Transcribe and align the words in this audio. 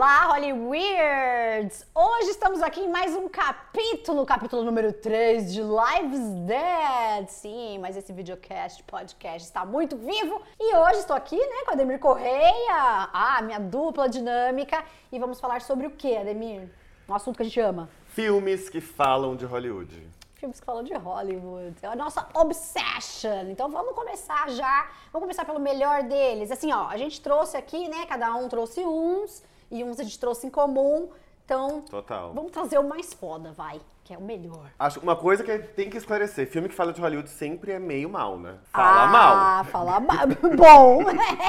Olá, 0.00 0.28
Hollyweirds! 0.28 1.86
Hoje 1.94 2.30
estamos 2.30 2.62
aqui 2.62 2.80
em 2.80 2.88
mais 2.88 3.14
um 3.14 3.28
capítulo, 3.28 4.24
capítulo 4.24 4.62
número 4.64 4.94
3 4.94 5.52
de 5.52 5.60
Lives 5.60 6.26
Dead. 6.46 7.28
Sim, 7.28 7.78
mas 7.80 7.98
esse 7.98 8.10
videocast, 8.10 8.82
podcast 8.84 9.46
está 9.46 9.62
muito 9.66 9.98
vivo. 9.98 10.40
E 10.58 10.74
hoje 10.74 11.00
estou 11.00 11.14
aqui, 11.14 11.36
né, 11.36 11.64
com 11.66 11.72
a 11.72 11.74
Ademir 11.74 11.98
Correia, 11.98 13.10
ah, 13.12 13.42
minha 13.42 13.60
dupla 13.60 14.08
dinâmica. 14.08 14.82
E 15.12 15.18
vamos 15.18 15.38
falar 15.38 15.60
sobre 15.60 15.86
o 15.86 15.90
que, 15.90 16.16
Ademir? 16.16 16.70
Um 17.06 17.14
assunto 17.14 17.36
que 17.36 17.42
a 17.42 17.44
gente 17.44 17.60
ama. 17.60 17.86
Filmes 18.06 18.70
que 18.70 18.80
falam 18.80 19.36
de 19.36 19.44
Hollywood. 19.44 20.08
Filmes 20.36 20.60
que 20.60 20.64
falam 20.64 20.82
de 20.82 20.94
Hollywood. 20.94 21.76
É 21.82 21.88
a 21.88 21.94
nossa 21.94 22.26
obsession. 22.32 23.50
Então 23.50 23.70
vamos 23.70 23.94
começar 23.94 24.48
já. 24.48 24.88
Vamos 25.12 25.26
começar 25.26 25.44
pelo 25.44 25.60
melhor 25.60 26.04
deles. 26.04 26.50
Assim, 26.50 26.72
ó, 26.72 26.88
a 26.88 26.96
gente 26.96 27.20
trouxe 27.20 27.58
aqui, 27.58 27.86
né? 27.86 28.06
Cada 28.06 28.34
um 28.34 28.48
trouxe 28.48 28.80
uns 28.80 29.50
e 29.70 29.84
uns 29.84 30.00
a 30.00 30.02
gente 30.02 30.18
trouxe 30.18 30.46
em 30.46 30.50
comum. 30.50 31.08
Então, 31.44 31.82
Total. 31.82 32.32
vamos 32.32 32.52
trazer 32.52 32.78
o 32.78 32.88
mais 32.88 33.12
foda, 33.12 33.52
vai, 33.52 33.80
que 34.04 34.14
é 34.14 34.18
o 34.18 34.22
melhor. 34.22 34.70
Acho 34.78 35.00
uma 35.00 35.16
coisa 35.16 35.44
que 35.44 35.58
tem 35.58 35.88
que 35.88 35.96
esclarecer: 35.96 36.48
filme 36.48 36.68
que 36.68 36.74
fala 36.74 36.92
de 36.92 37.00
Hollywood 37.00 37.28
sempre 37.28 37.72
é 37.72 37.78
meio 37.78 38.08
mal, 38.08 38.38
né? 38.38 38.54
Fala 38.72 39.06
mal. 39.06 39.36
Ah, 39.36 39.64
fala 39.64 40.00
mal. 40.00 40.26
Bom, 40.56 41.04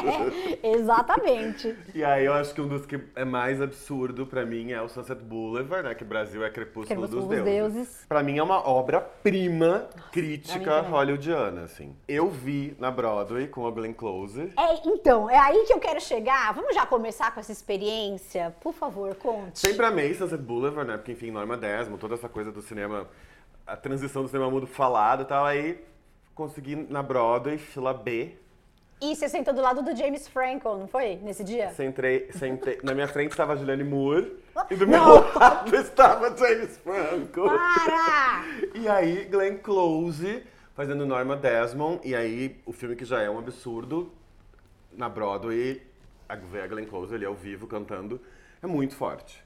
exatamente. 0.64 1.76
E 1.94 2.04
aí 2.04 2.26
eu 2.26 2.34
acho 2.34 2.54
que 2.54 2.62
um 2.62 2.68
dos 2.68 2.86
que 2.86 3.00
é 3.16 3.26
mais 3.26 3.62
absurdo 3.62 4.26
pra 4.26 4.46
mim 4.46 4.72
é 4.72 4.82
o 4.82 4.88
Sunset 4.88 5.22
Boulevard, 5.22 5.88
né? 5.88 5.96
Que 5.96 6.04
Brasil 6.04 6.44
é 6.44 6.50
Crepúsculo, 6.50 6.88
Crepúsculo 7.08 7.22
dos, 7.22 7.38
dos 7.38 7.44
deuses. 7.44 7.74
Deuses. 7.74 8.06
Pra 8.08 8.24
mim 8.24 8.38
é 8.38 8.44
uma 8.44 8.68
obra-prima 8.68 9.88
crítica 10.12 10.82
hollywoodiana, 10.82 11.64
assim. 11.64 11.96
Eu 12.08 12.30
vi 12.30 12.76
na 12.80 12.92
Broadway 12.92 13.48
com 13.48 13.66
a 13.66 13.72
Glenn 13.72 13.94
Close. 13.94 14.54
É, 14.58 14.88
então, 14.88 15.30
é 15.30 15.38
aí 15.38 15.66
que 15.66 15.74
eu 15.74 15.80
quero 15.80 16.00
chegar. 16.02 16.54
Vamos 16.54 16.76
já 16.76 16.86
começar 16.86 17.34
com 17.34 17.40
essa 17.40 17.52
experiência? 17.52 18.54
Por 18.62 18.74
favor, 18.74 19.16
conte. 19.16 19.60
Sempre 19.60 19.86
amei 19.86 20.14
Sunset 20.14 20.42
Boulevard, 20.42 20.90
né? 20.90 20.98
Porque, 20.98 21.14
enfim, 21.14 21.32
Norma 21.32 21.58
Desmond, 21.58 22.00
toda 22.00 22.16
essa 22.16 22.30
coisa 22.30 22.51
do 22.52 22.62
cinema, 22.62 23.08
a 23.66 23.76
transição 23.76 24.22
do 24.22 24.28
cinema 24.28 24.50
mudo 24.50 24.68
falado 24.68 25.24
e 25.24 25.26
tal. 25.26 25.46
Aí 25.46 25.84
consegui 26.36 26.76
na 26.76 27.02
Broadway, 27.04 27.58
fila 27.58 27.94
B. 27.94 28.36
E 29.04 29.16
você 29.16 29.28
sentou 29.28 29.52
do 29.52 29.62
lado 29.62 29.82
do 29.82 29.96
James 29.96 30.28
Franco, 30.28 30.78
não 30.78 30.88
foi? 30.88 31.16
Nesse 31.16 31.44
dia? 31.44 31.72
Sentei, 31.72 32.32
sentei. 32.34 32.80
Na 32.84 32.94
minha 32.94 33.08
frente 33.08 33.32
estava 33.32 33.54
a 33.54 33.56
Julianne 33.56 33.84
Moore 33.84 34.38
e 34.70 34.76
do 34.76 34.86
Não. 34.86 35.22
meu 35.22 35.34
lado 35.40 35.76
estava 35.76 36.38
James 36.38 36.78
Franco. 36.78 37.42
Para! 37.46 38.44
E 38.76 38.88
aí, 38.88 39.26
Glenn 39.26 39.58
Close 39.58 40.44
fazendo 40.76 41.04
Norma 41.06 41.36
Desmond. 41.36 42.00
E 42.08 42.16
aí, 42.16 42.62
o 42.64 42.72
filme 42.72 42.96
que 42.96 43.04
já 43.04 43.22
é 43.22 43.30
um 43.30 43.40
absurdo, 43.40 44.12
na 44.94 45.10
Broadway, 45.10 45.82
a 46.30 46.36
Glenn 46.68 46.86
Close 46.86 47.14
ali 47.16 47.26
ao 47.26 47.34
vivo 47.34 47.66
cantando, 47.66 48.22
é 48.62 48.68
muito 48.68 48.96
forte. 48.96 49.44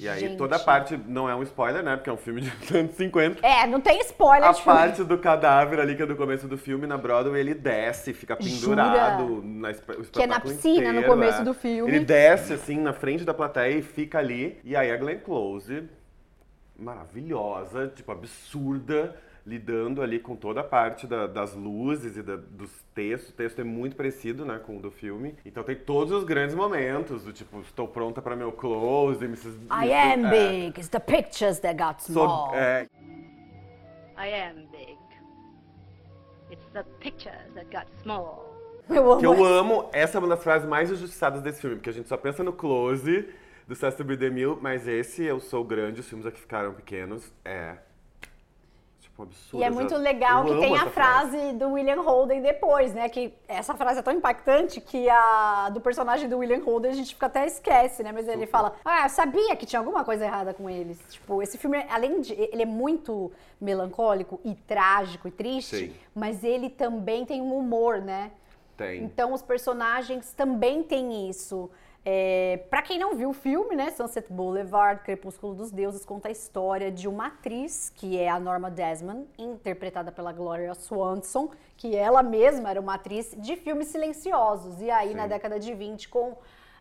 E 0.00 0.08
aí, 0.08 0.20
Gente. 0.20 0.36
toda 0.36 0.54
a 0.54 0.58
parte, 0.60 0.96
não 1.08 1.28
é 1.28 1.34
um 1.34 1.42
spoiler, 1.42 1.82
né? 1.82 1.96
Porque 1.96 2.08
é 2.08 2.12
um 2.12 2.16
filme 2.16 2.42
de 2.42 2.50
anos 2.76 2.94
50. 2.94 3.44
É, 3.44 3.66
não 3.66 3.80
tem 3.80 4.00
spoiler 4.02 4.48
A 4.48 4.52
de 4.52 4.62
filme. 4.62 4.78
parte 4.78 5.02
do 5.02 5.18
cadáver 5.18 5.80
ali, 5.80 5.96
que 5.96 6.02
é 6.02 6.06
do 6.06 6.14
começo 6.14 6.46
do 6.46 6.56
filme, 6.56 6.86
na 6.86 6.96
Broadway, 6.96 7.40
ele 7.40 7.54
desce, 7.54 8.14
fica 8.14 8.36
pendurado 8.36 9.42
na 9.44 9.70
o 9.70 10.04
Que 10.04 10.22
é 10.22 10.26
na 10.26 10.38
piscina, 10.38 10.92
no 10.92 11.00
inteiro, 11.00 11.08
começo 11.08 11.40
é. 11.40 11.44
do 11.44 11.52
filme. 11.52 11.90
Ele 11.90 12.04
desce, 12.04 12.52
assim, 12.52 12.78
na 12.78 12.92
frente 12.92 13.24
da 13.24 13.34
plateia 13.34 13.76
e 13.76 13.82
fica 13.82 14.18
ali. 14.18 14.60
E 14.62 14.76
aí 14.76 14.90
a 14.92 14.96
Glenn 14.96 15.18
Close, 15.18 15.88
maravilhosa, 16.78 17.88
tipo, 17.88 18.12
absurda, 18.12 19.16
lidando 19.48 20.02
ali 20.02 20.18
com 20.18 20.36
toda 20.36 20.60
a 20.60 20.64
parte 20.64 21.06
da- 21.06 21.26
das 21.26 21.54
luzes 21.54 22.16
e 22.18 22.22
da- 22.22 22.36
dos 22.36 22.70
textos. 22.94 23.30
O 23.30 23.32
texto 23.32 23.60
é 23.60 23.64
muito 23.64 23.96
parecido, 23.96 24.44
né, 24.44 24.58
com 24.58 24.76
o 24.76 24.80
do 24.80 24.90
filme. 24.90 25.34
Então 25.44 25.62
tem 25.64 25.74
todos 25.74 26.12
os 26.12 26.24
grandes 26.24 26.54
momentos, 26.54 27.24
do 27.24 27.32
tipo, 27.32 27.60
estou 27.62 27.88
pronta 27.88 28.20
para 28.20 28.36
meu 28.36 28.52
close, 28.52 29.24
Mrs. 29.24 29.48
I 29.70 29.88
Mrs. 29.88 29.92
am 29.94 30.26
é. 30.26 30.30
big, 30.30 30.78
it's 30.80 30.88
the 30.88 31.00
pictures 31.00 31.58
that 31.60 31.82
got 31.82 32.02
small. 32.02 32.48
Sou, 32.50 32.54
é, 32.56 32.86
I 34.18 34.32
am 34.50 34.66
big. 34.70 34.98
It's 36.50 36.66
the 36.72 36.82
pictures 37.00 37.52
that 37.54 37.66
got 37.74 37.86
small. 38.02 38.46
Eu 38.88 39.10
amo 39.12 39.20
Que 39.20 39.26
eu 39.26 39.32
essa. 39.34 39.42
amo, 39.44 39.88
essa 39.92 40.16
é 40.16 40.18
uma 40.18 40.28
das 40.28 40.42
frases 40.42 40.68
mais 40.68 40.90
injustiçadas 40.90 41.42
desse 41.42 41.60
filme, 41.60 41.76
porque 41.76 41.90
a 41.90 41.92
gente 41.92 42.08
só 42.08 42.16
pensa 42.16 42.42
no 42.42 42.52
close 42.52 43.28
do 43.66 43.74
César 43.74 44.02
B. 44.02 44.16
DeMille, 44.16 44.56
mas 44.62 44.88
esse 44.88 45.22
Eu 45.24 45.40
Sou 45.40 45.62
Grande, 45.62 46.00
os 46.00 46.08
filmes 46.08 46.26
aqui 46.26 46.40
ficaram 46.40 46.72
pequenos, 46.72 47.30
é 47.44 47.76
tipo 49.18 49.22
absurdo. 49.22 49.60
E 49.60 49.64
é 49.64 49.70
muito 49.70 49.96
legal 49.96 50.46
Eu 50.46 50.54
que 50.54 50.60
tem 50.60 50.74
a 50.74 50.76
essa 50.76 50.90
frase 50.90 51.52
do 51.54 51.72
William 51.72 52.00
Holden 52.00 52.40
depois, 52.40 52.94
né? 52.94 53.08
Que 53.08 53.34
essa 53.48 53.74
frase 53.74 53.98
é 53.98 54.02
tão 54.02 54.12
impactante 54.12 54.80
que 54.80 55.08
a 55.08 55.70
do 55.70 55.80
personagem 55.80 56.28
do 56.28 56.38
William 56.38 56.62
Holden 56.62 56.92
a 56.92 56.94
gente 56.94 57.14
fica 57.14 57.26
até 57.26 57.46
esquece, 57.46 58.02
né? 58.02 58.12
Mas 58.12 58.28
ele 58.28 58.46
fala: 58.46 58.74
Ah, 58.84 59.04
eu 59.04 59.08
sabia 59.08 59.56
que 59.56 59.66
tinha 59.66 59.80
alguma 59.80 60.04
coisa 60.04 60.24
errada 60.24 60.54
com 60.54 60.70
eles. 60.70 60.98
Tipo, 61.08 61.42
esse 61.42 61.58
filme, 61.58 61.84
além 61.90 62.20
de. 62.20 62.32
Ele 62.34 62.62
é 62.62 62.66
muito 62.66 63.32
melancólico 63.60 64.40
e 64.44 64.54
trágico 64.54 65.26
e 65.26 65.30
triste, 65.30 65.76
Sim. 65.76 65.94
mas 66.14 66.44
ele 66.44 66.70
também 66.70 67.24
tem 67.24 67.42
um 67.42 67.56
humor, 67.56 68.00
né? 68.00 68.30
Tem. 68.76 69.02
Então 69.02 69.32
os 69.32 69.42
personagens 69.42 70.32
também 70.32 70.82
têm 70.82 71.28
isso. 71.28 71.68
É, 72.10 72.60
para 72.70 72.80
quem 72.80 72.98
não 72.98 73.14
viu 73.14 73.28
o 73.28 73.32
filme, 73.34 73.76
né, 73.76 73.90
Sunset 73.90 74.32
Boulevard, 74.32 75.02
Crepúsculo 75.02 75.54
dos 75.54 75.70
Deuses, 75.70 76.06
conta 76.06 76.28
a 76.28 76.30
história 76.30 76.90
de 76.90 77.06
uma 77.06 77.26
atriz 77.26 77.92
que 77.94 78.18
é 78.18 78.30
a 78.30 78.40
Norma 78.40 78.70
Desmond, 78.70 79.26
interpretada 79.36 80.10
pela 80.10 80.32
Gloria 80.32 80.72
Swanson, 80.72 81.50
que 81.76 81.94
ela 81.94 82.22
mesma 82.22 82.70
era 82.70 82.80
uma 82.80 82.94
atriz 82.94 83.34
de 83.36 83.56
filmes 83.56 83.88
silenciosos. 83.88 84.80
E 84.80 84.90
aí 84.90 85.12
na 85.12 85.24
Sim. 85.24 85.28
década 85.28 85.60
de 85.60 85.74
20, 85.74 86.08
com 86.08 86.34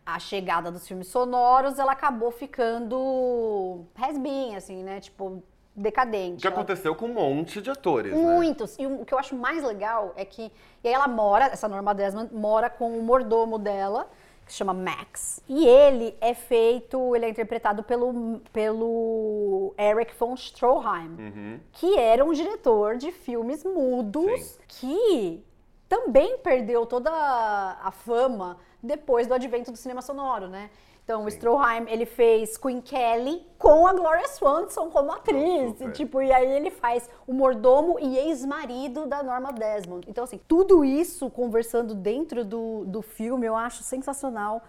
a 0.05 0.17
chegada 0.17 0.71
dos 0.71 0.87
filmes 0.87 1.07
sonoros, 1.09 1.77
ela 1.77 1.91
acabou 1.91 2.31
ficando 2.31 3.83
has-been, 4.01 4.55
assim, 4.55 4.81
né, 4.81 5.01
tipo 5.01 5.43
decadente. 5.75 6.39
Que 6.39 6.47
Ela- 6.47 6.55
aconteceu 6.55 6.95
com 6.95 7.05
um 7.07 7.13
monte 7.13 7.61
de 7.61 7.69
atores, 7.69 8.13
né? 8.13 8.17
Muitos. 8.17 8.79
E 8.79 8.87
o 8.87 9.03
que 9.03 9.13
eu 9.13 9.19
acho 9.19 9.35
mais 9.35 9.61
legal 9.61 10.13
é 10.15 10.23
que. 10.23 10.49
E 10.81 10.87
aí 10.87 10.93
ela 10.93 11.07
mora, 11.09 11.47
essa 11.47 11.67
Norma 11.67 11.93
Desmond, 11.93 12.33
mora 12.33 12.69
com 12.69 12.97
o 12.97 13.03
mordomo 13.03 13.59
dela, 13.59 14.07
que 14.47 14.53
se 14.53 14.57
chama 14.57 14.73
Max. 14.73 15.41
E 15.47 15.65
ele 15.67 16.15
é 16.19 16.33
feito, 16.33 17.15
ele 17.15 17.25
é 17.25 17.29
interpretado 17.29 17.83
pelo, 17.83 18.39
pelo 18.53 19.73
Eric 19.77 20.13
von 20.17 20.33
Stroheim, 20.35 21.09
Uhum. 21.19 21.59
que 21.73 21.97
era 21.97 22.23
um 22.25 22.31
diretor 22.33 22.97
de 22.97 23.11
filmes 23.11 23.63
mudos 23.63 24.41
Sim. 24.41 24.59
que 24.67 25.43
também 25.87 26.37
perdeu 26.39 26.85
toda 26.85 27.11
a 27.11 27.91
fama 27.91 28.57
depois 28.81 29.27
do 29.27 29.33
advento 29.33 29.71
do 29.71 29.77
cinema 29.77 30.01
sonoro, 30.01 30.47
né? 30.47 30.69
Então, 31.07 31.23
o 31.23 31.31
Sim. 31.31 31.37
Stroheim, 31.37 31.85
ele 31.87 32.05
fez 32.05 32.57
Queen 32.57 32.81
Kelly 32.81 33.41
com 33.57 33.87
a 33.87 33.93
Gloria 33.93 34.27
Swanson 34.27 34.89
como 34.89 35.13
atriz. 35.13 35.73
Tipo, 35.93 36.21
e 36.21 36.33
aí 36.33 36.51
ele 36.51 36.69
faz 36.69 37.09
o 37.25 37.31
mordomo 37.31 37.97
e 37.97 38.17
ex-marido 38.17 39.05
da 39.05 39.23
Norma 39.23 39.53
Desmond. 39.53 40.05
Então, 40.09 40.25
assim, 40.25 40.37
tudo 40.49 40.83
isso 40.83 41.29
conversando 41.29 41.95
dentro 41.95 42.43
do, 42.43 42.83
do 42.83 43.01
filme, 43.01 43.47
eu 43.47 43.55
acho 43.55 43.83
sensacional. 43.83 44.61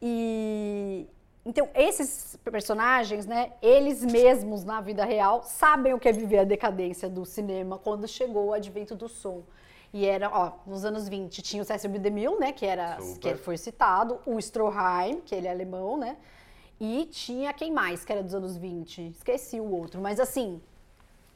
E... 0.00 1.06
Então, 1.44 1.68
esses 1.74 2.38
personagens, 2.42 3.26
né, 3.26 3.52
eles 3.60 4.02
mesmos 4.02 4.64
na 4.64 4.80
vida 4.80 5.04
real 5.04 5.42
sabem 5.42 5.92
o 5.92 5.98
que 5.98 6.08
é 6.08 6.12
viver 6.12 6.38
a 6.38 6.44
decadência 6.44 7.10
do 7.10 7.26
cinema 7.26 7.76
quando 7.76 8.08
chegou 8.08 8.46
o 8.46 8.52
advento 8.54 8.94
do 8.94 9.06
som. 9.06 9.42
E 9.94 10.06
era, 10.06 10.28
ó, 10.28 10.54
nos 10.66 10.84
anos 10.84 11.08
20 11.08 11.40
tinha 11.40 11.62
o 11.62 11.64
Cecil 11.64 11.88
B. 11.88 12.00
DeMille, 12.00 12.36
né, 12.40 12.50
que 12.50 12.66
era 12.66 13.00
Super. 13.00 13.20
que 13.20 13.34
foi 13.44 13.56
citado, 13.56 14.18
o 14.26 14.40
Stroheim, 14.40 15.20
que 15.20 15.32
ele 15.32 15.46
é 15.46 15.50
alemão, 15.52 15.96
né? 15.96 16.16
E 16.80 17.06
tinha 17.12 17.52
quem 17.52 17.70
mais 17.70 18.04
que 18.04 18.10
era 18.12 18.20
dos 18.20 18.34
anos 18.34 18.56
20? 18.56 19.10
Esqueci 19.10 19.60
o 19.60 19.70
outro, 19.70 20.00
mas 20.00 20.18
assim, 20.18 20.60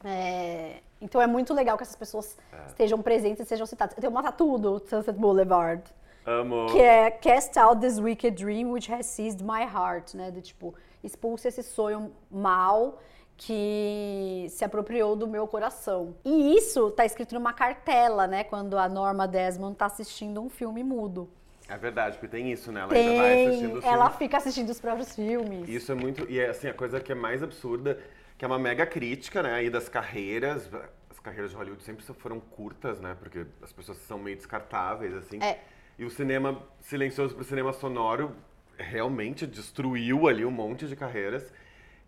é, 0.03 0.81
então 0.99 1.21
é 1.21 1.25
muito 1.25 1.53
legal 1.53 1.77
que 1.77 1.83
essas 1.83 1.95
pessoas 1.95 2.37
estejam 2.67 3.01
presentes 3.01 3.45
e 3.45 3.47
sejam 3.47 3.65
citadas. 3.65 3.95
Eu 3.95 4.01
tenho 4.01 4.11
uma 4.11 4.21
tatu 4.21 4.57
do 4.57 4.77
Sunset 4.79 5.17
Boulevard, 5.17 5.81
Amo. 6.25 6.65
que 6.69 6.81
é 6.81 7.11
Cast 7.11 7.57
out 7.57 7.79
this 7.79 7.97
wicked 7.97 8.35
dream 8.35 8.71
which 8.71 8.91
has 8.91 9.05
seized 9.05 9.41
my 9.41 9.63
heart, 9.63 10.13
né? 10.15 10.31
De 10.31 10.41
tipo, 10.41 10.75
expulse 11.01 11.47
esse 11.47 11.63
sonho 11.63 12.11
mal 12.29 12.99
que 13.39 14.47
se 14.49 14.65
apropriou 14.65 15.15
do 15.15 15.25
meu 15.25 15.47
coração. 15.47 16.13
E 16.25 16.57
isso 16.57 16.91
tá 16.91 17.05
escrito 17.05 17.33
numa 17.33 17.53
cartela, 17.53 18.27
né? 18.27 18.43
Quando 18.43 18.77
a 18.77 18.89
Norma 18.89 19.25
Desmond 19.25 19.77
tá 19.77 19.85
assistindo 19.85 20.41
um 20.41 20.49
filme 20.49 20.83
mudo. 20.83 21.29
É 21.69 21.77
verdade, 21.77 22.17
porque 22.17 22.27
tem 22.27 22.51
isso, 22.51 22.69
né? 22.69 22.81
Ela 22.81 22.93
ainda 22.93 23.21
vai 23.21 23.45
assistindo 23.45 23.69
Tem, 23.69 23.77
os 23.77 23.85
ela 23.85 23.97
filmes. 24.05 24.17
fica 24.17 24.37
assistindo 24.37 24.69
os 24.69 24.79
próprios 24.81 25.15
filmes. 25.15 25.69
Isso 25.69 25.89
é 25.89 25.95
muito. 25.95 26.29
E 26.29 26.37
é 26.37 26.49
assim, 26.49 26.67
a 26.67 26.73
coisa 26.73 26.99
que 26.99 27.13
é 27.13 27.15
mais 27.15 27.41
absurda, 27.41 27.97
que 28.37 28.43
é 28.43 28.47
uma 28.47 28.59
mega 28.59 28.85
crítica, 28.85 29.41
né? 29.41 29.53
Aí 29.53 29.69
das 29.69 29.87
carreiras. 29.87 30.69
As 31.09 31.19
carreiras 31.19 31.51
de 31.51 31.57
Hollywood 31.57 31.81
sempre 31.81 32.03
foram 32.03 32.41
curtas, 32.41 32.99
né? 32.99 33.15
Porque 33.17 33.45
as 33.61 33.71
pessoas 33.71 33.97
são 33.99 34.19
meio 34.19 34.35
descartáveis, 34.35 35.13
assim. 35.15 35.41
É. 35.41 35.59
E 35.97 36.03
o 36.03 36.09
cinema 36.09 36.61
silencioso 36.81 37.35
pro 37.35 37.43
cinema 37.45 37.71
sonoro 37.71 38.35
realmente 38.77 39.47
destruiu 39.47 40.27
ali 40.27 40.43
um 40.45 40.51
monte 40.51 40.87
de 40.87 40.95
carreiras. 40.95 41.53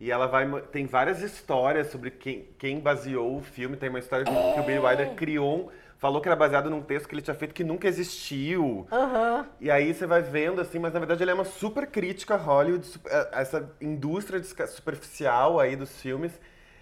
E 0.01 0.09
ela 0.11 0.25
vai. 0.25 0.49
Tem 0.71 0.85
várias 0.87 1.21
histórias 1.21 1.91
sobre 1.91 2.09
quem, 2.09 2.47
quem 2.57 2.79
baseou 2.79 3.37
o 3.37 3.41
filme. 3.41 3.77
Tem 3.77 3.87
uma 3.87 3.99
história 3.99 4.25
que, 4.25 4.31
que 4.31 4.59
o 4.59 4.63
Billy 4.63 4.79
Wilder 4.79 5.13
criou. 5.15 5.67
um- 5.67 5.81
falou 5.99 6.19
que 6.19 6.27
era 6.27 6.35
baseado 6.35 6.67
num 6.67 6.81
texto 6.81 7.07
que 7.07 7.13
ele 7.13 7.21
tinha 7.21 7.35
feito 7.35 7.53
que 7.53 7.63
nunca 7.63 7.87
existiu. 7.87 8.87
Aham. 8.91 9.45
E 9.59 9.69
aí 9.69 9.93
você 9.93 10.07
vai 10.07 10.19
vendo, 10.23 10.59
assim, 10.59 10.79
mas 10.79 10.91
na 10.91 10.97
verdade 10.99 11.23
ele 11.23 11.29
é 11.29 11.33
uma 11.35 11.45
super 11.45 11.85
crítica 11.85 12.33
a 12.33 12.37
Hollywood, 12.37 12.87
eh, 13.05 13.29
essa 13.33 13.71
indústria 13.79 14.41
superficial 14.67 15.59
aí 15.59 15.75
dos 15.75 16.01
filmes, 16.01 16.31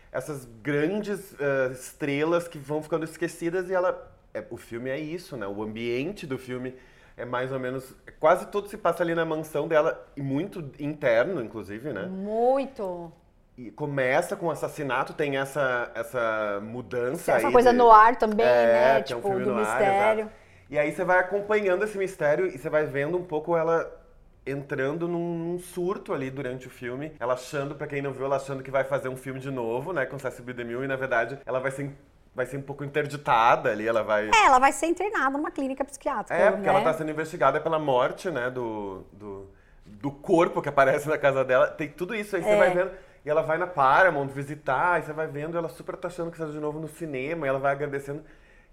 essas 0.10 0.46
grandes 0.64 1.36
eh, 1.38 1.70
estrelas 1.74 2.48
que 2.48 2.58
vão 2.58 2.82
ficando 2.82 3.04
esquecidas 3.04 3.70
e 3.70 3.74
ela. 3.74 4.10
é, 4.34 4.42
o 4.50 4.56
filme 4.56 4.90
é 4.90 4.98
isso, 4.98 5.36
né? 5.36 5.46
O 5.46 5.62
ambiente 5.64 6.26
do 6.26 6.38
filme 6.38 6.74
é 7.20 7.26
mais 7.26 7.52
ou 7.52 7.60
menos. 7.60 7.94
Quase 8.20 8.48
tudo 8.48 8.68
se 8.70 8.78
passa 8.78 9.04
ali 9.04 9.14
na 9.16 9.26
mansão 9.26 9.68
dela, 9.68 10.06
e 10.16 10.22
muito 10.22 10.60
interno, 10.80 11.42
inclusive, 11.44 11.92
né? 11.94 12.06
Muito. 12.08 13.12
E 13.58 13.70
começa 13.72 14.36
com 14.38 14.48
o 14.48 14.52
assassinato, 14.52 15.14
tem 15.14 15.38
essa, 15.38 15.92
essa 15.94 16.60
mudança 16.64 17.34
Essa 17.34 17.48
aí 17.48 17.54
coisa 17.54 17.72
de- 17.72 17.78
no 17.78 17.92
ar 17.92 18.16
também, 18.16 18.46
é, 18.46 18.96
né? 18.96 19.00
um 19.00 19.04
Tipo, 19.04 19.22
filme 19.22 19.44
do 19.44 19.52
ar, 19.54 19.58
mistério. 19.58 20.22
exato. 20.22 20.32
E 20.70 20.78
aí 20.80 20.92
você 20.92 21.04
vai 21.04 21.20
acompanhando 21.20 21.84
esse 21.84 21.98
mistério 21.98 22.48
e 22.48 22.58
você 22.58 22.70
vai 22.70 22.86
vendo 22.86 23.18
um 23.18 23.24
pouco 23.24 23.58
ela 23.58 23.92
entrando 24.46 25.08
num, 25.08 25.60
surto 25.60 26.14
ali 26.14 26.30
durante 26.32 26.68
o 26.68 26.70
filme. 26.70 27.12
Ela 27.20 27.34
achando, 27.34 27.76
pra 27.76 27.86
quem 27.88 28.02
não 28.02 28.14
viu, 28.14 28.26
ela 28.26 28.38
achando 28.38 28.64
que 28.64 28.72
vai 28.72 28.84
fazer 28.84 29.10
um 29.10 29.18
filme 29.18 29.40
de 29.40 29.52
novo, 29.52 29.92
né? 29.94 30.06
Com 30.06 30.18
Cecily 30.18 30.46
B. 30.46 30.54
DeMille. 30.54 30.86
E 30.86 30.88
na 30.88 30.96
verdade 30.96 31.38
ela 31.46 31.60
vai 31.60 31.72
ser, 31.72 31.92
vai 32.40 32.46
ser 32.46 32.56
um 32.56 32.62
pouco 32.62 32.86
interditada 32.86 33.70
ali, 33.70 33.86
ela 33.86 34.02
vai... 34.02 34.30
É, 34.30 34.46
ela 34.46 34.60
vai 34.60 34.72
ser 34.72 34.86
internada 34.86 35.32
numa 35.38 35.52
clínica 35.52 35.84
psiquiátrica. 35.84 36.34
É, 36.34 36.50
porque 36.52 36.64
né? 36.64 36.70
ela 36.70 36.82
tá 36.82 36.94
sendo 36.94 37.12
investigada 37.12 37.60
pela 37.60 37.78
morte, 37.78 38.32
né, 38.32 38.50
do, 38.50 39.04
do, 39.12 39.50
do 39.86 40.10
corpo 40.10 40.62
que 40.62 40.70
aparece 40.70 41.10
na 41.10 41.18
casa 41.18 41.44
dela. 41.44 41.68
Tem 41.68 41.90
tudo 41.90 42.16
isso 42.16 42.38
aí, 42.38 42.42
você 42.42 42.50
É. 42.50 42.58
vai 42.58 42.70
vendo. 42.74 42.92
E 43.26 43.30
ela 43.30 43.42
vai 43.42 43.58
na 43.58 43.68
Paramount 43.68 44.30
visitar, 44.30 45.02
e 45.02 45.04
você 45.04 45.12
vai 45.12 45.28
vendo 45.28 45.58
ela 45.58 45.68
super 45.68 45.98
tá 45.98 46.08
achando 46.08 46.32
que 46.32 46.42
está 46.42 46.50
de 46.50 46.60
novo 46.62 46.80
no 46.80 46.88
cinema, 46.88 47.46
e 47.46 47.50
ela 47.50 47.60
vai 47.60 47.74
agradecendo. 47.74 48.24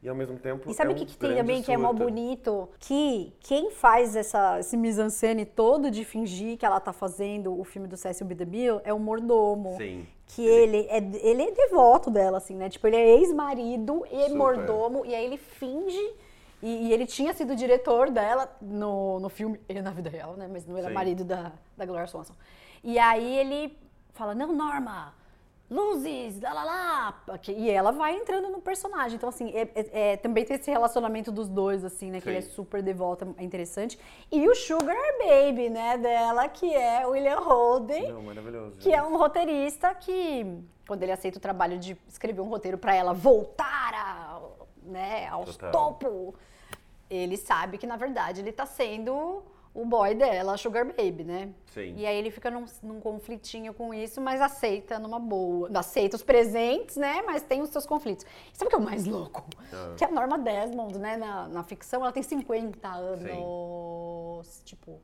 E 0.02 0.08
ao 0.08 0.14
mesmo 0.14 0.38
tempo. 0.38 0.70
E 0.70 0.75
sabe 0.75 0.90
é 0.90 0.93
o 0.93 0.96
que, 0.96 1.04
um 1.04 1.06
que 1.06 1.16
tem 1.16 1.34
também 1.34 1.62
que 1.62 1.72
é 1.72 1.76
mó 1.76 1.93
bonito? 1.93 2.69
Que 2.78 3.32
quem 3.40 3.70
faz 3.70 4.14
essa, 4.14 4.60
esse 4.60 4.76
mise-en-scène 4.76 5.44
todo 5.44 5.90
de 5.90 6.04
fingir 6.04 6.56
que 6.58 6.66
ela 6.66 6.78
tá 6.78 6.93
fazendo 6.93 7.58
o 7.58 7.64
filme 7.64 7.88
do 7.88 7.96
Cecil 7.96 8.26
B. 8.26 8.34
DeMille 8.34 8.81
é 8.84 8.93
o 8.93 8.98
mordomo. 8.98 9.76
Sim. 9.76 10.06
Que 10.28 10.44
ele 10.44 10.87
é, 10.90 10.98
ele 10.98 11.43
é 11.43 11.50
devoto 11.52 12.10
dela, 12.10 12.38
assim, 12.38 12.54
né? 12.56 12.69
Tipo, 12.69 12.87
ele 12.88 12.96
é 12.96 13.16
ex-marido 13.19 14.04
e 14.10 14.22
Super. 14.22 14.37
mordomo, 14.37 15.06
e 15.06 15.14
aí 15.14 15.25
ele 15.25 15.37
finge. 15.37 16.14
E, 16.62 16.88
e 16.88 16.92
ele 16.92 17.06
tinha 17.06 17.32
sido 17.32 17.54
diretor 17.54 18.10
dela 18.10 18.50
no, 18.60 19.20
no 19.20 19.28
filme, 19.28 19.60
e 19.69 19.81
na 19.81 19.90
vida 19.90 20.10
real, 20.10 20.34
né? 20.37 20.49
Mas 20.50 20.66
não 20.66 20.76
era 20.76 20.88
Sim. 20.88 20.94
marido 20.94 21.25
da, 21.25 21.52
da 21.76 21.84
Gloria 21.84 22.06
Swanson. 22.06 22.34
E 22.82 22.99
aí 22.99 23.38
ele 23.38 23.78
fala: 24.14 24.34
Não, 24.34 24.52
Norma, 24.52 25.14
luzes, 25.70 26.40
lá 26.40 26.52
lá 26.52 26.64
lá. 26.64 27.22
E 27.48 27.70
ela 27.70 27.90
vai 27.90 28.14
entrando 28.16 28.48
no 28.50 28.60
personagem. 28.60 29.16
Então, 29.16 29.28
assim, 29.28 29.50
é- 29.50 29.68
é- 29.74 30.12
é- 30.12 30.16
também 30.16 30.44
tem 30.44 30.56
esse 30.56 30.70
relacionamento 30.70 31.32
dos 31.32 31.48
dois, 31.48 31.84
assim, 31.84 32.10
né? 32.10 32.20
Que 32.20 32.28
ele 32.28 32.38
é 32.38 32.42
super 32.42 32.82
devoto, 32.82 33.34
é 33.36 33.42
interessante. 33.42 33.98
E 34.30 34.48
o 34.48 34.54
Sugar 34.54 34.96
Baby, 35.18 35.68
né, 35.70 35.98
dela, 35.98 36.48
que 36.48 36.72
é 36.72 37.06
William 37.06 37.40
Holden. 37.40 38.12
Não, 38.12 38.22
maravilhoso. 38.22 38.78
Que 38.78 38.92
é 38.92 39.02
um 39.02 39.16
roteirista 39.16 39.94
que, 39.94 40.62
quando 40.86 41.02
ele 41.02 41.12
aceita 41.12 41.38
o 41.38 41.40
trabalho 41.40 41.78
de 41.78 41.96
escrever 42.08 42.40
um 42.40 42.48
roteiro 42.48 42.78
pra 42.78 42.94
ela 42.94 43.12
voltar 43.12 43.92
a, 43.94 44.40
né, 44.84 45.26
aos 45.28 45.56
Total. 45.56 45.72
topo, 45.72 46.34
ele 47.10 47.36
sabe 47.36 47.76
que, 47.78 47.86
na 47.86 47.96
verdade, 47.96 48.40
ele 48.40 48.52
tá 48.52 48.66
sendo 48.66 49.42
o 49.76 49.84
boy 49.84 50.14
dela, 50.14 50.55
a 50.55 50.56
Sugar 50.56 50.87
Baby, 50.87 51.23
né? 51.25 51.50
Sim. 51.67 51.94
E 51.96 52.06
aí 52.06 52.17
ele 52.17 52.31
fica 52.31 52.50
num, 52.50 52.64
num 52.82 52.99
conflitinho 53.00 53.75
com 53.75 53.93
isso, 53.93 54.20
mas 54.20 54.40
aceita 54.40 54.99
numa 54.99 55.19
boa. 55.20 55.70
Aceita 55.75 56.17
os 56.17 56.23
presentes, 56.23 56.96
né? 56.96 57.23
Mas 57.26 57.43
tem 57.43 57.61
os 57.61 57.69
seus 57.69 57.84
conflitos. 57.84 58.25
E 58.52 58.56
sabe 58.56 58.67
o 58.67 58.70
que 58.70 58.75
é 58.75 58.78
o 58.78 58.82
mais 58.82 59.05
louco? 59.05 59.44
Ah. 59.73 59.94
Que 59.96 60.05
a 60.05 60.11
Norma 60.11 60.38
Desmond, 60.38 60.99
né, 60.99 61.17
na, 61.17 61.46
na 61.49 61.62
ficção, 61.62 62.00
ela 62.02 62.12
tem 62.12 62.23
50 62.23 62.88
anos. 62.88 64.62
Tipo, 64.64 65.00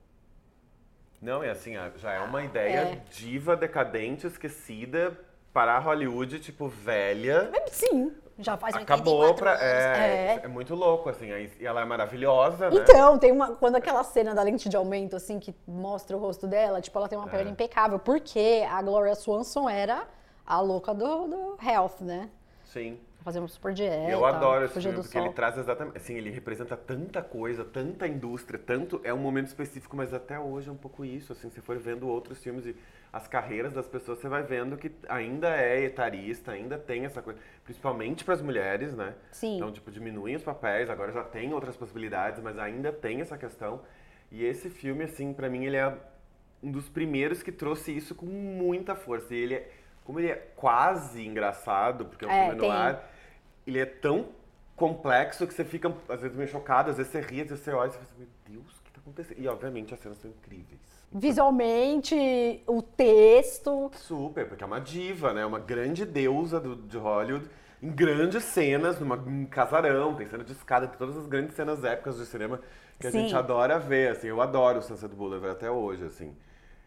Não, 1.21 1.43
é 1.45 1.51
assim, 1.51 1.75
já 1.97 2.13
é 2.15 2.21
uma 2.21 2.43
ideia 2.43 2.79
É. 2.81 3.03
diva, 3.11 3.55
decadente, 3.57 4.27
esquecida 4.27 5.17
para 5.53 5.79
Hollywood, 5.79 6.41
tipo, 6.41 6.67
velha. 6.67 7.51
sim, 7.69 8.11
já 8.47 8.57
faz 8.57 8.75
Acabou 8.77 9.21
84 9.21 9.37
pra. 9.37 9.53
anos. 9.53 9.63
É, 9.63 10.41
é 10.45 10.49
muito 10.49 10.75
louco, 10.75 11.09
assim. 11.09 11.27
E 11.61 11.65
ela 11.67 11.81
é 11.81 11.85
maravilhosa, 11.85 12.71
né? 12.71 12.77
Então, 12.77 13.19
tem 13.19 13.33
uma. 13.33 13.57
Quando 13.57 13.77
aquela 13.77 14.03
cena 14.05 14.35
da 14.35 14.43
lente 14.43 14.69
de 14.69 14.77
aumento, 14.77 15.17
assim, 15.17 15.39
que 15.39 15.55
mostra 15.67 16.17
o 16.17 16.21
rosto 16.21 16.47
dela, 16.47 16.81
tipo, 16.81 16.99
ela 16.99 17.09
tem 17.09 17.19
uma 17.19 17.29
É. 17.29 17.31
pele 17.31 17.51
impecável, 17.51 17.99
porque 17.99 18.67
a 18.71 18.81
Gloria 18.83 19.15
Swanson 19.15 19.69
era 19.69 20.03
a 20.47 20.61
louca 20.61 20.93
do, 20.93 21.29
do 21.29 21.57
health, 21.65 22.01
né? 22.01 22.29
Sim. 22.65 22.99
Fazer 23.23 23.39
uma 23.39 23.49
super 23.49 23.73
dieta. 23.73 24.11
Eu 24.11 24.25
adoro 24.25 24.65
esse 24.65 24.81
filme, 24.81 24.97
porque 24.97 25.13
sol. 25.19 25.25
ele 25.27 25.33
traz 25.35 25.57
exatamente. 25.57 25.97
Assim, 25.97 26.15
ele 26.15 26.31
representa 26.31 26.77
tanta 26.77 27.23
coisa, 27.23 27.65
tanta 27.65 28.07
indústria, 28.07 28.59
tanto. 28.59 29.01
É 29.05 29.15
um 29.15 29.19
momento 29.19 29.47
específico, 29.47 29.97
mas 29.97 30.13
até 30.13 30.39
hoje 30.39 30.69
é 30.69 30.73
um 30.73 30.77
pouco 30.77 31.05
isso. 31.05 31.33
Assim, 31.33 31.49
se 31.51 31.61
for 31.61 31.79
vendo 31.79 32.09
outros 32.09 32.43
filmes 32.43 32.67
e 32.67 32.75
as 33.13 33.29
carreiras 33.29 33.73
das 33.73 33.87
pessoas, 33.87 34.19
você 34.19 34.29
vai 34.29 34.43
vendo 34.43 34.77
que 34.77 34.91
ainda 35.09 35.49
é 35.57 35.85
etarista, 35.85 36.53
ainda 36.53 36.79
tem 36.79 37.05
essa 37.05 37.23
coisa. 37.23 37.39
Principalmente 37.63 38.25
para 38.25 38.35
as 38.35 38.43
mulheres, 38.43 38.95
né? 38.95 39.15
Sim. 39.31 39.57
Então, 39.57 39.71
tipo, 39.71 39.91
diminuem 39.91 40.35
os 40.35 40.43
papéis, 40.43 40.89
agora 40.91 41.13
já 41.13 41.23
tem 41.23 41.53
outras 41.53 41.77
possibilidades, 41.77 42.43
mas 42.43 42.59
ainda 42.59 42.91
tem 42.93 43.21
essa 43.21 43.37
questão. 43.39 43.83
E 44.31 44.45
esse 44.45 44.71
filme, 44.71 45.05
assim, 45.05 45.33
pra 45.33 45.49
mim, 45.49 45.65
ele 45.67 45.77
é 45.77 45.95
um 46.63 46.71
dos 46.73 46.89
primeiros 46.89 47.43
que 47.43 47.53
trouxe 47.53 47.95
isso 47.95 48.15
com 48.15 48.25
muita 48.27 48.95
força. 48.95 49.35
E 49.35 49.39
ele 49.39 49.55
é, 49.55 49.69
como 50.05 50.19
ele 50.19 50.31
é 50.31 50.37
quase 50.57 51.27
engraçado, 51.27 52.07
porque 52.07 52.25
é 52.25 52.29
um 52.29 52.31
É, 52.31 52.47
filme 52.47 52.67
no 52.67 52.71
ar, 52.71 53.12
ele 53.67 53.79
é 53.79 53.87
tão 53.87 54.29
complexo 54.77 55.47
que 55.47 55.55
você 55.55 55.65
fica, 55.65 55.95
às 56.09 56.21
vezes, 56.21 56.37
meio 56.37 56.49
chocado, 56.49 56.91
às 56.91 56.97
vezes 56.97 57.13
você 57.13 57.21
ri, 57.21 57.43
às 57.43 57.49
vezes 57.49 57.65
você 57.65 57.73
olha 57.73 57.89
e 57.89 57.93
você 57.93 57.99
fala, 57.99 58.11
meu 58.19 58.29
Deus, 58.47 58.79
o 58.79 58.83
que 58.83 58.91
tá 58.93 59.01
acontecendo? 59.01 59.39
E, 59.39 59.49
obviamente, 59.49 59.95
as 59.95 60.01
cenas 60.01 60.19
são 60.19 60.31
incríveis. 60.31 60.81
Visualmente, 61.13 62.63
o 62.67 62.81
texto. 62.81 63.91
Super, 63.95 64.49
porque 64.49 64.65
é 64.65 64.67
uma 64.67 64.81
diva, 64.81 65.33
né? 65.33 65.45
Uma 65.45 65.59
grande 65.59 66.07
deusa 66.07 66.59
do, 66.59 66.75
de 66.75 66.97
Hollywood, 66.97 67.49
em 67.83 67.91
grandes 67.91 68.45
cenas, 68.45 68.99
numa, 68.99 69.17
num 69.17 69.45
casarão, 69.45 70.15
tem 70.15 70.27
cena 70.27 70.43
de 70.43 70.53
escada, 70.53 70.87
tem 70.87 70.99
todas 70.99 71.17
as 71.17 71.27
grandes 71.27 71.55
cenas 71.55 71.85
épicas 71.85 72.17
de 72.17 72.25
cinema 72.25 72.61
que 72.99 73.07
a 73.07 73.11
Sim. 73.11 73.23
gente 73.23 73.35
adora 73.35 73.79
ver, 73.79 74.13
assim. 74.13 74.29
Eu 74.29 74.41
adoro 74.41 74.79
o 74.79 74.83
Sunset 74.83 75.15
Boulevard 75.15 75.57
até 75.57 75.71
hoje, 75.71 76.05
assim. 76.05 76.35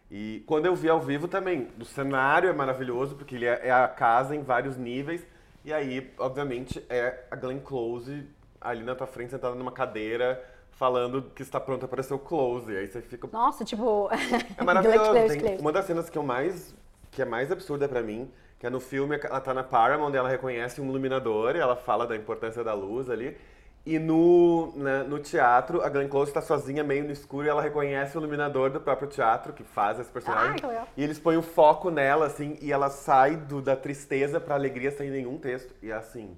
E 0.10 0.44
quando 0.48 0.66
eu 0.66 0.76
vi 0.76 0.90
ao 0.90 1.00
vivo 1.00 1.28
também, 1.28 1.68
o 1.80 1.86
cenário 1.86 2.50
é 2.50 2.54
maravilhoso, 2.54 3.16
porque 3.16 3.36
ele 3.36 3.46
é, 3.46 3.68
é 3.68 3.72
a 3.72 3.88
casa 3.88 4.36
em 4.36 4.42
vários 4.42 4.78
níveis, 4.78 5.26
e 5.66 5.74
aí, 5.74 6.14
obviamente, 6.18 6.86
é 6.90 7.26
a 7.30 7.36
Glenn 7.36 7.60
Close 7.60 8.26
ali 8.62 8.84
na 8.84 8.96
tua 8.96 9.08
frente, 9.08 9.32
sentada 9.32 9.56
numa 9.56 9.72
cadeira, 9.72 10.44
falando 10.72 11.22
que 11.36 11.42
está 11.42 11.60
pronta 11.60 11.88
para 11.88 12.02
seu 12.04 12.18
close. 12.18 12.72
E 12.72 12.78
aí 12.78 12.88
você 12.88 13.02
fica, 13.02 13.28
Nossa, 13.32 13.66
tipo. 13.66 14.10
é 14.58 14.64
maravilhoso. 14.64 15.12
Glenn 15.12 15.28
Tem 15.28 15.40
Close. 15.40 15.62
uma 15.62 15.72
das 15.72 15.86
cenas 15.86 16.10
que 16.10 16.18
eu 16.18 16.24
mais 16.24 16.74
que 17.16 17.22
é 17.22 17.26
mais 17.26 17.50
absurda 17.50 17.88
pra 17.88 18.02
mim, 18.02 18.30
que 18.60 18.68
é 18.68 18.70
no 18.70 18.82
filme, 18.82 19.18
ela 19.24 19.40
tá 19.40 19.54
na 19.54 19.64
Paramount, 19.64 20.14
ela 20.14 20.28
reconhece 20.28 20.82
um 20.82 20.90
iluminador 20.90 21.56
e 21.56 21.60
ela 21.60 21.78
fala 21.78 22.06
da 22.06 22.14
importância 22.14 22.62
da 22.62 22.74
luz 22.74 23.10
ali. 23.10 23.38
E 23.86 24.00
no, 24.00 24.74
na- 24.76 25.04
no 25.04 25.20
teatro, 25.20 25.82
a 25.84 25.90
Glenn 25.90 26.08
Close 26.10 26.34
tá 26.34 26.42
sozinha, 26.42 26.84
meio 26.84 27.04
no 27.04 27.12
escuro, 27.12 27.46
e 27.46 27.50
ela 27.50 27.62
reconhece 27.62 28.18
o 28.18 28.20
iluminador 28.20 28.72
do 28.72 28.82
próprio 28.82 29.08
teatro, 29.08 29.54
que 29.54 29.64
faz 29.64 30.00
esse 30.00 30.10
personagem. 30.10 30.54
Ah, 30.54 30.56
que 30.56 30.66
legal. 30.66 30.88
E 30.98 31.04
eles 31.04 31.20
põem 31.20 31.38
o 31.38 31.44
foco 31.44 31.92
nela, 31.92 32.26
assim, 32.26 32.58
e 32.62 32.72
ela 32.72 32.90
sai 32.90 33.36
do, 33.36 33.62
da 33.62 33.76
tristeza 33.76 34.40
pra 34.40 34.56
alegria 34.56 34.90
sem 34.90 35.12
nenhum 35.12 35.38
texto. 35.38 35.72
E 35.84 35.92
é 35.92 35.94
assim, 35.94 36.36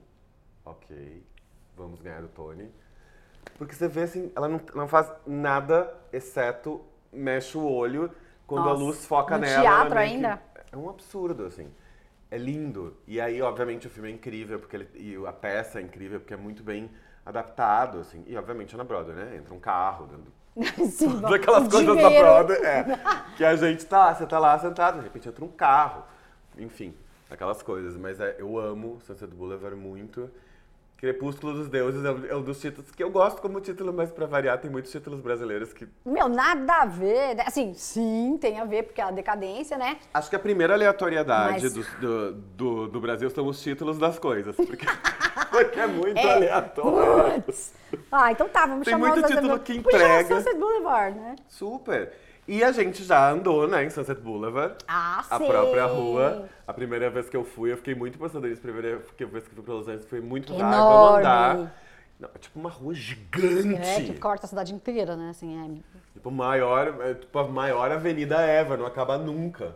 ok, 0.65 1.23
vamos 1.77 2.01
ganhar 2.01 2.21
o 2.23 2.27
Tony. 2.27 2.69
Porque 3.57 3.73
você 3.73 3.87
vê 3.87 4.01
assim, 4.03 4.29
ela 4.35 4.49
não, 4.49 4.59
não 4.75 4.87
faz 4.87 5.09
nada 5.25 5.93
exceto 6.11 6.81
mexe 7.13 7.57
o 7.57 7.65
olho 7.65 8.11
quando 8.45 8.67
a 8.67 8.71
Nossa, 8.71 8.83
luz 8.83 9.05
foca 9.05 9.35
no 9.35 9.41
nela. 9.41 9.63
teatro 9.63 9.97
ainda? 9.99 10.41
É 10.71 10.75
um 10.75 10.89
absurdo, 10.89 11.45
assim. 11.45 11.67
É 12.29 12.37
lindo. 12.37 12.97
E 13.07 13.21
aí, 13.21 13.41
obviamente, 13.41 13.87
o 13.87 13.89
filme 13.89 14.09
é 14.09 14.13
incrível, 14.13 14.59
porque 14.59 14.75
ele, 14.75 14.89
e 14.95 15.25
a 15.25 15.31
peça 15.31 15.79
é 15.79 15.81
incrível, 15.81 16.19
porque 16.19 16.33
é 16.33 16.37
muito 16.37 16.61
bem 16.61 16.89
adaptado, 17.27 17.99
assim. 17.99 18.23
E, 18.27 18.37
obviamente, 18.37 18.73
é 18.73 18.77
na 18.77 18.83
Broadway, 18.83 19.15
né? 19.15 19.37
Entra 19.37 19.53
um 19.53 19.59
carro 19.59 20.07
dentro 20.07 20.37
Sim, 20.89 21.11
Todas 21.21 21.33
aquelas 21.33 21.67
coisas 21.67 21.95
da. 21.95 22.09
Broadway, 22.09 22.57
é. 22.63 22.85
Que 23.37 23.45
a 23.45 23.55
gente 23.55 23.85
tá, 23.85 24.13
você 24.15 24.25
tá 24.25 24.39
lá 24.39 24.57
sentado, 24.57 24.97
de 24.97 25.03
repente 25.03 25.29
entra 25.29 25.45
um 25.45 25.49
carro. 25.49 26.03
Enfim, 26.57 26.95
aquelas 27.29 27.61
coisas. 27.61 27.95
Mas 27.97 28.19
é, 28.19 28.35
eu 28.39 28.57
amo 28.57 28.99
Sunset 29.05 29.31
Boulevard 29.33 29.75
muito. 29.75 30.29
Crepúsculo 30.97 31.53
dos 31.53 31.69
Deuses 31.69 32.03
é 32.03 32.11
um, 32.11 32.25
é 32.25 32.43
dos 32.43 32.59
títulos 32.59 32.89
que 32.89 33.03
eu 33.03 33.11
gosto 33.11 33.39
como 33.39 33.61
título, 33.61 33.93
mas 33.93 34.11
pra 34.11 34.25
variar, 34.25 34.57
tem 34.59 34.71
muitos 34.71 34.91
títulos 34.91 35.19
brasileiros 35.21 35.71
que. 35.71 35.87
Meu, 36.03 36.27
nada 36.27 36.73
a 36.73 36.85
ver. 36.87 37.35
né? 37.35 37.43
Assim, 37.45 37.75
sim, 37.75 38.35
tem 38.41 38.59
a 38.59 38.65
ver, 38.65 38.81
porque 38.81 38.99
é 38.99 39.03
a 39.03 39.11
decadência, 39.11 39.77
né? 39.77 39.99
Acho 40.11 40.27
que 40.27 40.35
a 40.35 40.39
primeira 40.39 40.73
aleatoriedade 40.73 41.61
Mas- 41.61 41.73
do, 41.73 41.83
do, 41.99 42.31
do, 42.33 42.87
do 42.87 42.99
Brasil 42.99 43.29
são 43.29 43.45
os 43.45 43.61
títulos 43.61 43.99
das 43.99 44.17
coisas. 44.17 44.55
Porque, 44.55 44.87
porque 45.65 45.79
é 45.79 45.87
muito 45.87 46.17
É. 46.17 46.33
aleatório. 46.33 47.41
Putz. 47.41 47.73
Ah, 48.11 48.31
então 48.31 48.47
tá, 48.49 48.65
vamos 48.65 48.83
Tem 48.85 48.91
chamar 48.93 49.07
muito 49.09 49.19
o 49.19 49.27
título 49.27 49.41
Boulevard. 49.41 49.63
que 49.65 49.77
entrega. 49.77 50.35
Sunset 50.35 50.57
Boulevard, 50.57 51.17
né? 51.19 51.35
Super. 51.47 52.13
E 52.47 52.63
a 52.63 52.71
gente 52.71 53.03
já 53.03 53.29
andou, 53.29 53.67
né, 53.67 53.83
em 53.83 53.89
Sunset 53.89 54.21
Boulevard. 54.21 54.75
Ah, 54.87 55.23
a 55.29 55.37
sim. 55.37 55.47
própria 55.47 55.85
rua. 55.85 56.47
A 56.65 56.73
primeira 56.73 57.09
vez 57.09 57.29
que 57.29 57.35
eu 57.35 57.43
fui, 57.43 57.71
eu 57.71 57.77
fiquei 57.77 57.93
muito 57.95 58.17
pensando 58.17 58.47
nisso. 58.47 58.59
A 58.59 58.63
primeira 58.71 58.97
vez 58.97 59.11
que 59.15 59.23
eu 59.23 59.29
fui 59.29 59.63
pra 59.63 59.73
Los 59.73 59.87
Angeles 59.87 60.05
foi 60.09 60.21
muito 60.21 60.53
Que 60.53 60.61
ah, 60.61 60.69
vamos 60.69 61.19
andar. 61.19 61.73
Não, 62.19 62.29
é 62.33 62.37
tipo 62.39 62.59
uma 62.59 62.69
rua 62.69 62.93
gigante. 62.93 63.75
É, 63.75 64.01
que 64.01 64.17
corta 64.19 64.45
a 64.45 64.49
cidade 64.49 64.73
inteira, 64.73 65.15
né? 65.15 65.29
Assim, 65.29 65.81
é 65.83 65.97
Tipo, 66.13 66.31
maior, 66.31 66.95
é, 67.01 67.13
tipo, 67.13 67.37
a 67.37 67.47
maior 67.47 67.91
avenida 67.91 68.41
ever, 68.41 68.77
não 68.77 68.85
acaba 68.87 69.17
nunca. 69.17 69.75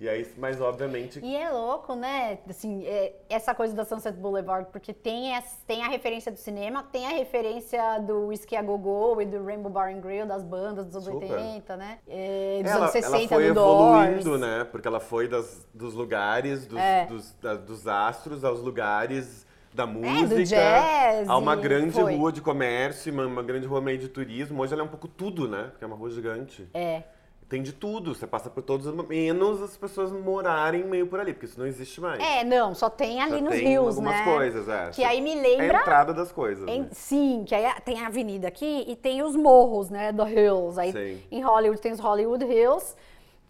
E 0.00 0.08
aí, 0.08 0.26
mas 0.38 0.58
obviamente. 0.62 1.20
E 1.22 1.36
é 1.36 1.50
louco, 1.50 1.94
né? 1.94 2.38
Assim, 2.48 2.86
é, 2.86 3.12
essa 3.28 3.54
coisa 3.54 3.74
da 3.74 3.84
Sunset 3.84 4.16
Boulevard, 4.16 4.66
porque 4.72 4.94
tem, 4.94 5.36
as- 5.36 5.58
tem 5.66 5.82
a 5.84 5.88
referência 5.88 6.32
do 6.32 6.38
cinema, 6.38 6.82
tem 6.82 7.04
a 7.06 7.10
referência 7.10 7.98
do 7.98 8.28
Whisky 8.28 8.56
a 8.56 8.62
Go 8.62 8.78
Go 8.78 9.20
e 9.20 9.26
do 9.26 9.44
Rainbow 9.44 9.70
Bar 9.70 9.90
and 9.94 10.00
Grill, 10.00 10.24
das 10.26 10.42
bandas 10.42 10.86
dos 10.86 11.06
anos 11.06 11.20
Super. 11.22 11.36
80, 11.38 11.76
né? 11.76 11.98
É, 12.08 12.60
dos 12.62 12.72
ela, 12.72 12.80
anos 12.80 12.92
60, 12.92 13.16
ela 13.18 13.28
foi 13.28 13.42
do 13.44 13.48
evoluindo, 13.50 14.24
Doors. 14.24 14.40
né? 14.40 14.64
Porque 14.72 14.88
ela 14.88 15.00
foi 15.00 15.28
das, 15.28 15.68
dos 15.74 15.92
lugares, 15.92 16.66
dos, 16.66 16.78
É. 16.78 17.04
dos, 17.04 17.32
da- 17.34 17.54
dos 17.56 17.86
astros 17.86 18.42
aos 18.42 18.60
lugares 18.62 19.46
da 19.74 19.86
música. 19.86 20.34
do 20.34 20.42
jazz 20.44 21.28
A 21.28 21.36
uma 21.36 21.54
grande 21.54 21.92
foi. 21.92 22.16
rua 22.16 22.32
de 22.32 22.40
comércio, 22.40 23.12
uma, 23.12 23.26
uma 23.26 23.42
grande 23.42 23.66
rua 23.66 23.82
meio 23.82 23.98
de 23.98 24.08
turismo. 24.08 24.62
Hoje 24.62 24.72
ela 24.72 24.80
é 24.82 24.84
um 24.84 24.88
pouco 24.88 25.06
tudo, 25.06 25.46
né? 25.46 25.68
Porque 25.70 25.84
é 25.84 25.86
uma 25.86 25.96
rua 25.96 26.10
gigante. 26.10 26.66
É. 26.72 27.02
Tem 27.50 27.64
de 27.64 27.72
tudo, 27.72 28.14
você 28.14 28.28
passa 28.28 28.48
por 28.48 28.62
todos, 28.62 28.86
menos 29.08 29.60
as 29.60 29.76
pessoas 29.76 30.12
morarem 30.12 30.84
meio 30.84 31.08
por 31.08 31.18
ali, 31.18 31.32
porque 31.32 31.46
isso 31.46 31.58
não 31.58 31.66
existe 31.66 32.00
mais. 32.00 32.22
É, 32.22 32.44
não, 32.44 32.76
só 32.76 32.88
tem 32.88 33.20
ali 33.20 33.40
nos 33.40 33.52
tem 33.56 33.66
rios, 33.70 33.96
algumas 33.96 34.14
né? 34.14 34.24
coisas, 34.24 34.68
é. 34.68 34.90
Que 34.90 35.02
aí 35.02 35.20
me 35.20 35.32
É 35.34 35.38
a 35.38 35.42
lembra... 35.42 35.80
entrada 35.80 36.14
das 36.14 36.30
coisas. 36.30 36.68
Em- 36.68 36.82
né? 36.82 36.88
sim, 36.92 37.42
que 37.44 37.52
aí 37.52 37.68
tem 37.84 38.00
a 38.00 38.06
avenida 38.06 38.46
aqui 38.46 38.84
e 38.86 38.94
tem 38.94 39.20
os 39.20 39.34
morros, 39.34 39.90
né, 39.90 40.12
do 40.12 40.22
Hills. 40.28 40.78
Aí 40.80 40.92
Sim. 40.92 41.20
em 41.28 41.42
Hollywood 41.42 41.80
tem 41.80 41.90
os 41.90 41.98
Hollywood 41.98 42.44
Hills 42.44 42.94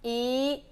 e 0.02 0.64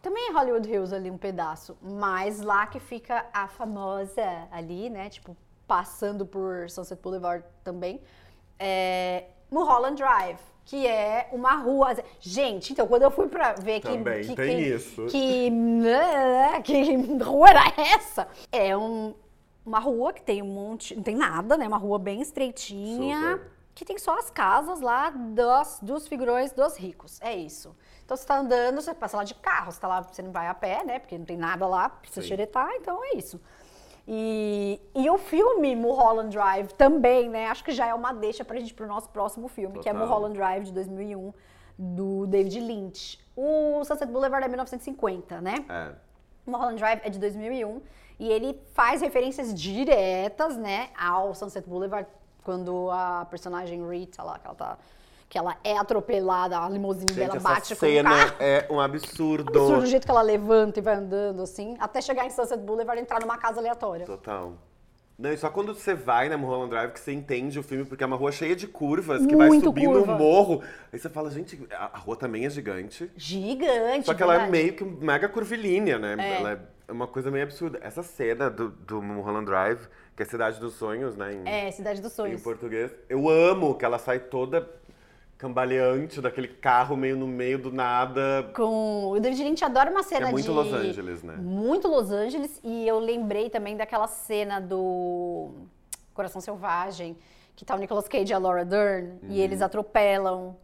também 0.00 0.30
é 0.30 0.32
Hollywood 0.32 0.66
Hills 0.66 0.94
ali 0.94 1.10
um 1.10 1.18
pedaço, 1.18 1.76
mas 1.82 2.40
lá 2.40 2.66
que 2.66 2.80
fica 2.80 3.26
a 3.34 3.48
famosa 3.48 4.22
ali, 4.50 4.88
né, 4.88 5.10
tipo 5.10 5.36
passando 5.68 6.24
por 6.24 6.70
Sunset 6.70 6.98
Boulevard 7.02 7.44
também, 7.62 8.00
é 8.58 9.24
Mulholland 9.50 10.00
Drive. 10.00 10.38
Que 10.64 10.86
é 10.86 11.28
uma 11.32 11.54
rua. 11.56 11.96
Gente, 12.20 12.72
então, 12.72 12.86
quando 12.86 13.02
eu 13.02 13.10
fui 13.10 13.26
pra 13.26 13.54
ver 13.54 13.80
que. 13.80 13.88
Também 13.88 14.22
que, 14.22 14.36
tem 14.36 14.56
que, 14.56 14.62
isso. 14.62 15.06
Que, 15.06 15.50
né, 15.50 16.60
que 16.62 16.94
rua 17.24 17.48
era 17.48 17.72
essa? 17.76 18.28
É 18.52 18.76
um, 18.76 19.14
uma 19.66 19.80
rua 19.80 20.12
que 20.12 20.22
tem 20.22 20.42
um 20.42 20.46
monte. 20.46 20.94
Não 20.94 21.02
tem 21.02 21.16
nada, 21.16 21.56
né? 21.56 21.66
Uma 21.66 21.78
rua 21.78 21.98
bem 21.98 22.20
estreitinha. 22.20 23.32
Super. 23.32 23.50
Que 23.74 23.84
tem 23.84 23.98
só 23.98 24.18
as 24.18 24.30
casas 24.30 24.80
lá 24.80 25.10
dos, 25.10 25.78
dos 25.80 26.06
figurões 26.06 26.52
dos 26.52 26.76
ricos. 26.76 27.20
É 27.20 27.34
isso. 27.34 27.74
Então 28.04 28.16
você 28.16 28.26
tá 28.26 28.38
andando, 28.38 28.80
você 28.80 28.92
passa 28.92 29.16
lá 29.16 29.24
de 29.24 29.34
carro, 29.34 29.70
você 29.72 29.80
tá 29.80 29.86
lá, 29.86 30.02
você 30.02 30.20
não 30.20 30.32
vai 30.32 30.48
a 30.48 30.54
pé, 30.54 30.84
né? 30.84 30.98
Porque 30.98 31.16
não 31.16 31.24
tem 31.24 31.36
nada 31.36 31.66
lá 31.66 31.88
pra 31.88 32.10
você 32.10 32.20
xeretar, 32.20 32.68
então 32.74 33.02
é 33.04 33.16
isso. 33.16 33.40
E, 34.12 34.80
e 34.92 35.08
o 35.08 35.16
filme 35.16 35.76
Mulholland 35.76 36.36
Drive 36.36 36.72
também, 36.72 37.28
né? 37.28 37.46
Acho 37.46 37.62
que 37.62 37.70
já 37.70 37.86
é 37.86 37.94
uma 37.94 38.12
deixa 38.12 38.44
pra 38.44 38.58
gente 38.58 38.74
pro 38.74 38.84
nosso 38.84 39.08
próximo 39.10 39.46
filme, 39.46 39.78
que 39.78 39.88
é 39.88 39.92
Total. 39.92 40.08
Mulholland 40.08 40.36
Drive 40.36 40.64
de 40.64 40.72
2001, 40.72 41.32
do 41.78 42.26
David 42.26 42.58
Lynch. 42.58 43.20
O 43.36 43.84
Sunset 43.84 44.10
Boulevard 44.10 44.44
é 44.44 44.48
1950, 44.48 45.40
né? 45.40 45.64
É. 45.68 45.92
Mulholland 46.44 46.80
Drive 46.80 47.00
é 47.04 47.08
de 47.08 47.20
2001 47.20 47.80
e 48.18 48.28
ele 48.28 48.60
faz 48.72 49.00
referências 49.00 49.54
diretas, 49.54 50.56
né, 50.56 50.90
ao 50.98 51.32
Sunset 51.32 51.68
Boulevard 51.68 52.08
quando 52.42 52.90
a 52.90 53.24
personagem 53.30 53.88
Rita 53.88 54.24
lá, 54.24 54.40
que 54.40 54.46
ela 54.46 54.56
tá 54.56 54.78
que 55.30 55.38
ela 55.38 55.56
é 55.62 55.78
atropelada, 55.78 56.58
a 56.58 56.68
limusine 56.68 57.06
Gente, 57.14 57.14
dela 57.20 57.36
essa 57.36 57.48
bate 57.48 57.68
com 57.68 57.86
o 57.86 57.88
cena 57.88 58.10
carro. 58.10 58.34
é 58.40 58.66
um 58.68 58.80
absurdo. 58.80 59.48
Absurdo 59.48 59.84
o 59.84 59.86
jeito 59.86 60.04
que 60.04 60.10
ela 60.10 60.22
levanta 60.22 60.80
e 60.80 60.82
vai 60.82 60.96
andando 60.96 61.40
assim, 61.42 61.76
até 61.78 62.02
chegar 62.02 62.26
em 62.26 62.30
Sunset 62.30 62.60
Boulevard 62.60 63.00
e 63.00 63.02
entrar 63.04 63.20
numa 63.20 63.38
casa 63.38 63.60
aleatória. 63.60 64.04
Total. 64.04 64.54
Não, 65.16 65.30
e 65.32 65.36
só 65.36 65.48
quando 65.50 65.72
você 65.74 65.94
vai 65.94 66.28
na 66.28 66.36
Mulholland 66.36 66.70
Drive 66.70 66.92
que 66.92 66.98
você 67.00 67.12
entende 67.12 67.58
o 67.58 67.62
filme, 67.62 67.84
porque 67.84 68.02
é 68.02 68.06
uma 68.06 68.16
rua 68.16 68.32
cheia 68.32 68.56
de 68.56 68.66
curvas, 68.66 69.24
que 69.24 69.36
vai 69.36 69.48
Muito 69.48 69.64
subindo 69.66 69.92
curva. 69.92 70.14
um 70.14 70.18
morro. 70.18 70.62
Aí 70.92 70.98
você 70.98 71.08
fala, 71.10 71.30
gente, 71.30 71.60
a 71.70 71.96
rua 71.98 72.16
também 72.16 72.44
é 72.46 72.50
gigante. 72.50 73.08
Gigante, 73.16 74.06
Só 74.06 74.14
que 74.14 74.22
ela 74.22 74.34
é 74.46 74.50
meio 74.50 74.72
que 74.74 74.82
mega 74.82 75.28
curvilínea, 75.28 75.98
né? 75.98 76.16
É. 76.18 76.36
Ela 76.40 76.68
é 76.88 76.92
uma 76.92 77.06
coisa 77.06 77.30
meio 77.30 77.44
absurda. 77.44 77.78
Essa 77.82 78.02
cena 78.02 78.48
do, 78.50 78.70
do 78.70 79.00
Mulholland 79.02 79.44
Drive, 79.44 79.80
que 80.16 80.22
é 80.22 80.26
Cidade 80.26 80.58
dos 80.58 80.72
Sonhos, 80.74 81.14
né? 81.14 81.34
Em, 81.34 81.46
É, 81.46 81.70
Cidade 81.70 82.00
dos 82.00 82.12
em 82.12 82.14
Sonhos. 82.16 82.42
português. 82.42 82.90
Eu 83.06 83.28
amo 83.28 83.74
que 83.74 83.84
ela 83.84 83.98
sai 83.98 84.18
toda 84.20 84.66
cambaleante 85.40 86.20
daquele 86.20 86.48
carro 86.48 86.94
meio 86.96 87.16
no 87.16 87.26
meio 87.26 87.58
do 87.58 87.72
nada. 87.72 88.50
Com 88.54 89.06
o 89.12 89.18
David 89.18 89.42
Lynch 89.42 89.64
adora 89.64 89.90
uma 89.90 90.02
cena 90.02 90.28
É 90.28 90.30
muito 90.30 90.44
de 90.44 90.50
Los 90.50 90.72
Angeles, 90.72 91.22
né? 91.22 91.34
Muito 91.38 91.88
Los 91.88 92.10
Angeles 92.10 92.60
e 92.62 92.86
eu 92.86 92.98
lembrei 92.98 93.48
também 93.48 93.74
daquela 93.74 94.06
cena 94.06 94.60
do 94.60 95.50
Coração 96.12 96.42
Selvagem, 96.42 97.16
que 97.56 97.64
tá 97.64 97.74
o 97.74 97.78
Nicolas 97.78 98.06
Cage 98.06 98.30
e 98.30 98.34
a 98.34 98.38
Laura 98.38 98.66
Dern 98.66 99.18
e 99.22 99.26
Uhum. 99.26 99.32
eles 99.32 99.62
atropelam 99.62 100.56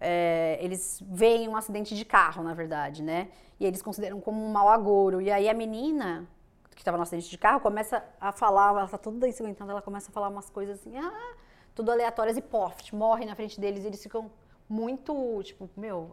é, 0.00 0.58
eles 0.60 1.02
veem 1.06 1.46
um 1.48 1.56
acidente 1.56 1.94
de 1.94 2.04
carro, 2.04 2.42
na 2.42 2.54
verdade, 2.54 3.02
né? 3.02 3.28
E 3.60 3.66
eles 3.66 3.82
consideram 3.82 4.20
como 4.20 4.42
um 4.44 4.50
mau 4.50 4.68
agouro. 4.68 5.20
E 5.20 5.30
aí 5.30 5.48
a 5.48 5.54
menina 5.54 6.26
que 6.74 6.80
estava 6.80 6.96
no 6.96 7.02
acidente 7.02 7.30
de 7.30 7.38
carro 7.38 7.60
começa 7.60 8.02
a 8.20 8.32
falar, 8.32 8.70
ela 8.70 8.88
tá 8.88 8.98
toda 8.98 9.28
ensanguentada, 9.28 9.70
ela 9.70 9.82
começa 9.82 10.10
a 10.10 10.12
falar 10.12 10.28
umas 10.28 10.50
coisas 10.50 10.80
assim, 10.80 10.96
ah, 10.98 11.34
tudo 11.74 11.90
aleatórias 11.90 12.36
e 12.36 12.42
poft, 12.42 12.94
morre 12.94 13.24
na 13.24 13.34
frente 13.34 13.60
deles 13.60 13.84
eles 13.84 14.02
ficam 14.02 14.30
muito, 14.68 15.42
tipo, 15.42 15.68
meu, 15.76 16.10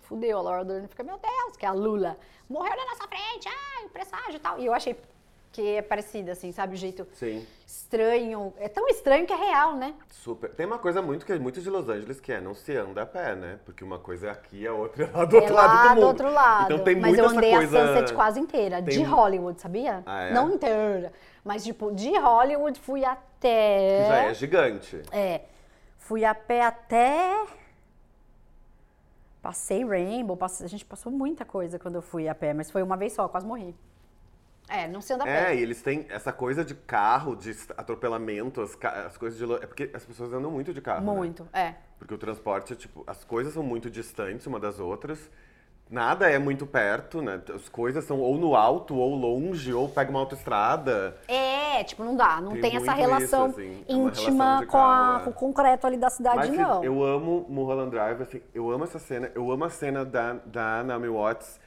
fudeu, 0.00 0.38
a 0.38 0.42
Laura 0.42 0.64
Dern 0.64 0.86
fica, 0.88 1.02
meu 1.02 1.18
Deus, 1.18 1.56
que 1.56 1.64
é 1.64 1.68
a 1.68 1.72
Lula, 1.72 2.18
morreu 2.48 2.76
na 2.76 2.84
nossa 2.86 3.08
frente, 3.08 3.48
ai, 3.48 3.86
o 3.86 3.90
presságio 3.90 4.36
e 4.36 4.40
tal. 4.40 4.58
E 4.58 4.66
eu 4.66 4.74
achei 4.74 4.96
que 5.54 5.76
é 5.76 5.82
parecida, 5.82 6.32
assim, 6.32 6.50
sabe, 6.50 6.74
o 6.74 6.76
jeito 6.76 7.06
Sim, 7.12 7.46
estranho, 7.64 8.52
é 8.58 8.68
tão 8.68 8.88
estranho 8.88 9.24
que 9.24 9.32
é 9.32 9.36
real, 9.36 9.76
né? 9.76 9.94
super. 10.10 10.50
Tem 10.50 10.66
uma 10.66 10.78
coisa 10.78 11.00
muito 11.00 11.24
que 11.24 11.32
é 11.32 11.38
muito 11.38 11.60
de 11.60 11.70
Los 11.70 11.88
Angeles 11.88 12.18
que 12.18 12.32
é 12.32 12.40
não 12.40 12.54
se 12.54 12.76
anda 12.76 13.02
a 13.02 13.06
pé, 13.06 13.36
né? 13.36 13.60
Porque 13.64 13.84
uma 13.84 13.98
coisa 13.98 14.26
é 14.26 14.30
aqui, 14.30 14.66
a 14.66 14.72
outra 14.72 15.04
é 15.04 15.10
lá 15.16 15.24
do 15.24 15.36
é 15.36 15.40
outro 15.40 15.54
lá 15.54 15.66
lado 15.66 15.82
do 15.82 15.88
mundo. 15.90 16.00
do 16.00 16.06
outro 16.06 16.32
lado. 16.32 16.64
Então 16.72 16.84
tem 16.84 16.96
mas 16.96 17.16
eu 17.16 17.28
andei 17.28 17.52
coisa... 17.54 17.82
a 17.82 17.86
Sunset 17.86 18.14
quase 18.14 18.40
inteira, 18.40 18.82
de 18.82 18.96
Tem- 18.96 19.04
Hollywood, 19.04 19.60
sabia? 19.60 20.02
Ah, 20.04 20.22
é? 20.22 20.32
Não 20.32 20.54
inteira. 20.54 21.12
Mas, 21.44 21.62
tipo, 21.62 21.92
de 21.92 22.18
Hollywood 22.18 22.80
fui 22.80 23.04
até. 23.04 23.98
Que 24.02 24.08
já 24.08 24.16
é 24.24 24.34
gigante. 24.34 25.02
É. 25.12 25.42
Fui 25.98 26.24
a 26.24 26.34
pé 26.34 26.62
até. 26.62 27.44
Passei 29.40 29.84
Rainbow, 29.84 30.38
a 30.40 30.66
gente 30.66 30.84
passou 30.84 31.12
muita 31.12 31.44
coisa 31.44 31.78
quando 31.78 31.96
eu 31.96 32.02
fui 32.02 32.26
a 32.28 32.34
pé, 32.34 32.54
mas 32.54 32.70
foi 32.70 32.82
uma 32.82 32.96
vez 32.96 33.12
só, 33.12 33.28
quase 33.28 33.46
morri. 33.46 33.76
É, 34.68 34.88
não 34.88 35.00
se 35.00 35.12
anda 35.12 35.28
É, 35.28 35.46
pé. 35.46 35.56
e 35.56 35.62
eles 35.62 35.82
têm 35.82 36.06
essa 36.08 36.32
coisa 36.32 36.64
de 36.64 36.74
carro, 36.74 37.36
de 37.36 37.54
atropelamento, 37.76 38.60
as, 38.62 38.76
as 39.06 39.16
coisas 39.16 39.38
de. 39.38 39.44
É 39.62 39.66
porque 39.66 39.90
as 39.92 40.04
pessoas 40.04 40.32
andam 40.32 40.50
muito 40.50 40.72
de 40.72 40.80
carro. 40.80 41.04
né? 41.04 41.12
Muito, 41.12 41.46
é. 41.52 41.74
Porque 41.98 42.14
o 42.14 42.18
transporte 42.18 42.72
é 42.72 42.76
tipo. 42.76 43.04
As 43.06 43.22
coisas 43.24 43.52
são 43.54 43.62
muito 43.62 43.90
distantes 43.90 44.46
uma 44.46 44.58
das 44.58 44.80
outras. 44.80 45.30
Nada 45.90 46.30
é 46.30 46.38
muito 46.38 46.66
perto, 46.66 47.20
né? 47.20 47.40
As 47.54 47.68
coisas 47.68 48.04
são 48.06 48.18
ou 48.18 48.38
no 48.38 48.56
alto, 48.56 48.96
ou 48.96 49.14
longe, 49.14 49.70
ou 49.72 49.86
pega 49.86 50.10
uma 50.10 50.20
autoestrada. 50.20 51.14
É, 51.28 51.84
tipo, 51.84 52.02
não 52.02 52.16
dá, 52.16 52.40
não 52.40 52.52
Tem 52.52 52.62
tem, 52.62 52.76
essa 52.76 52.86
muito 52.94 53.00
isso, 53.00 53.08
relação 53.10 53.44
assim, 53.44 53.84
é 53.86 53.92
íntima 53.92 54.44
relação 54.44 54.66
com, 54.66 54.78
a- 54.78 54.80
carro, 54.80 55.20
é. 55.20 55.24
com 55.24 55.30
o 55.30 55.32
concreto 55.34 55.86
ali 55.86 55.98
da 55.98 56.08
cidade, 56.08 56.36
Mas 56.48 56.50
não. 56.58 56.82
eu 56.82 57.04
amo 57.04 57.44
Mulholland 57.50 57.90
Drive, 57.90 58.22
assim, 58.22 58.40
eu 58.54 58.70
amo 58.70 58.84
essa 58.84 58.98
cena, 58.98 59.30
eu 59.34 59.50
amo 59.52 59.62
a 59.64 59.68
cena 59.70 60.04
da, 60.06 60.32
da 60.46 60.82
Naomi 60.82 61.08
Watts 61.08 61.60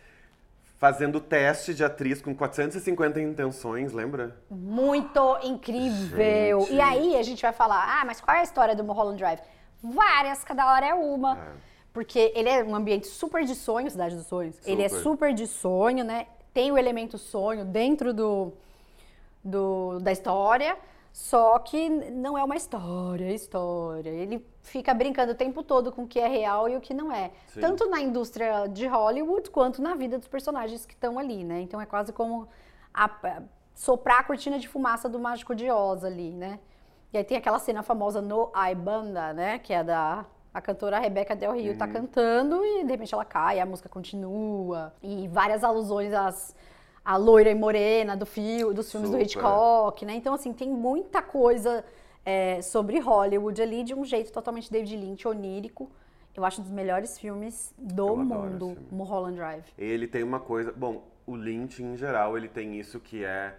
fazendo 0.77 1.19
teste 1.19 1.73
de 1.73 1.83
atriz 1.83 2.21
com 2.21 2.35
450 2.35 3.19
intenções, 3.19 3.91
lembra? 3.93 4.37
Muito 4.49 5.37
incrível. 5.43 6.61
Gente. 6.61 6.73
E 6.73 6.81
aí 6.81 7.15
a 7.17 7.23
gente 7.23 7.41
vai 7.41 7.51
falar, 7.53 7.99
ah, 8.01 8.05
mas 8.05 8.21
qual 8.21 8.35
é 8.37 8.41
a 8.41 8.43
história 8.43 8.75
do 8.75 8.83
Mulholland 8.83 9.17
Drive? 9.17 9.39
Várias, 9.81 10.43
cada 10.43 10.71
hora 10.71 10.85
é 10.85 10.93
uma. 10.93 11.37
É. 11.37 11.51
Porque 11.93 12.31
ele 12.35 12.47
é 12.49 12.63
um 12.63 12.75
ambiente 12.75 13.07
super 13.07 13.43
de 13.43 13.55
sonho, 13.55 13.89
Cidade 13.89 14.15
dos 14.15 14.27
Sonhos. 14.27 14.55
Ele 14.65 14.83
é 14.83 14.89
Super. 14.89 15.01
super 15.03 15.33
de 15.33 15.47
sonho, 15.47 16.03
né? 16.03 16.27
Tem 16.53 16.71
o 16.71 16.77
elemento 16.77 17.17
sonho 17.17 17.65
dentro 17.65 18.13
do, 18.13 18.53
do- 19.43 19.99
da 19.99 20.11
história, 20.11 20.77
só 21.11 21.57
que 21.59 21.89
não 21.89 22.37
é 22.37 22.43
uma 22.43 22.55
história, 22.55 23.25
é 23.25 23.33
história. 23.33 24.09
Ele 24.09 24.45
fica 24.67 24.93
brincando 24.93 25.31
o 25.31 25.35
tempo 25.35 25.63
todo 25.63 25.91
com 25.91 26.03
o 26.03 26.07
que 26.07 26.19
é 26.19 26.27
real 26.27 26.67
e 26.69 26.75
o 26.75 26.81
que 26.81 26.93
não 26.93 27.11
é. 27.11 27.31
Sim. 27.47 27.61
Tanto 27.61 27.89
na 27.89 27.99
indústria 28.01 28.67
de 28.67 28.85
Hollywood 28.87 29.49
quanto 29.49 29.81
na 29.81 29.95
vida 29.95 30.17
dos 30.17 30.27
personagens 30.27 30.85
que 30.85 30.93
estão 30.93 31.17
ali, 31.17 31.43
né? 31.43 31.61
Então 31.61 31.79
é 31.81 31.85
quase 31.85 32.11
como 32.13 32.47
a- 32.93 33.41
soprar 33.73 34.19
a 34.19 34.23
cortina 34.23 34.57
de 34.59 34.67
fumaça 34.67 35.07
do 35.07 35.19
Mágico 35.19 35.53
de 35.55 35.69
Oz 35.71 36.03
ali, 36.03 36.31
né? 36.31 36.59
E 37.13 37.17
aí 37.17 37.23
tem 37.23 37.37
aquela 37.37 37.59
cena 37.59 37.81
famosa 37.83 38.21
no 38.21 38.51
I 38.55 38.75
Banda, 38.75 39.33
né? 39.33 39.59
Que 39.59 39.73
é 39.73 39.83
da 39.83 40.25
a 40.53 40.61
cantora 40.61 40.97
Rebecca 40.97 41.35
Del 41.35 41.51
Rio 41.53 41.73
Uhum. 41.73 41.77
tá 41.77 41.87
cantando 41.87 42.65
e 42.65 42.83
de 42.83 42.89
repente 42.91 43.13
ela 43.13 43.23
cai, 43.23 43.59
a 43.59 43.65
música 43.65 43.87
continua. 43.87 44.91
E 45.03 45.27
várias 45.27 45.63
alusões 45.63 46.11
às 46.13 46.55
a 47.05 47.15
loira 47.15 47.49
e 47.49 47.55
morena 47.55 48.17
do 48.17 48.25
fio, 48.25 48.73
dos 48.73 48.91
filmes 48.91 49.09
do 49.09 49.13
Super. 49.13 49.23
Hitchcock, 49.25 50.03
né? 50.05 50.15
Então, 50.15 50.33
assim, 50.33 50.51
tem 50.51 50.67
muita 50.69 51.21
coisa 51.21 51.85
é, 52.27 52.61
sobre 52.61 52.99
Hollywood 52.99 53.61
ali 53.61 53.85
de 53.85 53.93
um 53.95 54.03
jeito 54.03 54.33
totalmente 54.33 54.69
David 54.69 54.97
Lynch, 54.97 55.25
onírico. 55.25 55.89
Eu 56.35 56.43
acho 56.43 56.59
um 56.59 56.63
dos 56.65 56.73
melhores 56.73 57.17
filmes 57.17 57.73
do 57.77 58.05
Eu 58.09 58.17
mundo. 58.17 58.77
Mulholland 58.91 59.37
Drive. 59.37 59.63
Ele 59.77 60.05
tem 60.07 60.23
uma 60.23 60.39
coisa. 60.41 60.73
Bom, 60.73 61.07
o 61.25 61.35
Lynch 61.37 61.81
em 61.81 61.95
geral, 61.95 62.37
ele 62.37 62.49
tem 62.49 62.77
isso 62.77 62.99
que 62.99 63.23
é. 63.23 63.55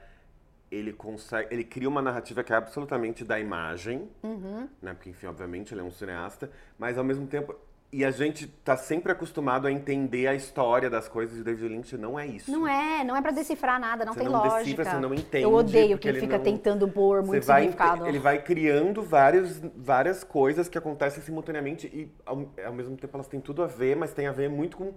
ele 0.71 0.93
consegue. 0.93 1.49
Ele 1.53 1.65
cria 1.65 1.89
uma 1.89 2.03
narrativa 2.03 2.45
que 2.45 2.53
é 2.53 2.57
absolutamente 2.57 3.25
da 3.25 3.41
imagem, 3.41 4.07
Uhum. 4.23 4.69
né? 4.83 4.93
Porque, 4.93 5.09
enfim, 5.09 5.27
obviamente, 5.29 5.73
ele 5.73 5.81
é 5.81 5.85
um 5.85 5.91
cineasta, 5.91 6.51
mas 6.79 6.99
ao 6.99 7.05
mesmo 7.05 7.27
tempo. 7.27 7.55
E 7.91 8.05
a 8.05 8.11
gente 8.11 8.47
tá 8.47 8.77
sempre 8.77 9.11
acostumado 9.11 9.67
a 9.67 9.73
entender 9.73 10.27
a 10.27 10.35
história 10.35 10.91
das 10.91 11.09
coisas 11.09 11.39
e 11.39 11.41
o 11.41 11.45
David 11.45 11.69
Lynch 11.69 11.97
não 11.97 12.19
é 12.19 12.27
isso. 12.27 12.51
Não 12.53 12.69
é, 12.69 13.03
não 13.03 13.17
é 13.17 13.23
pra 13.23 13.31
decifrar 13.31 13.81
nada, 13.81 14.05
não 14.05 14.13
Você 14.13 14.21
tem 14.21 14.29
não 14.29 14.39
lógica. 14.41 14.59
decifra, 14.59 14.85
você 14.85 14.97
não 14.99 15.15
entende, 15.15 15.45
Eu 15.45 15.55
odeio 15.55 15.89
porque 15.93 16.03
que 16.03 16.09
ele 16.09 16.19
ele 16.19 16.27
fica 16.27 16.37
não- 16.37 16.45
tentando 16.45 16.87
pôr 16.87 17.23
muito 17.23 17.43
Você 17.43 17.49
vai, 17.49 17.63
significado. 17.63 18.07
ele 18.07 18.19
vai 18.19 18.43
criando 18.43 19.03
vários, 19.03 19.59
várias 19.75 20.23
coisas 20.23 20.69
que 20.69 20.77
acontecem 20.77 21.23
simultaneamente 21.23 21.87
e 21.87 22.13
ao, 22.27 22.51
ao 22.67 22.73
mesmo 22.75 22.95
tempo 22.95 23.17
elas 23.17 23.27
têm 23.27 23.41
tudo 23.41 23.63
a 23.63 23.67
ver, 23.67 23.97
mas 23.97 24.13
tem 24.13 24.27
a 24.27 24.33
ver 24.33 24.51
muito 24.51 24.77
com 24.77 24.93